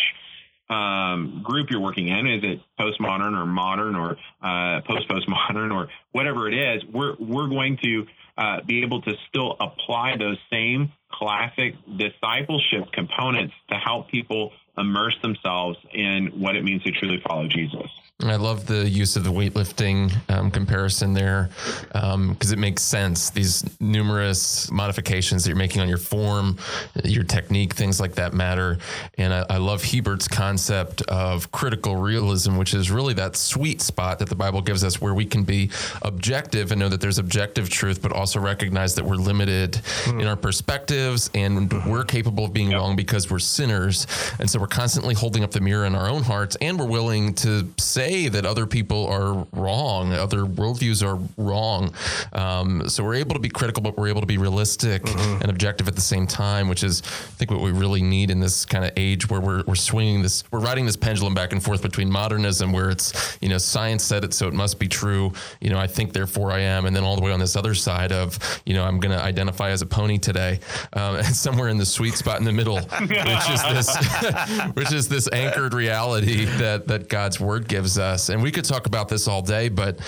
um, 0.69 1.41
group 1.43 1.67
you're 1.69 1.81
working 1.81 2.07
in. 2.07 2.27
Is 2.27 2.43
it 2.43 2.59
postmodern 2.79 3.37
or 3.37 3.45
modern 3.45 3.95
or 3.95 4.17
uh, 4.41 4.81
post 4.81 5.07
postmodern 5.09 5.73
or 5.73 5.87
whatever 6.11 6.49
it 6.49 6.53
is? 6.53 6.83
We're 6.91 7.15
we're 7.19 7.47
going 7.47 7.77
to 7.83 8.05
uh, 8.37 8.61
be 8.65 8.83
able 8.83 9.01
to 9.01 9.13
still 9.29 9.55
apply 9.59 10.17
those 10.17 10.37
same 10.51 10.91
classic 11.11 11.75
discipleship 11.97 12.91
components 12.91 13.53
to 13.69 13.75
help 13.75 14.09
people 14.09 14.51
immerse 14.77 15.15
themselves 15.21 15.77
in 15.93 16.27
what 16.39 16.55
it 16.55 16.63
means 16.63 16.83
to 16.83 16.91
truly 16.91 17.21
follow 17.27 17.47
Jesus. 17.47 17.89
I 18.21 18.35
love 18.35 18.67
the 18.67 18.87
use 18.87 19.15
of 19.15 19.23
the 19.23 19.31
weightlifting 19.31 20.13
um, 20.29 20.51
comparison 20.51 21.13
there 21.13 21.49
because 21.87 22.13
um, 22.13 22.37
it 22.39 22.59
makes 22.59 22.81
sense. 22.83 23.31
These 23.31 23.65
numerous 23.81 24.71
modifications 24.71 25.43
that 25.43 25.49
you're 25.49 25.57
making 25.57 25.81
on 25.81 25.89
your 25.89 25.97
form, 25.97 26.57
your 27.03 27.23
technique, 27.23 27.73
things 27.73 27.99
like 27.99 28.13
that 28.15 28.33
matter. 28.33 28.77
And 29.17 29.33
I, 29.33 29.45
I 29.49 29.57
love 29.57 29.83
Hiebert's 29.83 30.27
concept 30.27 31.01
of 31.03 31.51
critical 31.51 31.95
realism, 31.97 32.55
which 32.57 32.73
is 32.73 32.91
really 32.91 33.13
that 33.15 33.35
sweet 33.35 33.81
spot 33.81 34.19
that 34.19 34.29
the 34.29 34.35
Bible 34.35 34.61
gives 34.61 34.83
us 34.83 35.01
where 35.01 35.13
we 35.13 35.25
can 35.25 35.43
be 35.43 35.71
objective 36.03 36.71
and 36.71 36.79
know 36.79 36.89
that 36.89 37.01
there's 37.01 37.17
objective 37.17 37.69
truth, 37.69 38.01
but 38.01 38.13
also 38.13 38.39
recognize 38.39 38.95
that 38.95 39.03
we're 39.03 39.15
limited 39.15 39.73
mm. 39.73 40.21
in 40.21 40.27
our 40.27 40.37
perspectives 40.37 41.29
and 41.33 41.73
we're 41.85 42.05
capable 42.05 42.45
of 42.45 42.53
being 42.53 42.71
yep. 42.71 42.79
wrong 42.79 42.95
because 42.95 43.29
we're 43.29 43.39
sinners. 43.39 44.05
And 44.39 44.49
so 44.49 44.59
we're 44.59 44.67
constantly 44.67 45.15
holding 45.15 45.43
up 45.43 45.51
the 45.51 45.61
mirror 45.61 45.85
in 45.85 45.95
our 45.95 46.07
own 46.07 46.23
hearts 46.23 46.55
and 46.61 46.79
we're 46.79 46.85
willing 46.85 47.33
to 47.35 47.67
say, 47.77 48.02
say 48.03 48.27
that 48.27 48.45
other 48.45 48.65
people 48.65 49.07
are 49.07 49.47
wrong, 49.53 50.13
other 50.13 50.43
worldviews 50.43 51.03
are 51.05 51.19
wrong. 51.37 51.93
Um, 52.33 52.89
so 52.89 53.03
we're 53.03 53.15
able 53.15 53.33
to 53.33 53.39
be 53.39 53.49
critical, 53.49 53.81
but 53.81 53.97
we're 53.97 54.09
able 54.09 54.21
to 54.21 54.27
be 54.27 54.37
realistic 54.37 55.03
mm-hmm. 55.03 55.41
and 55.41 55.49
objective 55.49 55.87
at 55.87 55.95
the 55.95 56.01
same 56.01 56.27
time, 56.27 56.67
which 56.67 56.83
is, 56.83 57.01
I 57.01 57.35
think, 57.37 57.51
what 57.51 57.61
we 57.61 57.71
really 57.71 58.01
need 58.01 58.29
in 58.29 58.39
this 58.39 58.65
kind 58.65 58.83
of 58.83 58.91
age 58.97 59.29
where 59.29 59.39
we're, 59.39 59.63
we're 59.65 59.75
swinging 59.75 60.21
this, 60.21 60.43
we're 60.51 60.59
riding 60.59 60.85
this 60.85 60.97
pendulum 60.97 61.33
back 61.33 61.51
and 61.53 61.63
forth 61.63 61.81
between 61.81 62.11
modernism, 62.11 62.71
where 62.71 62.89
it's, 62.89 63.37
you 63.41 63.49
know, 63.49 63.57
science 63.57 64.03
said 64.03 64.23
it, 64.23 64.33
so 64.33 64.47
it 64.47 64.53
must 64.53 64.79
be 64.79 64.87
true. 64.87 65.31
You 65.61 65.69
know, 65.69 65.79
I 65.79 65.87
think, 65.87 66.13
therefore 66.13 66.51
I 66.51 66.59
am. 66.59 66.85
And 66.85 66.95
then 66.95 67.03
all 67.03 67.15
the 67.15 67.21
way 67.21 67.31
on 67.31 67.39
this 67.39 67.55
other 67.55 67.73
side 67.73 68.11
of, 68.11 68.37
you 68.65 68.73
know, 68.73 68.83
I'm 68.83 68.99
going 68.99 69.17
to 69.17 69.23
identify 69.23 69.69
as 69.69 69.81
a 69.81 69.85
pony 69.85 70.17
today. 70.17 70.59
Um, 70.93 71.15
and 71.15 71.35
somewhere 71.35 71.69
in 71.69 71.77
the 71.77 71.85
sweet 71.85 72.15
spot 72.15 72.39
in 72.39 72.45
the 72.45 72.51
middle, 72.51 72.79
which 73.01 73.49
is 73.49 73.63
this, 73.63 73.97
which 74.73 74.91
is 74.91 75.07
this 75.07 75.29
anchored 75.31 75.73
reality 75.73 76.45
that, 76.45 76.87
that 76.87 77.07
God's 77.07 77.39
word 77.39 77.67
gives 77.67 77.92
us 77.97 78.13
us. 78.13 78.29
And 78.29 78.41
we 78.41 78.51
could 78.51 78.65
talk 78.65 78.85
about 78.85 79.09
this 79.09 79.27
all 79.27 79.41
day, 79.41 79.69
but 79.69 79.99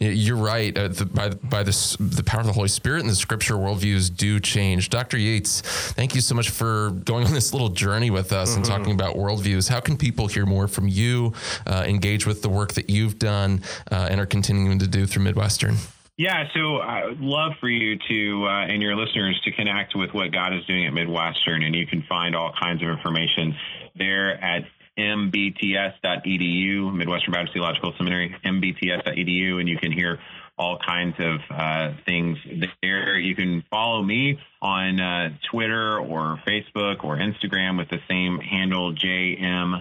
you're 0.00 0.36
right. 0.36 0.76
Uh, 0.76 0.88
the, 0.88 1.06
by 1.06 1.28
by 1.28 1.62
this, 1.62 1.96
the 1.98 2.22
power 2.24 2.40
of 2.40 2.46
the 2.46 2.52
Holy 2.52 2.68
Spirit 2.68 3.00
and 3.00 3.10
the 3.10 3.14
Scripture 3.14 3.54
worldviews 3.54 4.14
do 4.14 4.40
change. 4.40 4.88
Dr. 4.88 5.18
Yeats, 5.18 5.60
thank 5.92 6.14
you 6.14 6.20
so 6.20 6.34
much 6.34 6.50
for 6.50 6.90
going 6.90 7.26
on 7.26 7.32
this 7.32 7.52
little 7.52 7.68
journey 7.68 8.10
with 8.10 8.32
us 8.32 8.50
mm-hmm. 8.50 8.58
and 8.58 8.66
talking 8.66 8.92
about 8.92 9.16
worldviews. 9.16 9.68
How 9.68 9.80
can 9.80 9.96
people 9.96 10.26
hear 10.26 10.46
more 10.46 10.68
from 10.68 10.88
you, 10.88 11.32
uh, 11.66 11.84
engage 11.86 12.26
with 12.26 12.42
the 12.42 12.48
work 12.48 12.74
that 12.74 12.90
you've 12.90 13.18
done 13.18 13.62
uh, 13.90 14.08
and 14.10 14.20
are 14.20 14.26
continuing 14.26 14.78
to 14.78 14.86
do 14.86 15.06
through 15.06 15.24
Midwestern? 15.24 15.76
Yeah, 16.16 16.44
so 16.52 16.76
I 16.76 17.06
would 17.06 17.20
love 17.20 17.52
for 17.60 17.70
you 17.70 17.96
to 17.96 18.46
uh, 18.46 18.66
and 18.66 18.82
your 18.82 18.94
listeners 18.94 19.40
to 19.44 19.52
connect 19.52 19.96
with 19.96 20.12
what 20.12 20.32
God 20.32 20.52
is 20.54 20.64
doing 20.66 20.86
at 20.86 20.92
Midwestern, 20.92 21.62
and 21.62 21.74
you 21.74 21.86
can 21.86 22.02
find 22.08 22.36
all 22.36 22.52
kinds 22.60 22.82
of 22.82 22.90
information 22.90 23.54
there 23.96 24.42
at 24.44 24.64
mbts.edu, 25.00 26.92
Midwestern 26.94 27.32
Baptist 27.32 27.54
Theological 27.54 27.94
Seminary, 27.96 28.36
mbts.edu, 28.44 29.58
and 29.58 29.68
you 29.68 29.78
can 29.78 29.92
hear 29.92 30.18
all 30.60 30.78
kinds 30.78 31.16
of 31.18 31.40
uh, 31.48 31.94
things 32.04 32.36
there. 32.82 33.18
You 33.18 33.34
can 33.34 33.64
follow 33.70 34.02
me 34.02 34.38
on 34.60 35.00
uh, 35.00 35.30
Twitter 35.50 35.98
or 35.98 36.38
Facebook 36.46 37.02
or 37.02 37.16
Instagram 37.16 37.78
with 37.78 37.88
the 37.88 38.00
same 38.06 38.38
handle, 38.38 38.92
JMYEATS. 38.94 39.80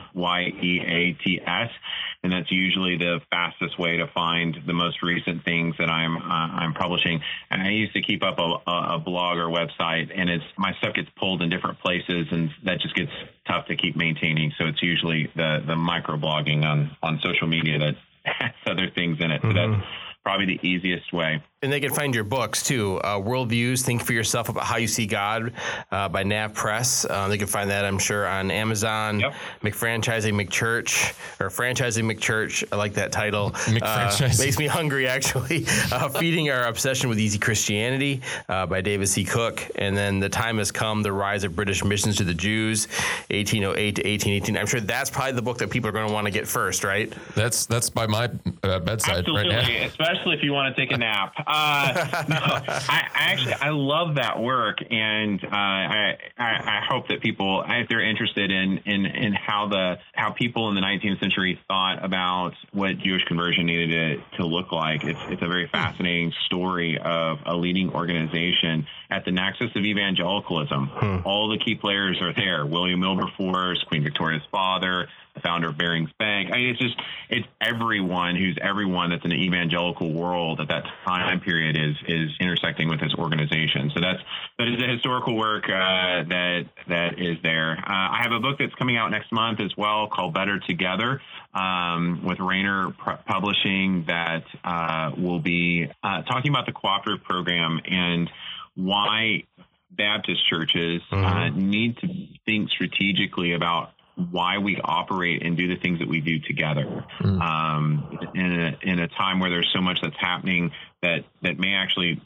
And 2.24 2.32
that's 2.32 2.50
usually 2.50 2.98
the 2.98 3.20
fastest 3.30 3.78
way 3.78 3.98
to 3.98 4.08
find 4.08 4.58
the 4.66 4.72
most 4.72 5.04
recent 5.04 5.44
things 5.44 5.76
that 5.80 5.90
I'm 5.90 6.16
uh, 6.16 6.48
I'm 6.62 6.74
publishing. 6.74 7.20
And 7.52 7.62
I 7.62 7.72
used 7.72 7.92
to 7.94 8.02
keep 8.02 8.24
up 8.24 8.40
a, 8.40 8.56
a 8.96 9.00
blog 9.00 9.38
or 9.38 9.48
website, 9.48 10.12
and 10.16 10.30
it's 10.30 10.46
my 10.58 10.74
stuff 10.80 10.94
gets 10.96 11.10
pulled 11.18 11.42
in 11.42 11.50
different 11.50 11.80
places, 11.80 12.28
and 12.32 12.52
that 12.64 12.80
just 12.80 12.96
gets 12.96 13.12
tough 13.48 13.68
to 13.68 13.76
keep 13.76 13.98
maintaining. 13.98 14.54
So 14.58 14.66
it's 14.66 14.82
usually 14.82 15.30
the 15.36 15.62
the 15.66 15.76
micro 15.76 16.16
blogging 16.16 16.64
on 16.64 16.96
on 17.04 17.20
social 17.22 17.48
media 17.48 17.80
that 17.80 17.96
has 18.24 18.52
other 18.66 18.90
things 18.90 19.18
in 19.20 19.32
it. 19.32 19.42
So 19.42 19.50
mm-hmm. 19.50 19.74
that's 19.74 19.84
probably 20.24 20.46
the 20.46 20.68
easiest 20.68 21.14
way. 21.14 21.44
And 21.62 21.74
they 21.74 21.82
can 21.82 21.94
find 21.94 22.16
your 22.16 22.24
books 22.24 22.64
too. 22.64 23.02
Uh, 23.04 23.18
Worldviews, 23.18 23.82
Think 23.82 24.02
for 24.02 24.14
Yourself 24.14 24.48
About 24.48 24.64
How 24.64 24.78
You 24.78 24.88
See 24.88 25.06
God 25.06 25.52
uh, 25.92 26.08
by 26.08 26.24
Nav 26.24 26.54
Press. 26.54 27.04
Uh, 27.04 27.28
they 27.28 27.38
can 27.38 27.48
find 27.48 27.70
that, 27.70 27.84
I'm 27.84 28.00
sure, 28.00 28.26
on 28.26 28.50
Amazon. 28.50 29.20
Yep. 29.20 29.34
McFranchising 29.64 30.42
McChurch 30.42 31.14
or 31.42 31.50
Franchising 31.50 32.10
McChurch. 32.10 32.64
I 32.72 32.78
like 32.78 32.94
that 32.94 33.12
title. 33.12 33.52
McFranchising. 33.52 34.40
Uh, 34.40 34.44
makes 34.46 34.58
me 34.58 34.68
hungry, 34.68 35.08
actually. 35.08 35.66
Uh, 35.92 36.08
Feeding 36.08 36.50
Our 36.52 36.66
Obsession 36.66 37.10
with 37.10 37.20
Easy 37.20 37.40
Christianity 37.40 38.22
uh, 38.48 38.66
by 38.66 38.80
David 38.80 39.08
C. 39.08 39.24
Cook. 39.24 39.68
And 39.76 39.98
then 39.98 40.20
The 40.20 40.30
Time 40.30 40.60
Has 40.60 40.72
Come 40.72 41.02
The 41.02 41.12
Rise 41.12 41.44
of 41.44 41.56
British 41.56 41.84
Missions 41.84 42.18
to 42.18 42.24
the 42.24 42.34
Jews, 42.34 42.88
1808 43.32 43.96
to 43.96 44.02
1818. 44.02 44.58
I'm 44.58 44.68
sure 44.68 44.80
that's 44.82 45.10
probably 45.10 45.32
the 45.34 45.42
book 45.42 45.58
that 45.60 45.72
people 45.72 45.90
are 45.90 45.94
going 45.94 46.08
to 46.08 46.14
want 46.14 46.26
to 46.26 46.32
get 46.32 46.48
first, 46.48 46.84
right? 46.84 47.12
That's 47.34 47.66
that's 47.66 47.90
by 47.90 48.06
my 48.08 48.30
uh, 48.62 48.80
bedside 48.80 49.20
Absolutely, 49.20 49.56
right 49.56 49.68
now. 49.68 49.86
especially 49.88 50.36
if 50.36 50.44
you 50.44 50.54
want 50.54 50.76
to 50.76 50.80
take 50.82 50.92
a 50.92 50.98
nap. 50.98 51.34
Uh, 51.50 52.26
no, 52.30 52.38
I, 52.38 53.08
I 53.12 53.32
actually 53.32 53.54
I 53.54 53.70
love 53.70 54.16
that 54.16 54.40
work, 54.40 54.78
and 54.92 55.44
uh, 55.44 55.48
I, 55.52 56.18
I 56.38 56.46
I 56.46 56.82
hope 56.88 57.08
that 57.08 57.22
people, 57.22 57.64
if 57.68 57.90
they're 57.90 58.08
interested 58.08 58.52
in 58.52 58.78
in 58.86 59.08
in 59.08 59.34
how 59.34 59.68
the 59.68 59.98
how 60.14 60.30
people 60.32 60.70
in 60.70 60.76
the 60.76 60.82
19th 60.82 61.20
century 61.20 61.60
thought 61.68 62.06
about 62.06 62.54
what 62.72 63.00
Jewish 63.00 63.24
conversion 63.24 63.66
needed 63.66 64.22
to, 64.32 64.38
to 64.38 64.46
look 64.46 64.72
like, 64.72 65.04
it's 65.04 65.20
it's 65.30 65.42
a 65.42 65.48
very 65.48 65.68
fascinating 65.68 66.32
story 66.46 67.00
of 67.04 67.40
a 67.48 67.56
leading 67.56 67.90
organization 67.96 68.86
at 69.10 69.26
the 69.26 69.32
nexus 69.32 69.72
of 69.76 69.84
evangelicalism. 69.84 71.24
All 71.26 71.50
the 71.50 71.58
key 71.58 71.74
players 71.74 72.22
are 72.22 72.34
there: 72.34 72.68
William 72.68 73.00
Wilberforce, 73.00 73.84
Queen 73.88 74.04
Victoria's 74.04 74.44
father, 74.52 75.08
the 75.29 75.29
founder 75.40 75.70
of 75.70 75.78
Barings 75.78 76.10
Bank. 76.20 76.50
I 76.52 76.58
mean, 76.58 76.70
it's 76.70 76.80
just 76.80 76.96
it's 77.30 77.48
everyone 77.62 78.36
who's 78.36 78.58
everyone 78.62 79.10
that's 79.10 79.24
in 79.24 79.30
the 79.30 79.44
evangelical 79.44 80.14
world 80.14 80.60
at 80.60 80.68
that 80.70 80.84
time 81.06 81.40
period 81.40 81.78
is 81.78 81.96
is 82.08 82.30
intersecting 82.40 82.90
with 82.90 83.00
this 83.00 83.14
organization. 83.18 83.92
So 83.94 84.02
that's 84.02 84.20
that 84.58 84.68
is 84.68 84.80
the 84.80 84.88
historical 84.88 85.38
work 85.38 85.66
uh, 85.66 86.24
that 86.30 86.66
that 86.88 87.20
is 87.20 87.38
there. 87.44 87.72
Uh, 87.72 87.84
I 87.88 88.20
have 88.24 88.32
a 88.32 88.40
book 88.40 88.58
that's 88.60 88.76
coming 88.76 88.98
out 88.98 89.12
next 89.12 89.32
month 89.32 89.60
as 89.60 89.72
well 89.78 90.08
called 90.08 90.34
Better 90.34 90.60
Together 90.60 91.22
um, 91.54 92.24
with 92.26 92.40
Rainer 92.40 92.92
Publishing 93.28 94.06
that 94.08 94.44
uh, 94.64 95.12
will 95.18 95.40
be 95.40 95.88
uh, 96.04 96.22
talking 96.24 96.52
about 96.52 96.66
the 96.66 96.72
cooperative 96.72 97.24
program 97.24 97.80
and 97.86 98.30
why 98.76 99.44
Baptist 99.92 100.48
churches 100.48 101.02
uh, 101.12 101.50
need 101.50 101.98
to 101.98 102.08
think 102.46 102.70
strategically 102.70 103.54
about 103.54 103.92
why 104.32 104.58
we 104.58 104.80
operate 104.84 105.46
and 105.46 105.56
do 105.56 105.68
the 105.68 105.76
things 105.76 106.00
that 106.00 106.08
we 106.08 106.20
do 106.20 106.40
together. 106.40 107.06
Um, 107.42 108.20
in, 108.36 108.60
a, 108.60 108.78
in 108.82 109.00
a 109.00 109.08
time 109.08 109.40
where 109.40 109.50
there's 109.50 109.70
so 109.74 109.82
much 109.82 110.00
that's 110.02 110.20
happening 110.20 110.72
that 111.02 111.24
that 111.42 111.58
may 111.58 111.74
actually 111.74 112.22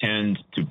tend 0.00 0.38
to 0.54 0.66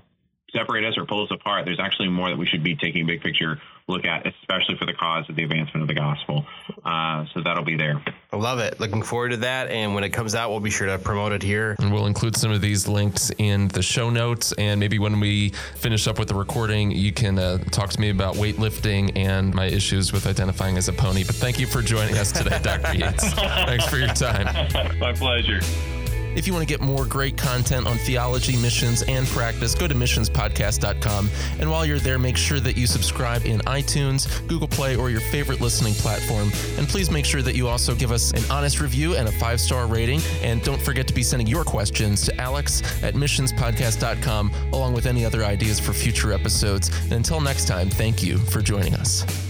separate 0.56 0.86
us 0.86 0.98
or 0.98 1.06
pull 1.06 1.24
us 1.24 1.32
apart. 1.32 1.66
There's 1.66 1.80
actually 1.80 2.10
more 2.10 2.30
that 2.30 2.38
we 2.38 2.45
should 2.45 2.64
be 2.64 2.76
taking 2.76 3.04
a 3.04 3.06
big 3.06 3.22
picture 3.22 3.60
look 3.88 4.06
at, 4.06 4.28
especially 4.28 4.76
for 4.78 4.86
the 4.86 4.93
cause 4.93 5.26
of 5.30 5.36
the 5.36 5.43
advancement 5.43 5.82
of 5.82 5.88
the 5.88 5.93
gospel. 5.93 6.45
Uh, 6.84 7.26
so 7.34 7.41
that'll 7.41 7.64
be 7.64 7.78
there. 7.78 8.04
I 8.34 8.38
love 8.38 8.60
it. 8.60 8.80
Looking 8.80 9.02
forward 9.02 9.30
to 9.30 9.38
that. 9.38 9.70
And 9.70 9.95
when 9.95 10.04
it 10.04 10.10
comes 10.10 10.36
out, 10.36 10.50
we'll 10.50 10.60
be 10.60 10.70
sure 10.70 10.88
to 10.88 11.00
promote 11.00 11.32
it 11.32 11.41
here. 11.41 11.76
And 11.80 11.93
we'll 11.93 12.08
include 12.08 12.36
some 12.36 12.52
of 12.52 12.60
these 12.60 12.88
links 12.88 13.32
in 13.38 13.70
the 13.70 13.82
show 13.82 14.10
notes. 14.10 14.52
And 14.54 14.80
maybe 14.80 15.00
when 15.00 15.20
we 15.20 15.50
finish 15.76 16.08
up 16.08 16.20
with 16.20 16.28
the 16.28 16.36
recording, 16.36 16.91
you 16.91 17.14
can 17.14 17.39
uh, 17.39 17.60
talk 17.72 17.89
to 17.91 18.02
me 18.02 18.10
about 18.10 18.36
weightlifting 18.36 19.18
and 19.18 19.54
my 19.54 19.66
issues 19.66 20.12
with 20.12 20.28
identifying 20.28 20.78
as 20.78 20.89
a 20.89 20.93
pony. 20.93 21.24
But 21.24 21.36
thank 21.36 21.60
you 21.60 21.68
for 21.68 21.82
joining 21.82 22.18
us 22.18 22.32
today, 22.32 22.60
Dr. 22.62 22.98
Yeats. 22.98 23.34
Thanks 23.34 23.86
for 23.88 23.98
your 23.98 24.10
time. 24.10 24.45
My 25.00 25.14
pleasure. 25.14 25.62
If 26.38 26.46
you 26.46 26.54
want 26.54 26.68
to 26.68 26.72
get 26.72 26.82
more 26.82 27.04
great 27.04 27.36
content 27.36 27.88
on 27.88 27.98
theology, 27.98 28.56
missions, 28.58 29.02
and 29.02 29.26
practice, 29.26 29.74
go 29.74 29.88
to 29.88 29.96
missionspodcast.com. 29.96 31.30
And 31.60 31.72
while 31.72 31.84
you're 31.84 31.98
there, 31.98 32.20
make 32.20 32.38
sure 32.38 32.60
that 32.60 32.78
you 32.78 32.86
subscribe 32.86 33.48
in 33.48 33.60
iTunes, 33.62 34.48
Google 34.48 34.68
Play, 34.68 34.96
or 34.96 35.10
your 35.10 35.20
favorite 35.20 35.62
listening 35.62 35.96
platform. 35.96 36.52
And 36.78 36.88
please 36.88 37.10
make 37.10 37.26
sure 37.26 37.42
that 37.42 37.56
you 37.56 37.68
also 37.68 37.96
give 37.96 38.12
us 38.12 38.34
an 38.34 38.44
honest 38.52 38.80
review 38.80 39.16
and 39.16 39.28
a 39.28 39.32
five 39.32 39.60
star 39.60 39.88
rating. 39.88 40.22
And 40.44 40.62
don't 40.62 40.82
forget 40.82 41.08
to 41.08 41.14
be 41.14 41.24
sending 41.24 41.48
your 41.48 41.64
questions 41.64 42.24
to 42.28 42.40
alex 42.40 42.84
at 43.02 43.16
missionspodcast.com, 43.16 44.52
along 44.74 44.94
with 44.94 45.08
any 45.08 45.26
other 45.26 45.44
ideas 45.44 45.80
for 45.80 45.92
future 45.92 46.34
episodes. 46.34 46.90
And 47.06 47.14
until 47.14 47.42
next 47.42 47.68
time, 47.68 47.90
thank 47.90 48.22
you 48.22 48.38
for 48.38 48.62
joining 48.62 48.94
us. 48.94 49.47